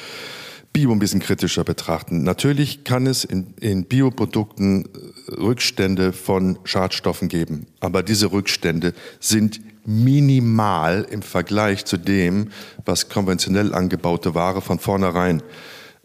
Bio 0.73 0.91
ein 0.91 0.99
bisschen 0.99 1.21
kritischer 1.21 1.63
betrachten. 1.63 2.23
Natürlich 2.23 2.83
kann 2.83 3.07
es 3.07 3.23
in, 3.23 3.53
in 3.59 3.85
Bioprodukten 3.85 4.85
äh, 4.85 5.33
Rückstände 5.35 6.13
von 6.13 6.59
Schadstoffen 6.65 7.29
geben, 7.29 7.67
aber 7.79 8.03
diese 8.03 8.31
Rückstände 8.31 8.93
sind 9.19 9.61
minimal 9.87 11.07
im 11.09 11.21
Vergleich 11.21 11.85
zu 11.85 11.95
dem, 11.97 12.49
was 12.83 13.07
konventionell 13.07 13.73
angebaute 13.73 14.35
Ware 14.35 14.61
von 14.61 14.79
vornherein 14.79 15.41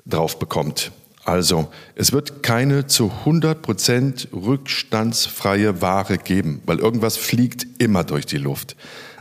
drauf 0.07 0.39
bekommt. 0.39 0.93
Also, 1.25 1.69
es 1.97 2.13
wird 2.13 2.43
keine 2.45 2.87
zu 2.87 3.13
100% 3.25 4.29
rückstandsfreie 4.33 5.83
Ware 5.83 6.19
geben, 6.19 6.63
weil 6.65 6.79
irgendwas 6.79 7.17
fliegt 7.17 7.67
immer 7.79 8.05
durch 8.05 8.25
die 8.25 8.39
Luft. 8.39 8.77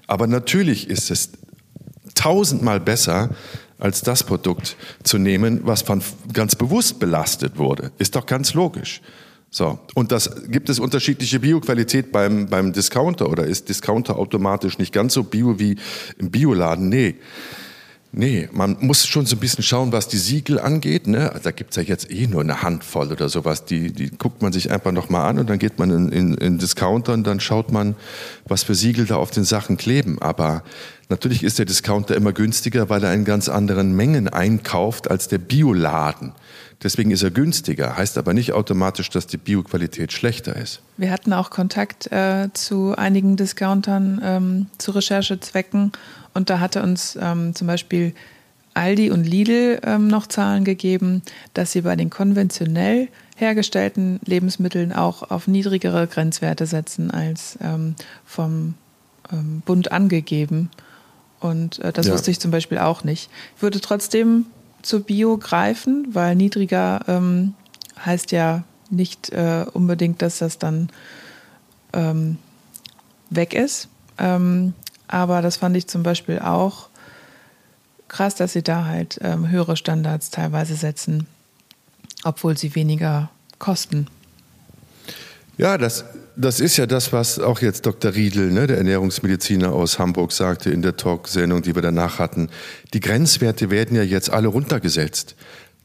Aber 0.06 0.28
natürlich 0.28 0.90
ist 0.90 1.10
es 1.10 1.32
tausendmal 2.14 2.80
besser, 2.80 3.30
als 3.80 4.02
das 4.02 4.24
Produkt 4.24 4.78
zu 5.02 5.18
nehmen, 5.18 5.62
was 5.64 5.82
von 5.82 6.04
ganz 6.34 6.56
bewusst 6.56 7.00
belastet 7.00 7.58
wurde. 7.58 7.92
Ist 7.98 8.16
doch 8.16 8.28
ganz 8.28 8.54
logisch. 8.54 9.02
So. 9.54 9.80
Und 9.96 10.14
das 10.14 10.48
gibt 10.48 10.70
es 10.70 10.80
unterschiedliche 10.80 11.42
Bioqualität 11.42 12.14
beim, 12.14 12.48
beim 12.48 12.72
Discounter 12.72 13.30
oder 13.30 13.44
ist 13.44 13.68
Discounter 13.68 14.18
automatisch 14.18 14.78
nicht 14.78 14.94
ganz 14.94 15.14
so 15.14 15.24
bio 15.24 15.60
wie 15.60 15.76
im 16.18 16.32
Bioladen? 16.32 16.88
Nee. 16.88 17.16
Nee, 18.14 18.50
man 18.52 18.76
muss 18.82 19.08
schon 19.08 19.26
so 19.26 19.38
ein 19.38 19.40
bisschen 19.40 19.64
schauen, 19.64 19.94
was 19.94 20.10
die 20.10 20.18
Siegel 20.18 20.60
angeht. 20.60 21.08
Ne? 21.08 21.34
Da 21.44 21.52
gibt's 21.52 21.78
ja 21.78 21.82
jetzt 21.82 22.12
eh 22.12 22.28
nur 22.28 22.42
eine 22.42 22.62
Handvoll 22.62 23.12
oder 23.12 23.30
sowas. 23.30 23.64
Die, 23.64 23.94
die 23.94 24.10
guckt 24.10 24.42
man 24.42 24.52
sich 24.52 24.70
einfach 24.70 24.92
nochmal 24.92 25.30
an 25.30 25.40
und 25.40 25.50
dann 25.50 25.60
geht 25.60 25.80
man 25.80 25.92
in, 25.92 26.12
in, 26.12 26.34
in 26.34 26.58
Discounter 26.58 27.14
und 27.14 27.26
dann 27.26 27.40
schaut 27.40 27.72
man, 27.72 27.96
was 28.46 28.64
für 28.64 28.76
Siegel 28.76 29.06
da 29.06 29.16
auf 29.16 29.32
den 29.32 29.46
Sachen 29.46 29.78
kleben. 29.78 30.22
Aber 30.22 30.64
natürlich 31.08 31.44
ist 31.44 31.58
der 31.58 31.66
Discounter 31.66 32.16
immer 32.16 32.34
günstiger, 32.34 32.90
weil 32.90 33.02
er 33.04 33.14
in 33.14 33.24
ganz 33.24 33.48
anderen 33.48 33.96
Mengen 33.96 34.28
einkauft 34.28 35.10
als 35.10 35.30
der 35.30 35.38
Bioladen. 35.38 36.34
Deswegen 36.84 37.12
ist 37.12 37.22
er 37.22 37.32
günstiger, 37.32 37.96
heißt 37.96 38.18
aber 38.18 38.34
nicht 38.34 38.54
automatisch, 38.54 39.10
dass 39.10 39.28
die 39.28 39.38
Bioqualität 39.38 40.12
schlechter 40.12 40.56
ist. 40.56 40.82
Wir 40.98 41.12
hatten 41.12 41.32
auch 41.34 41.50
Kontakt 41.52 42.12
äh, 42.12 42.50
zu 42.54 42.96
einigen 42.98 43.36
Discountern 43.36 44.20
ähm, 44.24 44.68
zu 44.78 44.92
Recherchezwecken 44.92 45.92
und 46.34 46.50
da 46.50 46.60
hatte 46.60 46.82
uns 46.82 47.18
ähm, 47.22 47.54
zum 47.54 47.68
Beispiel 47.68 48.14
Aldi 48.74 49.12
und 49.12 49.26
Lidl 49.26 49.80
ähm, 49.84 50.08
noch 50.08 50.28
Zahlen 50.28 50.64
gegeben, 50.64 51.22
dass 51.54 51.72
sie 51.72 51.82
bei 51.82 51.96
den 51.96 52.10
konventionell 52.10 53.10
hergestellten 53.36 54.20
Lebensmitteln 54.26 54.94
auch 54.94 55.30
auf 55.30 55.48
niedrigere 55.48 56.08
Grenzwerte 56.08 56.66
setzen 56.66 57.12
als 57.12 57.58
ähm, 57.62 57.96
vom 58.26 58.76
ähm, 59.32 59.62
Bund 59.66 59.92
angegeben. 59.92 60.70
Und 61.40 61.80
äh, 61.80 61.92
das 61.92 62.08
ja. 62.08 62.14
wusste 62.14 62.32
ich 62.32 62.40
zum 62.40 62.52
Beispiel 62.52 62.78
auch 62.78 63.04
nicht. 63.04 63.30
Ich 63.58 63.62
würde 63.62 63.82
trotzdem 63.82 64.46
zu 64.82 65.04
Bio 65.04 65.38
greifen, 65.38 66.08
weil 66.14 66.36
niedriger 66.36 67.02
ähm, 67.08 67.54
heißt 68.06 68.32
ja 68.32 68.64
nicht 68.90 69.30
äh, 69.32 69.66
unbedingt, 69.74 70.22
dass 70.22 70.40
das 70.40 70.58
dann 70.58 70.90
ähm, 71.94 72.38
weg 73.30 73.54
ist. 73.54 73.88
Ähm, 74.18 74.74
aber 75.08 75.42
das 75.42 75.58
fand 75.58 75.76
ich 75.78 75.88
zum 75.88 76.04
Beispiel 76.04 76.40
auch 76.40 76.90
krass, 78.08 78.36
dass 78.36 78.54
sie 78.54 78.64
da 78.64 78.86
halt 78.86 79.20
ähm, 79.22 79.50
höhere 79.50 79.78
Standards 79.78 80.30
teilweise 80.30 80.76
setzen, 80.76 81.28
obwohl 82.24 82.58
sie 82.58 82.76
weniger 82.76 83.30
kosten. 83.58 84.08
Ja, 85.58 85.78
das, 85.78 86.06
das 86.36 86.60
ist 86.60 86.78
ja 86.78 86.86
das, 86.86 87.14
was 87.14 87.40
auch 87.40 87.62
jetzt 87.62 87.86
Dr. 87.86 88.14
Riedel, 88.14 88.52
ne, 88.52 88.68
der 88.68 88.78
Ernährungsmediziner 88.78 89.72
aus 89.72 90.00
Hamburg, 90.00 90.32
sagte 90.32 90.70
in 90.70 90.82
der 90.82 90.98
Talksendung, 90.98 91.62
die 91.62 91.76
wir 91.76 91.82
danach 91.82 92.20
hatten. 92.20 92.50
Die 92.94 93.00
Grenzwerte 93.00 93.70
werden 93.70 93.96
ja 93.96 94.04
jetzt 94.04 94.30
alle 94.30 94.48
runtergesetzt. 94.48 95.36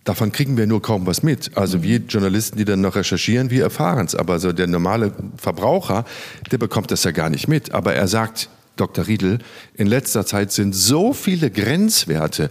Davon 0.05 0.31
kriegen 0.31 0.57
wir 0.57 0.69
nur 0.69 0.83
kaum 0.83 1.05
was 1.07 1.25
mit. 1.25 1.57
Also 1.57 1.83
wir 1.83 1.99
Journalisten, 1.99 2.59
die 2.59 2.65
dann 2.65 2.81
noch 2.81 2.95
recherchieren, 2.95 3.51
wir 3.51 3.65
erfahren 3.65 4.07
es. 4.07 4.15
Aber 4.15 4.39
so 4.39 4.53
der 4.53 4.69
normale 4.69 5.13
Verbraucher, 5.37 6.05
der 6.53 6.59
bekommt 6.59 6.93
das 6.93 7.03
ja 7.03 7.11
gar 7.11 7.29
nicht 7.29 7.49
mit. 7.49 7.73
Aber 7.75 7.95
er 7.95 8.07
sagt, 8.07 8.49
Dr. 8.77 9.09
Riedel, 9.09 9.39
in 9.75 9.89
letzter 9.89 10.25
Zeit 10.25 10.53
sind 10.53 10.77
so 10.77 11.13
viele 11.13 11.51
Grenzwerte 11.51 12.51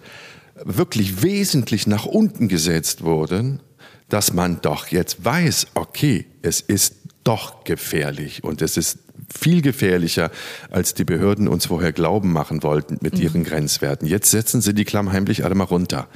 wirklich 0.63 1.21
wesentlich 1.21 1.87
nach 1.87 2.05
unten 2.05 2.49
gesetzt 2.49 3.03
worden, 3.03 3.61
dass 4.09 4.33
man 4.33 4.59
doch 4.61 4.87
jetzt 4.87 5.23
weiß, 5.23 5.67
okay, 5.75 6.25
es 6.41 6.61
ist 6.61 6.95
doch 7.25 7.65
gefährlich 7.65 8.43
und 8.43 8.61
es 8.61 8.77
ist 8.77 8.99
viel 9.37 9.61
gefährlicher, 9.61 10.31
als 10.71 10.93
die 10.93 11.03
Behörden 11.03 11.47
uns 11.47 11.65
vorher 11.65 11.91
glauben 11.91 12.31
machen 12.31 12.63
wollten 12.63 12.99
mit 13.01 13.15
mhm. 13.15 13.21
ihren 13.21 13.43
Grenzwerten. 13.43 14.07
Jetzt 14.07 14.31
setzen 14.31 14.61
sie 14.61 14.73
die 14.73 14.85
klammheimlich 14.85 15.43
alle 15.43 15.55
mal 15.55 15.65
runter. 15.65 16.07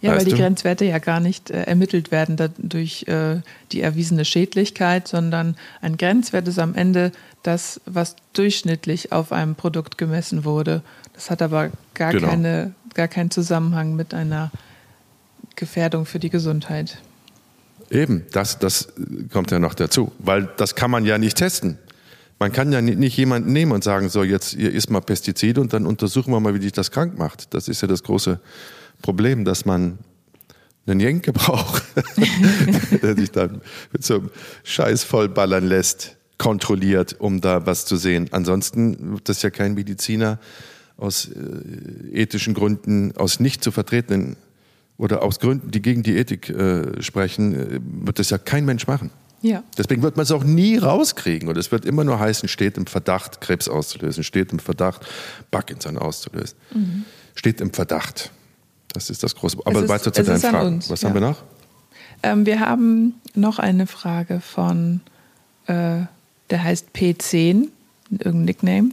Ja, 0.00 0.10
weißt 0.10 0.18
weil 0.18 0.24
die 0.26 0.30
du? 0.30 0.36
Grenzwerte 0.38 0.84
ja 0.84 0.98
gar 0.98 1.20
nicht 1.20 1.50
äh, 1.50 1.64
ermittelt 1.64 2.10
werden 2.10 2.36
durch 2.58 3.06
äh, 3.08 3.40
die 3.72 3.80
erwiesene 3.80 4.24
Schädlichkeit, 4.24 5.08
sondern 5.08 5.56
ein 5.80 5.96
Grenzwert 5.96 6.46
ist 6.48 6.58
am 6.58 6.74
Ende 6.74 7.12
das, 7.42 7.80
was 7.84 8.16
durchschnittlich 8.32 9.12
auf 9.12 9.32
einem 9.32 9.54
Produkt 9.54 9.98
gemessen 9.98 10.44
wurde. 10.44 10.82
Das 11.14 11.30
hat 11.30 11.42
aber 11.42 11.70
gar, 11.94 12.12
genau. 12.12 12.28
keine, 12.28 12.74
gar 12.94 13.08
keinen 13.08 13.30
Zusammenhang 13.30 13.96
mit 13.96 14.14
einer 14.14 14.52
Gefährdung 15.56 16.06
für 16.06 16.20
die 16.20 16.30
Gesundheit. 16.30 16.98
Eben, 17.90 18.26
das, 18.32 18.58
das 18.58 18.88
kommt 19.32 19.50
ja 19.50 19.58
noch 19.58 19.74
dazu, 19.74 20.12
weil 20.18 20.48
das 20.56 20.74
kann 20.74 20.90
man 20.90 21.04
ja 21.04 21.18
nicht 21.18 21.38
testen. 21.38 21.78
Man 22.38 22.52
kann 22.52 22.70
ja 22.70 22.80
nicht 22.80 23.16
jemanden 23.16 23.52
nehmen 23.52 23.72
und 23.72 23.82
sagen, 23.82 24.08
so 24.08 24.22
jetzt 24.22 24.54
ihr 24.54 24.72
isst 24.72 24.90
mal 24.90 25.00
Pestizide 25.00 25.60
und 25.60 25.72
dann 25.72 25.86
untersuchen 25.86 26.32
wir 26.32 26.38
mal, 26.38 26.54
wie 26.54 26.60
dich 26.60 26.72
das 26.72 26.90
krank 26.92 27.18
macht. 27.18 27.52
Das 27.52 27.66
ist 27.66 27.80
ja 27.80 27.88
das 27.88 28.04
große 28.04 28.40
Problem, 29.02 29.44
dass 29.44 29.64
man 29.64 29.98
einen 30.86 31.00
Jenke 31.00 31.32
braucht, 31.34 31.82
der 33.02 33.16
sich 33.16 33.30
dann 33.32 33.60
mit 33.92 34.04
so 34.04 34.14
einem 34.16 34.30
Scheiß 34.64 35.02
vollballern 35.04 35.66
lässt, 35.66 36.16
kontrolliert, 36.38 37.16
um 37.18 37.40
da 37.40 37.66
was 37.66 37.84
zu 37.84 37.96
sehen. 37.96 38.28
Ansonsten 38.30 39.14
wird 39.14 39.28
das 39.28 39.42
ja 39.42 39.50
kein 39.50 39.74
Mediziner 39.74 40.38
aus 40.96 41.28
äh, 41.28 42.12
ethischen 42.12 42.54
Gründen, 42.54 43.16
aus 43.16 43.40
nicht 43.40 43.64
zu 43.64 43.72
vertretenen 43.72 44.36
oder 44.98 45.22
aus 45.22 45.38
Gründen, 45.38 45.70
die 45.70 45.80
gegen 45.80 46.02
die 46.02 46.16
Ethik 46.16 46.50
äh, 46.50 47.00
sprechen, 47.02 47.54
äh, 47.54 47.80
wird 47.80 48.18
das 48.18 48.30
ja 48.30 48.38
kein 48.38 48.64
Mensch 48.64 48.86
machen. 48.86 49.10
Ja. 49.40 49.62
Deswegen 49.76 50.02
wird 50.02 50.16
man 50.16 50.24
es 50.24 50.32
auch 50.32 50.42
nie 50.42 50.76
rauskriegen. 50.76 51.48
Und 51.48 51.56
es 51.56 51.70
wird 51.70 51.84
immer 51.84 52.02
nur 52.02 52.18
heißen, 52.18 52.48
steht 52.48 52.76
im 52.76 52.86
Verdacht, 52.86 53.40
Krebs 53.40 53.68
auszulösen, 53.68 54.24
steht 54.24 54.52
im 54.52 54.58
Verdacht, 54.58 55.06
Parkinson 55.52 55.96
auszulösen. 55.96 56.58
Mhm. 56.74 57.04
Steht 57.36 57.60
im 57.60 57.72
Verdacht. 57.72 58.32
Das 58.92 59.10
ist 59.10 59.22
das 59.22 59.36
große. 59.36 59.58
Aber 59.64 59.84
ist, 59.84 59.88
weiter 59.88 60.12
zu 60.12 60.24
deinen 60.24 60.40
Fragen. 60.40 60.66
Uns, 60.66 60.90
Was 60.90 61.02
ja. 61.02 61.08
haben 61.08 61.14
wir 61.14 61.20
noch? 61.20 61.44
Ähm, 62.24 62.46
wir 62.46 62.58
haben 62.58 63.14
noch 63.34 63.60
eine 63.60 63.86
Frage 63.86 64.40
von, 64.40 65.00
äh, 65.66 66.00
der 66.50 66.64
heißt 66.64 66.88
P10, 66.94 67.68
irgendein 68.10 68.44
Nickname. 68.44 68.90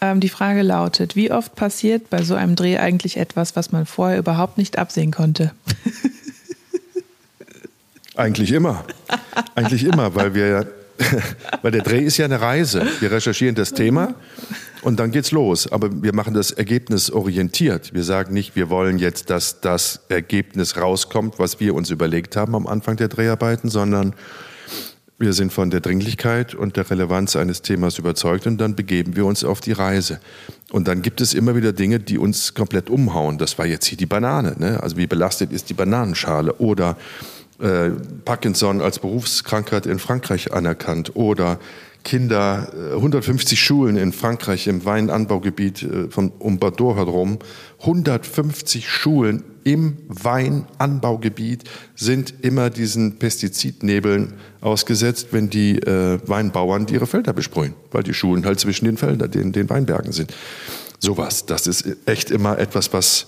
Ähm, 0.00 0.20
die 0.20 0.28
Frage 0.28 0.62
lautet: 0.62 1.16
Wie 1.16 1.30
oft 1.30 1.54
passiert 1.54 2.10
bei 2.10 2.22
so 2.22 2.34
einem 2.34 2.56
Dreh 2.56 2.78
eigentlich 2.78 3.16
etwas, 3.16 3.56
was 3.56 3.72
man 3.72 3.86
vorher 3.86 4.18
überhaupt 4.18 4.58
nicht 4.58 4.78
absehen 4.78 5.10
konnte? 5.10 5.52
Eigentlich 8.16 8.52
immer. 8.52 8.84
Eigentlich 9.54 9.84
immer, 9.84 10.14
weil 10.14 10.34
wir 10.34 10.66
weil 11.62 11.70
der 11.70 11.82
Dreh 11.82 12.04
ist 12.04 12.16
ja 12.16 12.24
eine 12.24 12.40
Reise. 12.40 12.86
Wir 13.00 13.10
recherchieren 13.10 13.54
das 13.54 13.72
Thema 13.72 14.14
und 14.82 15.00
dann 15.00 15.10
geht's 15.10 15.30
los. 15.30 15.70
Aber 15.70 16.02
wir 16.02 16.14
machen 16.14 16.34
das 16.34 16.50
ergebnisorientiert. 16.50 17.94
Wir 17.94 18.04
sagen 18.04 18.34
nicht, 18.34 18.56
wir 18.56 18.70
wollen 18.70 18.98
jetzt, 18.98 19.30
dass 19.30 19.60
das 19.60 20.00
Ergebnis 20.08 20.76
rauskommt, 20.76 21.38
was 21.38 21.60
wir 21.60 21.74
uns 21.74 21.90
überlegt 21.90 22.36
haben 22.36 22.54
am 22.54 22.66
Anfang 22.66 22.96
der 22.96 23.08
Dreharbeiten, 23.08 23.68
sondern 23.70 24.14
wir 25.20 25.34
sind 25.34 25.52
von 25.52 25.70
der 25.70 25.80
Dringlichkeit 25.80 26.54
und 26.54 26.78
der 26.78 26.90
Relevanz 26.90 27.36
eines 27.36 27.60
Themas 27.60 27.98
überzeugt 27.98 28.46
und 28.46 28.58
dann 28.58 28.74
begeben 28.74 29.16
wir 29.16 29.26
uns 29.26 29.44
auf 29.44 29.60
die 29.60 29.72
Reise. 29.72 30.18
Und 30.72 30.88
dann 30.88 31.02
gibt 31.02 31.20
es 31.20 31.34
immer 31.34 31.54
wieder 31.54 31.74
Dinge, 31.74 32.00
die 32.00 32.16
uns 32.16 32.54
komplett 32.54 32.88
umhauen. 32.88 33.36
Das 33.36 33.58
war 33.58 33.66
jetzt 33.66 33.84
hier 33.84 33.98
die 33.98 34.06
Banane. 34.06 34.56
Ne? 34.58 34.82
Also 34.82 34.96
wie 34.96 35.06
belastet 35.06 35.52
ist 35.52 35.68
die 35.68 35.74
Bananenschale? 35.74 36.54
Oder 36.54 36.96
äh, 37.60 37.90
Parkinson 38.24 38.80
als 38.80 38.98
Berufskrankheit 38.98 39.84
in 39.84 39.98
Frankreich 39.98 40.54
anerkannt. 40.54 41.14
Oder 41.14 41.58
Kinder, 42.04 42.72
150 42.94 43.52
äh, 43.52 43.62
Schulen 43.62 43.96
in 43.96 44.12
Frankreich 44.12 44.66
im 44.66 44.84
Weinanbaugebiet 44.84 45.82
äh, 45.82 46.08
von 46.08 46.32
um 46.38 46.58
Bordeaux 46.58 46.96
herum, 46.96 47.38
150 47.80 48.88
Schulen 48.88 49.44
im 49.64 49.98
Weinanbaugebiet 50.08 51.64
sind 51.94 52.34
immer 52.42 52.70
diesen 52.70 53.18
Pestizidnebeln 53.18 54.34
ausgesetzt, 54.60 55.28
wenn 55.32 55.50
die 55.50 55.78
äh, 55.78 56.18
Weinbauern 56.26 56.86
ihre 56.88 57.06
Felder 57.06 57.32
besprühen, 57.32 57.74
weil 57.90 58.02
die 58.02 58.14
Schulen 58.14 58.44
halt 58.46 58.60
zwischen 58.60 58.86
den 58.86 58.96
Feldern, 58.96 59.30
den, 59.30 59.52
den 59.52 59.68
Weinbergen 59.68 60.12
sind. 60.12 60.32
Sowas, 60.98 61.46
das 61.46 61.66
ist 61.66 61.84
echt 62.06 62.30
immer 62.30 62.58
etwas, 62.58 62.92
was 62.92 63.26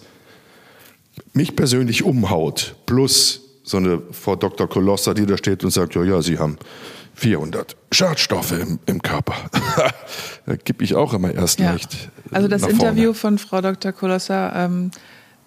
mich 1.32 1.56
persönlich 1.56 2.02
umhaut. 2.02 2.76
Plus 2.86 3.40
so 3.62 3.76
eine 3.76 4.02
Frau 4.10 4.36
Dr. 4.36 4.68
Kolosser, 4.68 5.14
die 5.14 5.26
da 5.26 5.36
steht 5.36 5.64
und 5.64 5.70
sagt, 5.70 5.94
ja, 5.94 6.02
ja, 6.02 6.22
Sie 6.22 6.38
haben 6.38 6.58
400 7.22 7.76
Schadstoffe 7.92 8.52
im, 8.52 8.78
im 8.86 9.00
Körper. 9.00 9.34
da 10.46 10.56
gebe 10.56 10.82
ich 10.82 10.94
auch 10.94 11.14
immer 11.14 11.32
erst 11.32 11.60
ja. 11.60 11.70
leicht. 11.70 12.10
Also 12.32 12.48
das 12.48 12.62
Interview 12.62 13.12
von 13.12 13.38
Frau 13.38 13.60
Dr. 13.60 13.92
Kolosser 13.92 14.52
ähm, 14.54 14.90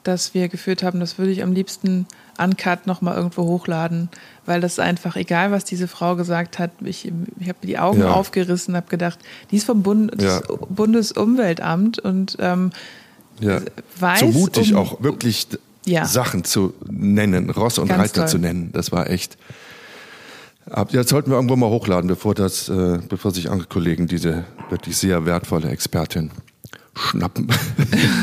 das 0.05 0.33
wir 0.33 0.47
geführt 0.47 0.83
haben, 0.83 0.99
das 0.99 1.17
würde 1.17 1.31
ich 1.31 1.43
am 1.43 1.51
liebsten 1.51 2.05
uncut 2.37 2.85
nochmal 2.85 3.15
irgendwo 3.15 3.43
hochladen, 3.43 4.09
weil 4.45 4.61
das 4.61 4.79
einfach, 4.79 5.15
egal 5.15 5.51
was 5.51 5.65
diese 5.65 5.87
Frau 5.87 6.15
gesagt 6.15 6.59
hat, 6.59 6.71
ich, 6.83 7.11
ich 7.39 7.49
habe 7.49 7.57
die 7.63 7.77
Augen 7.77 8.01
ja. 8.01 8.11
aufgerissen, 8.11 8.75
habe 8.75 8.87
gedacht, 8.87 9.19
die 9.51 9.57
ist 9.57 9.65
vom 9.65 9.83
Bund, 9.83 10.21
ja. 10.21 10.41
Bundesumweltamt 10.69 11.99
und 11.99 12.37
ähm, 12.39 12.71
ja. 13.39 13.61
weiß. 13.99 14.19
So 14.19 14.27
mutig 14.27 14.73
um, 14.73 14.79
auch 14.79 15.01
wirklich 15.01 15.47
ja. 15.85 16.05
Sachen 16.05 16.43
zu 16.43 16.73
nennen, 16.87 17.49
Ross 17.49 17.77
und 17.79 17.87
Ganz 17.87 18.01
Reiter 18.01 18.21
toll. 18.21 18.27
zu 18.27 18.37
nennen, 18.37 18.71
das 18.73 18.91
war 18.91 19.09
echt. 19.09 19.37
Jetzt 20.89 21.09
sollten 21.09 21.29
wir 21.29 21.35
irgendwo 21.35 21.55
mal 21.55 21.69
hochladen, 21.69 22.07
bevor 22.07 22.33
das, 22.33 22.69
äh, 22.69 22.99
bevor 23.07 23.31
sich 23.31 23.51
andere 23.51 23.67
Kollegen 23.67 24.07
diese 24.07 24.45
wirklich 24.69 24.97
sehr 24.97 25.25
wertvolle 25.25 25.69
Expertin 25.69 26.31
schnappen. 26.95 27.47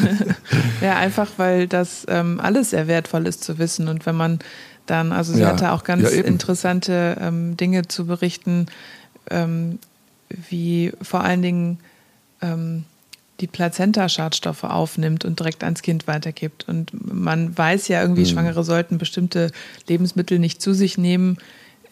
ja, 0.80 0.96
einfach 0.96 1.30
weil 1.36 1.68
das 1.68 2.04
ähm, 2.08 2.40
alles 2.40 2.70
sehr 2.70 2.88
wertvoll 2.88 3.26
ist 3.26 3.44
zu 3.44 3.58
wissen. 3.58 3.86
Und 3.86 4.06
wenn 4.06 4.16
man 4.16 4.40
dann, 4.86 5.12
also 5.12 5.32
sie 5.32 5.42
ja. 5.42 5.48
hatte 5.48 5.72
auch 5.72 5.84
ganz 5.84 6.02
ja, 6.02 6.22
interessante 6.22 7.16
ähm, 7.20 7.56
Dinge 7.56 7.86
zu 7.86 8.06
berichten, 8.06 8.66
ähm, 9.30 9.78
wie 10.28 10.92
vor 11.00 11.22
allen 11.22 11.42
Dingen 11.42 11.78
ähm, 12.40 12.84
die 13.40 13.46
Plazenta 13.46 14.08
Schadstoffe 14.08 14.64
aufnimmt 14.64 15.24
und 15.24 15.38
direkt 15.38 15.62
ans 15.64 15.82
Kind 15.82 16.06
weitergibt. 16.06 16.68
Und 16.68 16.90
man 16.92 17.56
weiß 17.56 17.88
ja 17.88 18.00
irgendwie, 18.02 18.22
mhm. 18.22 18.26
Schwangere 18.26 18.64
sollten 18.64 18.98
bestimmte 18.98 19.52
Lebensmittel 19.88 20.38
nicht 20.38 20.60
zu 20.62 20.72
sich 20.72 20.98
nehmen, 20.98 21.38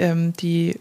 ähm, 0.01 0.33
die 0.35 0.79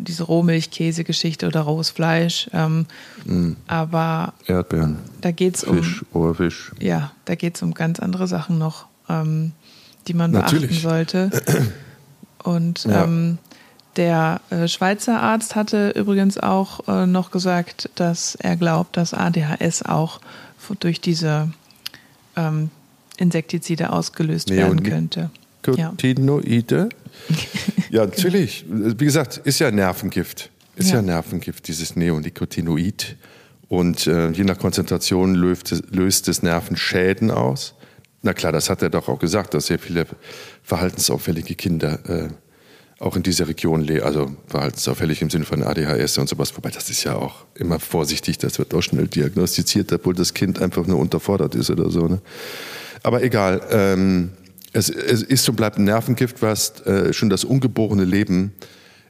diese 0.00 0.24
Rohmilchkäse-Geschichte 0.24 1.46
oder 1.46 1.62
rohes 1.62 1.90
Fleisch. 1.90 2.48
Ähm, 2.52 2.86
mm. 3.24 3.52
Aber 3.66 4.32
Erdbeeren. 4.46 4.98
Da 5.20 5.32
geht's 5.32 5.64
um 5.64 5.82
Fisch, 5.82 6.04
roher 6.14 6.34
Fisch. 6.34 6.72
Ja, 6.78 7.12
da 7.24 7.34
geht 7.34 7.56
es 7.56 7.62
um 7.62 7.74
ganz 7.74 7.98
andere 7.98 8.28
Sachen 8.28 8.58
noch, 8.58 8.86
ähm, 9.08 9.52
die 10.06 10.14
man 10.14 10.30
Natürlich. 10.30 10.82
beachten 10.82 10.82
sollte. 10.82 11.30
Und 12.42 12.84
ja. 12.84 13.04
ähm, 13.04 13.38
der 13.96 14.40
äh, 14.50 14.68
Schweizer 14.68 15.20
Arzt 15.20 15.56
hatte 15.56 15.90
übrigens 15.90 16.38
auch 16.38 16.86
äh, 16.86 17.06
noch 17.06 17.30
gesagt, 17.30 17.90
dass 17.96 18.36
er 18.36 18.56
glaubt, 18.56 18.96
dass 18.96 19.12
ADHS 19.12 19.82
auch 19.82 20.20
durch 20.78 21.00
diese 21.00 21.50
ähm, 22.36 22.70
Insektizide 23.16 23.92
ausgelöst 23.92 24.48
Neon 24.48 24.58
werden 24.60 24.82
könnte. 24.84 25.30
Nicotinoide? 25.66 26.88
Ja. 27.90 28.04
natürlich. 28.04 28.66
Wie 28.68 29.04
gesagt, 29.04 29.38
ist 29.38 29.58
ja 29.60 29.70
Nervengift. 29.70 30.50
Ist 30.76 30.90
ja, 30.90 30.96
ja 30.96 31.02
Nervengift, 31.02 31.66
dieses 31.68 31.96
Neonicotinoid. 31.96 33.16
Und 33.68 34.06
äh, 34.06 34.30
je 34.30 34.44
nach 34.44 34.58
Konzentration 34.58 35.34
löst, 35.34 35.82
löst 35.90 36.28
es 36.28 36.42
Nervenschäden 36.42 37.30
aus. 37.30 37.74
Na 38.22 38.34
klar, 38.34 38.52
das 38.52 38.70
hat 38.70 38.82
er 38.82 38.90
doch 38.90 39.08
auch 39.08 39.18
gesagt, 39.18 39.54
dass 39.54 39.66
sehr 39.66 39.78
viele 39.78 40.06
verhaltensauffällige 40.62 41.54
Kinder 41.54 41.98
äh, 42.08 42.28
auch 42.98 43.14
in 43.14 43.22
dieser 43.22 43.46
Region 43.46 43.82
leben, 43.82 44.02
also 44.02 44.32
verhaltensauffällig 44.48 45.22
im 45.22 45.30
Sinne 45.30 45.44
von 45.44 45.62
ADHS 45.62 46.18
und 46.18 46.28
sowas. 46.28 46.56
Wobei 46.56 46.70
das 46.70 46.90
ist 46.90 47.04
ja 47.04 47.14
auch 47.14 47.44
immer 47.54 47.78
vorsichtig, 47.78 48.38
das 48.38 48.58
wird 48.58 48.74
auch 48.74 48.82
schnell 48.82 49.06
diagnostiziert, 49.06 49.92
obwohl 49.92 50.14
das 50.14 50.34
Kind 50.34 50.60
einfach 50.60 50.86
nur 50.86 50.98
unterfordert 50.98 51.54
ist 51.54 51.70
oder 51.70 51.90
so. 51.90 52.08
Ne? 52.08 52.20
Aber 53.02 53.22
egal. 53.22 53.60
Ähm, 53.70 54.32
es, 54.72 54.88
es 54.90 55.22
ist 55.22 55.48
und 55.48 55.56
bleibt 55.56 55.78
ein 55.78 55.84
Nervengift, 55.84 56.42
was 56.42 56.80
äh, 56.82 57.12
schon 57.12 57.30
das 57.30 57.44
ungeborene 57.44 58.04
Leben 58.04 58.52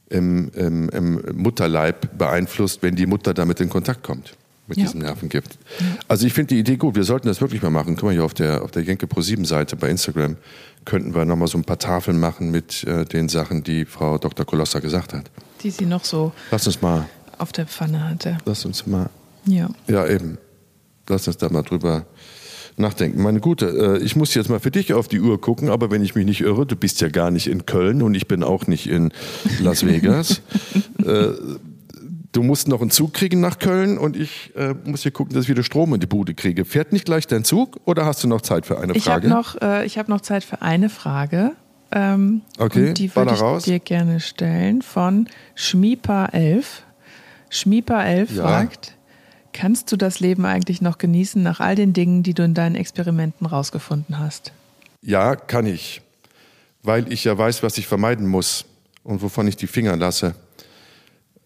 im, 0.08 0.50
im, 0.54 0.88
im, 0.90 1.22
Mutterleib 1.34 2.16
beeinflusst, 2.16 2.82
wenn 2.82 2.96
die 2.96 3.06
Mutter 3.06 3.34
damit 3.34 3.60
in 3.60 3.68
Kontakt 3.68 4.02
kommt 4.02 4.34
mit 4.66 4.78
ja. 4.78 4.84
diesem 4.84 5.00
Nervengift. 5.00 5.58
Ja. 5.80 5.86
Also 6.08 6.26
ich 6.26 6.32
finde 6.32 6.54
die 6.54 6.60
Idee 6.60 6.76
gut. 6.76 6.94
Wir 6.94 7.04
sollten 7.04 7.26
das 7.26 7.40
wirklich 7.40 7.62
mal 7.62 7.70
machen. 7.70 7.96
Können 7.96 8.10
wir 8.10 8.14
hier 8.14 8.24
auf 8.24 8.34
der 8.34 8.62
auf 8.62 8.70
der 8.70 8.82
Jenke 8.82 9.06
Pro 9.06 9.20
7 9.20 9.44
Seite 9.44 9.76
bei 9.76 9.88
Instagram 9.88 10.36
könnten 10.84 11.14
wir 11.14 11.24
nochmal 11.24 11.48
so 11.48 11.58
ein 11.58 11.64
paar 11.64 11.78
Tafeln 11.78 12.18
machen 12.18 12.50
mit 12.50 12.84
äh, 12.84 13.04
den 13.04 13.28
Sachen, 13.28 13.62
die 13.62 13.84
Frau 13.84 14.16
Dr. 14.18 14.46
Kolossa 14.46 14.78
gesagt 14.78 15.12
hat. 15.12 15.30
Die 15.62 15.70
sie 15.70 15.86
noch 15.86 16.04
so 16.04 16.32
Lass 16.50 16.66
uns 16.66 16.80
mal 16.80 17.06
auf 17.36 17.52
der 17.52 17.66
Pfanne 17.66 18.08
hatte. 18.08 18.38
Lass 18.44 18.64
uns 18.64 18.86
mal. 18.86 19.10
Ja. 19.44 19.68
Ja, 19.86 20.06
eben. 20.06 20.38
Lass 21.08 21.26
uns 21.26 21.36
da 21.36 21.48
mal 21.48 21.62
drüber 21.62 22.06
nachdenken. 22.78 23.22
Meine 23.22 23.40
Gute, 23.40 23.98
äh, 23.98 24.02
ich 24.02 24.16
muss 24.16 24.34
jetzt 24.34 24.48
mal 24.48 24.60
für 24.60 24.70
dich 24.70 24.92
auf 24.92 25.08
die 25.08 25.20
Uhr 25.20 25.40
gucken, 25.40 25.68
aber 25.68 25.90
wenn 25.90 26.02
ich 26.02 26.14
mich 26.14 26.26
nicht 26.26 26.40
irre, 26.40 26.66
du 26.66 26.76
bist 26.76 27.00
ja 27.00 27.08
gar 27.08 27.30
nicht 27.30 27.46
in 27.46 27.66
Köln 27.66 28.02
und 28.02 28.14
ich 28.14 28.28
bin 28.28 28.42
auch 28.42 28.66
nicht 28.66 28.88
in 28.88 29.12
Las 29.60 29.84
Vegas. 29.86 30.42
Äh, 31.04 31.28
du 32.32 32.42
musst 32.42 32.68
noch 32.68 32.80
einen 32.80 32.90
Zug 32.90 33.14
kriegen 33.14 33.40
nach 33.40 33.58
Köln 33.58 33.98
und 33.98 34.16
ich 34.16 34.52
äh, 34.56 34.74
muss 34.84 35.02
hier 35.02 35.12
gucken, 35.12 35.34
dass 35.34 35.44
ich 35.44 35.48
wieder 35.48 35.62
Strom 35.62 35.94
in 35.94 36.00
die 36.00 36.06
Bude 36.06 36.34
kriege. 36.34 36.64
Fährt 36.64 36.92
nicht 36.92 37.04
gleich 37.04 37.26
dein 37.26 37.44
Zug 37.44 37.80
oder 37.84 38.04
hast 38.04 38.22
du 38.24 38.28
noch 38.28 38.42
Zeit 38.42 38.66
für 38.66 38.78
eine 38.78 38.94
ich 38.94 39.04
Frage? 39.04 39.30
Hab 39.30 39.36
noch, 39.36 39.62
äh, 39.62 39.86
ich 39.86 39.96
habe 39.96 40.10
noch 40.10 40.20
Zeit 40.20 40.44
für 40.44 40.60
eine 40.60 40.88
Frage. 40.88 41.52
Ähm, 41.90 42.42
okay, 42.58 42.88
und 42.88 42.98
die 42.98 43.14
würde 43.14 43.32
ich 43.32 43.40
raus. 43.40 43.62
dir 43.62 43.78
gerne 43.78 44.20
stellen 44.20 44.82
von 44.82 45.28
Schmiepa11. 45.56 46.64
Schmiepa11 47.50 48.34
ja. 48.34 48.42
fragt, 48.42 48.97
Kannst 49.58 49.90
du 49.90 49.96
das 49.96 50.20
Leben 50.20 50.46
eigentlich 50.46 50.82
noch 50.82 50.98
genießen 50.98 51.42
nach 51.42 51.58
all 51.58 51.74
den 51.74 51.92
Dingen, 51.92 52.22
die 52.22 52.32
du 52.32 52.44
in 52.44 52.54
deinen 52.54 52.76
Experimenten 52.76 53.44
rausgefunden 53.44 54.20
hast? 54.20 54.52
Ja, 55.02 55.34
kann 55.34 55.66
ich, 55.66 56.00
weil 56.84 57.12
ich 57.12 57.24
ja 57.24 57.36
weiß, 57.36 57.64
was 57.64 57.76
ich 57.76 57.88
vermeiden 57.88 58.28
muss 58.28 58.66
und 59.02 59.20
wovon 59.20 59.48
ich 59.48 59.56
die 59.56 59.66
Finger 59.66 59.96
lasse. 59.96 60.36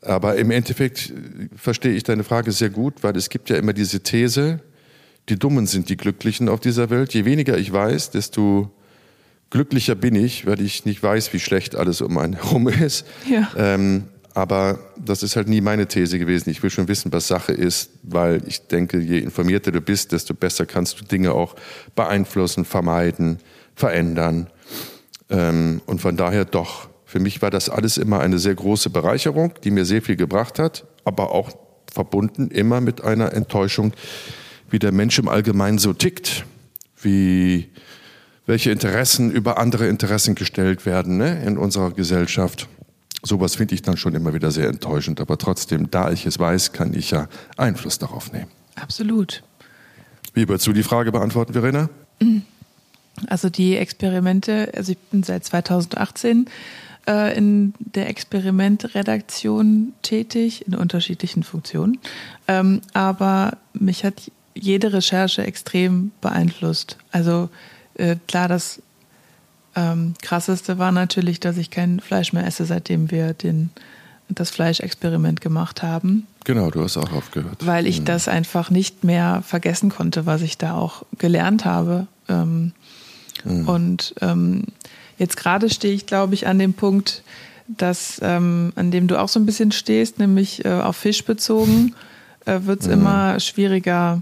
Aber 0.02 0.36
im 0.36 0.50
Endeffekt 0.50 1.08
äh, 1.08 1.48
verstehe 1.56 1.92
ich 1.92 2.02
deine 2.02 2.22
Frage 2.22 2.52
sehr 2.52 2.68
gut, 2.68 3.02
weil 3.02 3.16
es 3.16 3.30
gibt 3.30 3.48
ja 3.48 3.56
immer 3.56 3.72
diese 3.72 4.00
These, 4.00 4.60
die 5.30 5.38
Dummen 5.38 5.66
sind 5.66 5.88
die 5.88 5.96
Glücklichen 5.96 6.50
auf 6.50 6.60
dieser 6.60 6.90
Welt. 6.90 7.14
Je 7.14 7.24
weniger 7.24 7.56
ich 7.56 7.72
weiß, 7.72 8.10
desto 8.10 8.70
glücklicher 9.48 9.94
bin 9.94 10.16
ich, 10.16 10.44
weil 10.44 10.60
ich 10.60 10.84
nicht 10.84 11.02
weiß, 11.02 11.32
wie 11.32 11.40
schlecht 11.40 11.76
alles 11.76 12.02
um 12.02 12.18
einen 12.18 12.34
herum 12.42 12.68
ist. 12.68 13.06
Ja. 13.26 13.48
Ähm, 13.56 14.04
aber 14.34 14.78
das 14.96 15.22
ist 15.22 15.36
halt 15.36 15.48
nie 15.48 15.60
meine 15.60 15.86
These 15.86 16.18
gewesen. 16.18 16.50
Ich 16.50 16.62
will 16.62 16.70
schon 16.70 16.88
wissen, 16.88 17.12
was 17.12 17.28
Sache 17.28 17.52
ist, 17.52 17.90
weil 18.02 18.42
ich 18.46 18.66
denke, 18.66 18.98
je 18.98 19.18
informierter 19.18 19.72
du 19.72 19.80
bist, 19.80 20.12
desto 20.12 20.34
besser 20.34 20.66
kannst 20.66 21.00
du 21.00 21.04
Dinge 21.04 21.32
auch 21.32 21.54
beeinflussen, 21.94 22.64
vermeiden, 22.64 23.38
verändern. 23.74 24.48
Ähm, 25.28 25.82
und 25.86 26.00
von 26.00 26.16
daher 26.16 26.44
doch. 26.44 26.88
Für 27.04 27.20
mich 27.20 27.42
war 27.42 27.50
das 27.50 27.68
alles 27.68 27.98
immer 27.98 28.20
eine 28.20 28.38
sehr 28.38 28.54
große 28.54 28.88
Bereicherung, 28.88 29.52
die 29.64 29.70
mir 29.70 29.84
sehr 29.84 30.00
viel 30.00 30.16
gebracht 30.16 30.58
hat, 30.58 30.86
aber 31.04 31.32
auch 31.32 31.50
verbunden 31.92 32.48
immer 32.48 32.80
mit 32.80 33.04
einer 33.04 33.34
Enttäuschung, 33.34 33.92
wie 34.70 34.78
der 34.78 34.92
Mensch 34.92 35.18
im 35.18 35.28
Allgemeinen 35.28 35.76
so 35.76 35.92
tickt, 35.92 36.46
wie 37.02 37.68
welche 38.46 38.70
Interessen 38.70 39.30
über 39.30 39.58
andere 39.58 39.88
Interessen 39.88 40.34
gestellt 40.34 40.86
werden 40.86 41.18
ne, 41.18 41.44
in 41.44 41.58
unserer 41.58 41.92
Gesellschaft. 41.92 42.68
Sowas 43.22 43.54
finde 43.54 43.74
ich 43.74 43.82
dann 43.82 43.96
schon 43.96 44.14
immer 44.14 44.34
wieder 44.34 44.50
sehr 44.50 44.68
enttäuschend. 44.68 45.20
Aber 45.20 45.38
trotzdem, 45.38 45.90
da 45.90 46.10
ich 46.10 46.26
es 46.26 46.38
weiß, 46.38 46.72
kann 46.72 46.92
ich 46.94 47.12
ja 47.12 47.28
Einfluss 47.56 47.98
darauf 47.98 48.32
nehmen. 48.32 48.48
Absolut. 48.74 49.42
Wie 50.34 50.48
würdest 50.48 50.66
du 50.66 50.72
die 50.72 50.82
Frage 50.82 51.12
beantworten, 51.12 51.52
Verena? 51.52 51.88
Also 53.28 53.50
die 53.50 53.76
Experimente, 53.76 54.72
also 54.74 54.92
ich 54.92 54.98
bin 54.98 55.22
seit 55.22 55.44
2018 55.44 56.46
äh, 57.06 57.36
in 57.36 57.74
der 57.78 58.08
Experimentredaktion 58.08 59.92
tätig, 60.02 60.66
in 60.66 60.74
unterschiedlichen 60.74 61.42
Funktionen. 61.42 61.98
Ähm, 62.48 62.80
aber 62.92 63.58
mich 63.74 64.04
hat 64.04 64.30
jede 64.54 64.92
Recherche 64.92 65.44
extrem 65.44 66.12
beeinflusst. 66.20 66.96
Also 67.10 67.48
äh, 67.94 68.16
klar, 68.26 68.48
das 68.48 68.80
ähm, 69.74 70.14
krasseste 70.20 70.78
war 70.78 70.92
natürlich, 70.92 71.40
dass 71.40 71.56
ich 71.56 71.70
kein 71.70 72.00
Fleisch 72.00 72.32
mehr 72.32 72.46
esse, 72.46 72.64
seitdem 72.64 73.10
wir 73.10 73.32
den, 73.32 73.70
das 74.28 74.50
Fleischexperiment 74.50 75.40
gemacht 75.40 75.82
haben. 75.82 76.26
Genau, 76.44 76.70
du 76.70 76.82
hast 76.82 76.96
auch 76.96 77.12
aufgehört. 77.12 77.64
Weil 77.64 77.86
ich 77.86 78.00
mhm. 78.00 78.04
das 78.06 78.28
einfach 78.28 78.70
nicht 78.70 79.04
mehr 79.04 79.42
vergessen 79.46 79.90
konnte, 79.90 80.26
was 80.26 80.42
ich 80.42 80.58
da 80.58 80.74
auch 80.74 81.04
gelernt 81.18 81.64
habe. 81.64 82.06
Ähm, 82.28 82.72
mhm. 83.44 83.68
Und 83.68 84.14
ähm, 84.20 84.64
jetzt 85.18 85.36
gerade 85.36 85.70
stehe 85.70 85.94
ich, 85.94 86.06
glaube 86.06 86.34
ich, 86.34 86.46
an 86.46 86.58
dem 86.58 86.74
Punkt, 86.74 87.22
dass, 87.68 88.20
ähm, 88.22 88.72
an 88.76 88.90
dem 88.90 89.06
du 89.06 89.18
auch 89.18 89.28
so 89.28 89.40
ein 89.40 89.46
bisschen 89.46 89.72
stehst, 89.72 90.18
nämlich 90.18 90.64
äh, 90.64 90.68
auf 90.68 90.96
Fisch 90.96 91.24
bezogen, 91.24 91.94
äh, 92.44 92.60
wird 92.64 92.80
es 92.80 92.86
mhm. 92.88 92.94
immer 92.94 93.40
schwieriger, 93.40 94.20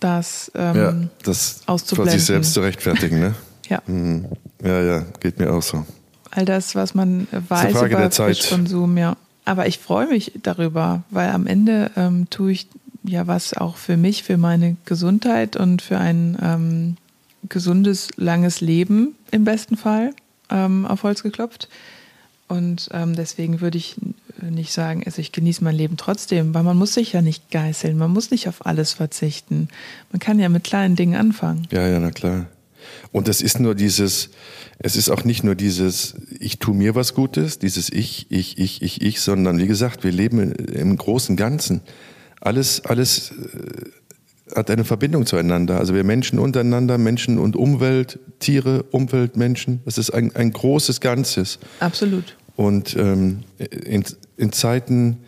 das, 0.00 0.52
ähm, 0.54 0.76
ja, 0.76 0.94
das 1.22 1.62
auszublenden. 1.66 2.12
Vor 2.12 2.18
sich 2.18 2.26
selbst 2.26 2.52
zu 2.52 2.60
rechtfertigen, 2.60 3.20
ne? 3.20 3.34
Ja. 3.68 3.82
Mhm. 3.86 4.26
Ja, 4.62 4.80
ja, 4.82 5.04
geht 5.20 5.38
mir 5.38 5.52
auch 5.52 5.62
so. 5.62 5.84
All 6.30 6.44
das, 6.44 6.74
was 6.74 6.94
man 6.94 7.28
weiß 7.30 7.82
über 7.82 8.10
Fischkonsum, 8.10 8.96
ja. 8.96 9.16
Aber 9.44 9.66
ich 9.66 9.78
freue 9.78 10.08
mich 10.08 10.32
darüber, 10.42 11.02
weil 11.10 11.30
am 11.30 11.46
Ende 11.46 11.90
ähm, 11.96 12.28
tue 12.30 12.52
ich 12.52 12.68
ja 13.04 13.26
was 13.26 13.54
auch 13.54 13.76
für 13.76 13.96
mich, 13.96 14.22
für 14.22 14.38
meine 14.38 14.76
Gesundheit 14.86 15.56
und 15.56 15.82
für 15.82 15.98
ein 15.98 16.38
ähm, 16.42 16.96
gesundes, 17.48 18.08
langes 18.16 18.60
Leben 18.60 19.14
im 19.30 19.44
besten 19.44 19.76
Fall 19.76 20.12
ähm, 20.50 20.86
auf 20.86 21.02
Holz 21.02 21.22
geklopft. 21.22 21.68
Und 22.48 22.88
ähm, 22.92 23.14
deswegen 23.14 23.60
würde 23.60 23.78
ich 23.78 23.96
nicht 24.40 24.72
sagen, 24.72 25.02
also 25.06 25.20
ich 25.20 25.32
genieße 25.32 25.64
mein 25.64 25.74
Leben 25.74 25.96
trotzdem, 25.96 26.54
weil 26.54 26.62
man 26.62 26.76
muss 26.76 26.94
sich 26.94 27.12
ja 27.12 27.22
nicht 27.22 27.50
geißeln, 27.50 27.96
man 27.96 28.10
muss 28.10 28.30
nicht 28.30 28.48
auf 28.48 28.66
alles 28.66 28.92
verzichten. 28.92 29.68
Man 30.12 30.20
kann 30.20 30.38
ja 30.38 30.48
mit 30.48 30.64
kleinen 30.64 30.96
Dingen 30.96 31.16
anfangen. 31.18 31.66
Ja, 31.70 31.86
ja, 31.86 31.98
na 31.98 32.10
klar. 32.10 32.46
Und 33.12 33.28
das 33.28 33.42
ist 33.42 33.60
nur 33.60 33.74
dieses, 33.74 34.30
es 34.78 34.96
ist 34.96 35.10
auch 35.10 35.24
nicht 35.24 35.44
nur 35.44 35.54
dieses, 35.54 36.14
ich 36.38 36.58
tue 36.58 36.74
mir 36.74 36.94
was 36.94 37.14
Gutes, 37.14 37.58
dieses 37.58 37.90
Ich, 37.90 38.26
ich, 38.30 38.58
ich, 38.58 38.82
ich, 38.82 39.02
ich, 39.02 39.20
sondern 39.20 39.58
wie 39.58 39.66
gesagt, 39.66 40.04
wir 40.04 40.12
leben 40.12 40.52
im 40.52 40.96
großen 40.96 41.36
Ganzen. 41.36 41.80
Alles, 42.40 42.84
alles 42.84 43.30
äh, 43.32 44.54
hat 44.54 44.70
eine 44.70 44.84
Verbindung 44.84 45.26
zueinander. 45.26 45.78
Also 45.78 45.94
wir 45.94 46.04
Menschen 46.04 46.38
untereinander, 46.38 46.98
Menschen 46.98 47.38
und 47.38 47.56
Umwelt, 47.56 48.18
Tiere, 48.38 48.84
Umwelt, 48.90 49.36
Menschen. 49.36 49.80
Das 49.84 49.98
ist 49.98 50.10
ein, 50.10 50.34
ein 50.36 50.52
großes 50.52 51.00
Ganzes. 51.00 51.58
Absolut. 51.80 52.36
Und 52.56 52.96
ähm, 52.96 53.40
in, 53.58 54.04
in 54.36 54.52
Zeiten 54.52 55.18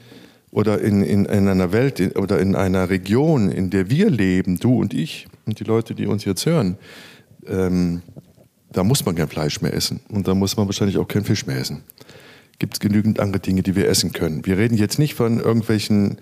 oder 0.51 0.81
in, 0.81 1.03
in, 1.03 1.25
in 1.27 1.49
einer 1.49 1.73
Welt 1.73 2.01
in, 2.01 2.13
oder 2.13 2.39
in 2.41 2.55
einer 2.55 2.89
Region, 2.89 3.51
in 3.51 3.71
der 3.71 3.91
wir 3.91 4.11
leben, 4.11 4.59
du 4.59 4.81
und 4.81 4.95
ich 4.95 5.27
und 5.45 5.61
die 5.61 5.65
Leute, 5.65 5.95
die 5.95 6.07
uns 6.07 6.25
jetzt 6.25 6.47
hören, 6.47 6.77
ähm, 7.49 8.03
da 8.73 8.85
muss 8.85 9.05
man 9.05 9.15
kein 9.15 9.29
Fleisch 9.29 9.61
mehr 9.61 9.73
essen 9.73 10.01
und 10.09 10.29
da 10.29 10.35
muss 10.35 10.57
man 10.57 10.67
wahrscheinlich 10.67 10.99
auch 10.99 11.09
kein 11.09 11.25
Fisch 11.25 11.47
mehr 11.47 11.59
essen. 11.59 11.83
Gibt 12.59 12.75
es 12.75 12.81
genügend 12.81 13.21
andere 13.21 13.41
Dinge, 13.41 13.63
die 13.63 13.77
wir 13.77 13.89
essen 13.89 14.13
können. 14.13 14.47
Wir 14.47 14.59
reden 14.59 14.77
jetzt 14.77 14.99
nicht 14.99 15.15
von 15.15 15.41
irgendwelchen 15.41 16.19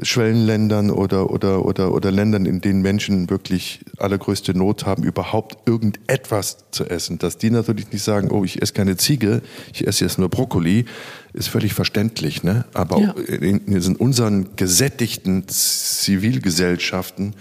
Schwellenländern 0.00 0.90
oder, 0.90 1.30
oder, 1.30 1.66
oder, 1.66 1.92
oder 1.92 2.10
Ländern, 2.10 2.46
in 2.46 2.62
denen 2.62 2.80
Menschen 2.80 3.28
wirklich 3.28 3.84
allergrößte 3.98 4.54
Not 4.56 4.86
haben, 4.86 5.02
überhaupt 5.02 5.68
irgendetwas 5.68 6.64
zu 6.70 6.86
essen. 6.86 7.18
Dass 7.18 7.36
die 7.36 7.50
natürlich 7.50 7.92
nicht 7.92 8.02
sagen, 8.02 8.30
oh, 8.30 8.42
ich 8.42 8.62
esse 8.62 8.72
keine 8.72 8.96
Ziege, 8.96 9.42
ich 9.72 9.86
esse 9.86 10.04
jetzt 10.04 10.18
nur 10.18 10.30
Brokkoli, 10.30 10.86
ist 11.34 11.48
völlig 11.48 11.74
verständlich. 11.74 12.42
Ne? 12.42 12.64
Aber 12.72 12.98
ja. 12.98 13.10
in, 13.10 13.66
in 13.66 13.96
unseren 13.96 14.56
gesättigten 14.56 15.46
Zivilgesellschaften 15.46 17.34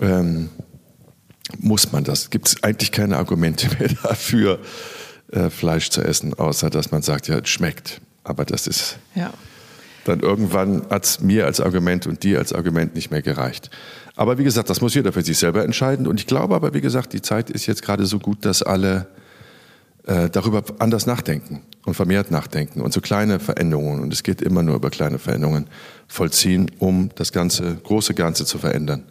ähm, 0.00 0.48
muss 1.58 1.92
man 1.92 2.04
das. 2.04 2.30
Gibt 2.30 2.48
es 2.48 2.62
eigentlich 2.62 2.92
keine 2.92 3.16
Argumente 3.16 3.68
mehr 3.78 3.88
dafür, 4.02 4.58
äh, 5.32 5.50
Fleisch 5.50 5.90
zu 5.90 6.02
essen, 6.02 6.34
außer 6.34 6.70
dass 6.70 6.90
man 6.90 7.02
sagt, 7.02 7.28
ja, 7.28 7.38
es 7.38 7.48
schmeckt. 7.48 8.00
Aber 8.24 8.44
das 8.44 8.66
ist 8.66 8.98
ja. 9.14 9.32
dann 10.04 10.20
irgendwann 10.20 10.86
hat 10.90 11.04
es 11.04 11.20
mir 11.20 11.46
als 11.46 11.60
Argument 11.60 12.06
und 12.06 12.22
dir 12.22 12.38
als 12.38 12.52
Argument 12.52 12.94
nicht 12.94 13.10
mehr 13.10 13.22
gereicht. 13.22 13.70
Aber 14.16 14.38
wie 14.38 14.44
gesagt, 14.44 14.70
das 14.70 14.80
muss 14.80 14.94
jeder 14.94 15.12
für 15.12 15.22
sich 15.22 15.38
selber 15.38 15.64
entscheiden. 15.64 16.06
Und 16.06 16.20
ich 16.20 16.26
glaube 16.26 16.54
aber, 16.54 16.72
wie 16.72 16.80
gesagt, 16.80 17.12
die 17.12 17.22
Zeit 17.22 17.50
ist 17.50 17.66
jetzt 17.66 17.82
gerade 17.82 18.06
so 18.06 18.18
gut, 18.18 18.44
dass 18.44 18.62
alle 18.62 19.08
äh, 20.06 20.30
darüber 20.30 20.62
anders 20.78 21.06
nachdenken 21.06 21.62
und 21.84 21.94
vermehrt 21.94 22.30
nachdenken 22.30 22.80
und 22.80 22.92
so 22.92 23.00
kleine 23.00 23.40
Veränderungen, 23.40 24.02
und 24.02 24.12
es 24.12 24.22
geht 24.22 24.42
immer 24.42 24.62
nur 24.62 24.76
über 24.76 24.90
kleine 24.90 25.18
Veränderungen, 25.18 25.66
vollziehen, 26.06 26.70
um 26.78 27.10
das 27.16 27.32
ganze, 27.32 27.76
große 27.76 28.14
Ganze 28.14 28.44
zu 28.44 28.58
verändern. 28.58 29.04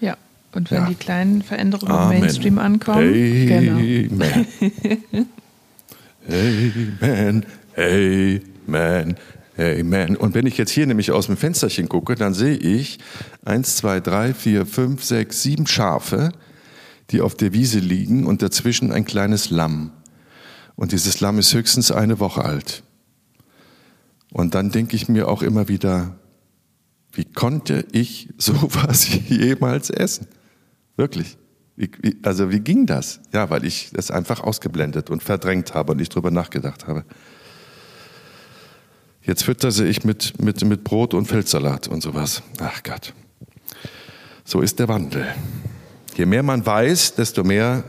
Ja. 0.00 0.16
Und 0.56 0.70
wenn 0.70 0.84
ja. 0.84 0.88
die 0.88 0.94
kleinen 0.94 1.42
Veränderungen 1.42 1.92
Amen. 1.92 2.14
im 2.14 2.20
Mainstream 2.20 2.58
ankommen, 2.58 3.08
Amen. 3.08 4.08
genau. 4.08 4.24
Amen. 7.02 7.46
Amen. 8.66 9.16
Amen. 9.58 10.16
Und 10.16 10.34
wenn 10.34 10.46
ich 10.46 10.56
jetzt 10.56 10.70
hier 10.70 10.86
nämlich 10.86 11.12
aus 11.12 11.26
dem 11.26 11.36
Fensterchen 11.36 11.90
gucke, 11.90 12.14
dann 12.14 12.32
sehe 12.32 12.56
ich 12.56 12.98
eins, 13.44 13.76
zwei, 13.76 14.00
drei, 14.00 14.32
vier, 14.32 14.64
fünf, 14.64 15.04
sechs, 15.04 15.42
sieben 15.42 15.66
Schafe, 15.66 16.32
die 17.10 17.20
auf 17.20 17.34
der 17.34 17.52
Wiese 17.52 17.78
liegen 17.78 18.24
und 18.26 18.40
dazwischen 18.40 18.92
ein 18.92 19.04
kleines 19.04 19.50
Lamm. 19.50 19.90
Und 20.74 20.92
dieses 20.92 21.20
Lamm 21.20 21.38
ist 21.38 21.52
höchstens 21.52 21.90
eine 21.90 22.18
Woche 22.18 22.42
alt. 22.46 22.82
Und 24.32 24.54
dann 24.54 24.70
denke 24.70 24.96
ich 24.96 25.06
mir 25.10 25.28
auch 25.28 25.42
immer 25.42 25.68
wieder, 25.68 26.16
wie 27.12 27.26
konnte 27.26 27.84
ich 27.92 28.30
sowas 28.38 29.06
jemals 29.28 29.90
essen? 29.90 30.28
Wirklich. 30.96 31.36
Wie, 31.76 31.90
wie, 32.00 32.16
also 32.22 32.50
wie 32.50 32.60
ging 32.60 32.86
das? 32.86 33.20
Ja, 33.32 33.50
weil 33.50 33.64
ich 33.64 33.90
das 33.92 34.10
einfach 34.10 34.40
ausgeblendet 34.40 35.10
und 35.10 35.22
verdrängt 35.22 35.74
habe 35.74 35.92
und 35.92 35.98
nicht 35.98 36.14
drüber 36.14 36.30
nachgedacht 36.30 36.86
habe. 36.86 37.04
Jetzt 39.22 39.44
füttere 39.44 39.84
ich 39.86 40.04
mit, 40.04 40.40
mit, 40.40 40.64
mit 40.64 40.84
Brot 40.84 41.12
und 41.12 41.26
Feldsalat 41.26 41.88
und 41.88 42.02
sowas. 42.02 42.42
Ach 42.60 42.82
Gott. 42.82 43.12
So 44.44 44.60
ist 44.60 44.78
der 44.78 44.88
Wandel. 44.88 45.26
Je 46.16 46.24
mehr 46.24 46.42
man 46.42 46.64
weiß, 46.64 47.16
desto 47.16 47.44
mehr 47.44 47.84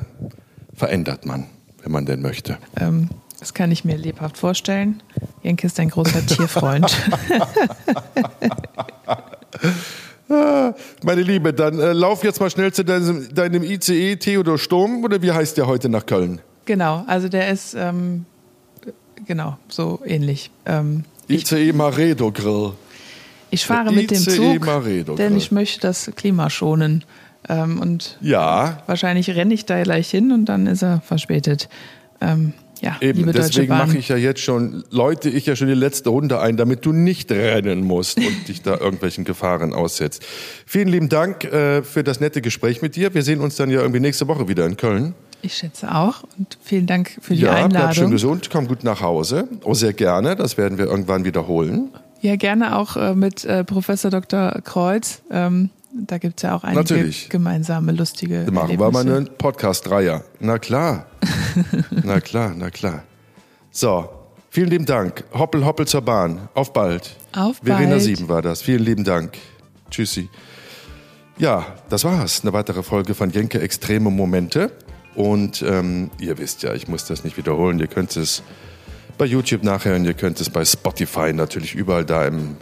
verändert 0.73 1.25
man, 1.25 1.45
wenn 1.81 1.91
man 1.91 2.05
denn 2.05 2.21
möchte. 2.21 2.57
Ähm, 2.75 3.09
das 3.39 3.53
kann 3.53 3.71
ich 3.71 3.85
mir 3.85 3.95
lebhaft 3.95 4.37
vorstellen. 4.37 5.01
Jenke 5.43 5.67
ist 5.67 5.79
ein 5.79 5.89
großer 5.89 6.25
Tierfreund. 6.25 6.91
Ah, 10.29 10.73
meine 11.03 11.21
Liebe, 11.21 11.53
dann 11.53 11.79
äh, 11.79 11.93
lauf 11.93 12.23
jetzt 12.23 12.39
mal 12.39 12.49
schnell 12.49 12.73
zu 12.73 12.83
deinem, 12.83 13.33
deinem 13.33 13.63
ICE 13.63 14.17
Theodor 14.17 14.57
Sturm 14.57 15.03
oder 15.03 15.21
wie 15.21 15.31
heißt 15.31 15.57
der 15.57 15.67
heute 15.67 15.89
nach 15.89 16.05
Köln? 16.05 16.41
Genau, 16.65 17.05
also 17.07 17.29
der 17.29 17.49
ist 17.49 17.75
ähm, 17.75 18.25
genau 19.25 19.57
so 19.69 20.01
ähnlich. 20.05 20.51
Ähm, 20.65 21.05
ICE 21.29 21.71
Maredo 21.71 22.31
Grill. 22.31 22.73
Ich 23.49 23.65
fahre 23.65 23.93
mit 23.93 24.11
dem 24.11 24.17
Zug, 24.17 24.65
Maredo 24.65 25.15
denn 25.15 25.37
ich 25.37 25.51
möchte 25.51 25.79
das 25.81 26.11
Klima 26.15 26.49
schonen. 26.49 27.05
Ähm, 27.47 27.79
und 27.79 28.17
ja. 28.19 28.83
wahrscheinlich 28.87 29.29
renne 29.29 29.53
ich 29.53 29.65
da 29.65 29.81
gleich 29.83 30.09
hin 30.09 30.33
und 30.33 30.45
dann 30.45 30.67
ist 30.67 30.81
er 30.81 31.01
verspätet. 31.01 31.69
Ähm, 32.19 32.53
ja, 32.81 32.97
Eben, 33.01 33.19
liebe 33.19 33.31
deswegen 33.31 33.69
mache 33.69 33.97
ich 33.97 34.09
ja 34.09 34.17
jetzt 34.17 34.41
schon, 34.41 34.83
läute 34.91 35.29
ich 35.29 35.45
ja 35.45 35.55
schon 35.55 35.67
die 35.67 35.73
letzte 35.73 36.09
Runde 36.09 36.39
ein, 36.39 36.57
damit 36.57 36.85
du 36.85 36.91
nicht 36.91 37.31
rennen 37.31 37.83
musst 37.83 38.17
und 38.17 38.47
dich 38.47 38.61
da 38.61 38.77
irgendwelchen 38.77 39.23
Gefahren 39.23 39.73
aussetzt. 39.73 40.23
Vielen 40.65 40.87
lieben 40.87 41.09
Dank 41.09 41.43
äh, 41.45 41.83
für 41.83 42.03
das 42.03 42.19
nette 42.19 42.41
Gespräch 42.41 42.81
mit 42.81 42.95
dir. 42.95 43.13
Wir 43.13 43.23
sehen 43.23 43.41
uns 43.41 43.55
dann 43.55 43.69
ja 43.69 43.81
irgendwie 43.81 43.99
nächste 43.99 44.27
Woche 44.27 44.47
wieder 44.47 44.65
in 44.65 44.77
Köln. 44.77 45.15
Ich 45.41 45.55
schätze 45.55 45.93
auch 45.93 46.23
und 46.37 46.57
vielen 46.63 46.87
Dank 46.87 47.17
für 47.21 47.35
die 47.35 47.41
ja, 47.41 47.51
Einladung. 47.51 47.73
Ja, 47.73 47.79
bleib 47.85 47.95
schön 47.95 48.11
gesund, 48.11 48.49
komm 48.51 48.67
gut 48.67 48.83
nach 48.83 49.01
Hause. 49.01 49.47
Oh, 49.63 49.73
sehr 49.73 49.93
gerne, 49.93 50.35
das 50.35 50.57
werden 50.57 50.77
wir 50.77 50.85
irgendwann 50.85 51.25
wiederholen. 51.25 51.89
Ja, 52.21 52.35
gerne 52.35 52.75
auch 52.75 52.97
äh, 52.97 53.13
mit 53.13 53.45
äh, 53.45 53.63
Professor 53.63 54.09
Dr. 54.09 54.61
Kreuz. 54.63 55.21
Ähm, 55.31 55.69
da 55.93 56.17
gibt 56.17 56.39
es 56.39 56.43
ja 56.43 56.55
auch 56.55 56.63
einige 56.63 56.81
Natürlich. 56.81 57.29
gemeinsame 57.29 57.91
lustige 57.91 58.45
Wir 58.45 58.51
machen 58.53 58.77
wir 58.77 58.91
mal 58.91 59.01
einen 59.01 59.27
Podcast-Dreier. 59.37 60.23
Na 60.39 60.59
klar. 60.59 61.05
na 62.03 62.19
klar, 62.19 62.53
na 62.55 62.69
klar. 62.69 63.03
So, 63.71 64.09
vielen 64.49 64.69
lieben 64.69 64.85
Dank. 64.85 65.23
Hoppel, 65.33 65.65
hoppel 65.65 65.87
zur 65.87 66.01
Bahn. 66.01 66.49
Auf 66.53 66.73
bald. 66.73 67.15
Auf 67.33 67.61
bald. 67.61 67.77
Verena 67.77 67.99
7 67.99 68.27
war 68.27 68.41
das. 68.41 68.61
Vielen 68.61 68.83
lieben 68.83 69.03
Dank. 69.03 69.37
Tschüssi. 69.89 70.29
Ja, 71.37 71.65
das 71.89 72.03
war's. 72.03 72.41
Eine 72.41 72.53
weitere 72.53 72.83
Folge 72.83 73.13
von 73.13 73.29
Jenke 73.31 73.59
Extreme 73.61 74.09
Momente. 74.09 74.71
Und 75.15 75.63
ähm, 75.63 76.11
ihr 76.19 76.37
wisst 76.37 76.63
ja, 76.63 76.73
ich 76.73 76.87
muss 76.87 77.05
das 77.05 77.23
nicht 77.23 77.37
wiederholen. 77.37 77.79
Ihr 77.79 77.87
könnt 77.87 78.15
es 78.17 78.43
bei 79.17 79.25
YouTube 79.25 79.63
nachhören, 79.63 80.05
ihr 80.05 80.13
könnt 80.13 80.39
es 80.39 80.49
bei 80.49 80.63
Spotify 80.63 81.33
natürlich 81.33 81.73
überall 81.73 82.05
da 82.05 82.25
im 82.25 82.55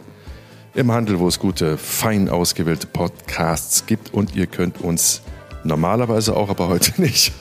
im 0.76 0.92
Handel, 0.92 1.18
wo 1.18 1.26
es 1.26 1.38
gute, 1.38 1.78
fein 1.78 2.28
ausgewählte 2.28 2.86
Podcasts 2.86 3.86
gibt. 3.86 4.12
Und 4.12 4.36
ihr 4.36 4.46
könnt 4.46 4.80
uns 4.80 5.22
normalerweise 5.64 6.36
auch, 6.36 6.50
aber 6.50 6.68
heute 6.68 7.00
nicht, 7.00 7.32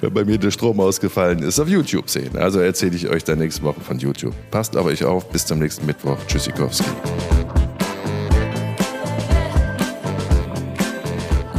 wenn 0.00 0.12
bei 0.12 0.24
mir 0.24 0.38
der 0.38 0.50
Strom 0.50 0.80
ausgefallen 0.80 1.42
ist, 1.42 1.60
auf 1.60 1.68
YouTube 1.68 2.08
sehen. 2.08 2.36
Also 2.38 2.58
erzähle 2.60 2.96
ich 2.96 3.08
euch 3.08 3.22
dann 3.22 3.38
nächste 3.38 3.62
Woche 3.62 3.80
von 3.80 3.98
YouTube. 3.98 4.34
Passt 4.50 4.76
aber 4.76 4.88
euch 4.88 5.04
auf. 5.04 5.28
Bis 5.30 5.44
zum 5.44 5.58
nächsten 5.58 5.84
Mittwoch. 5.86 6.16
Tschüssikowski. 6.26 6.88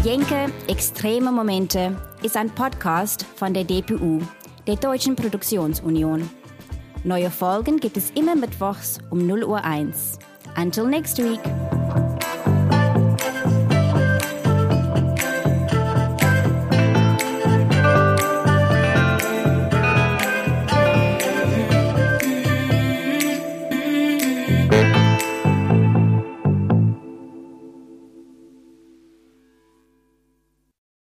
Jenke 0.03 0.47
Extreme 0.67 1.31
Momente 1.31 1.95
ist 2.23 2.35
ein 2.35 2.49
Podcast 2.49 3.27
von 3.35 3.53
der 3.53 3.63
DPU, 3.63 4.19
der 4.65 4.75
Deutschen 4.75 5.15
Produktionsunion. 5.15 6.27
Neue 7.03 7.29
Folgen 7.29 7.79
gibt 7.79 7.97
es 7.97 8.09
immer 8.11 8.35
mittwochs 8.35 8.97
um 9.11 9.27
0 9.27 9.43
Uhr 9.43 9.63
1. 9.63 10.17
Until 10.55 10.85
next 10.85 11.19
week. 11.19 11.39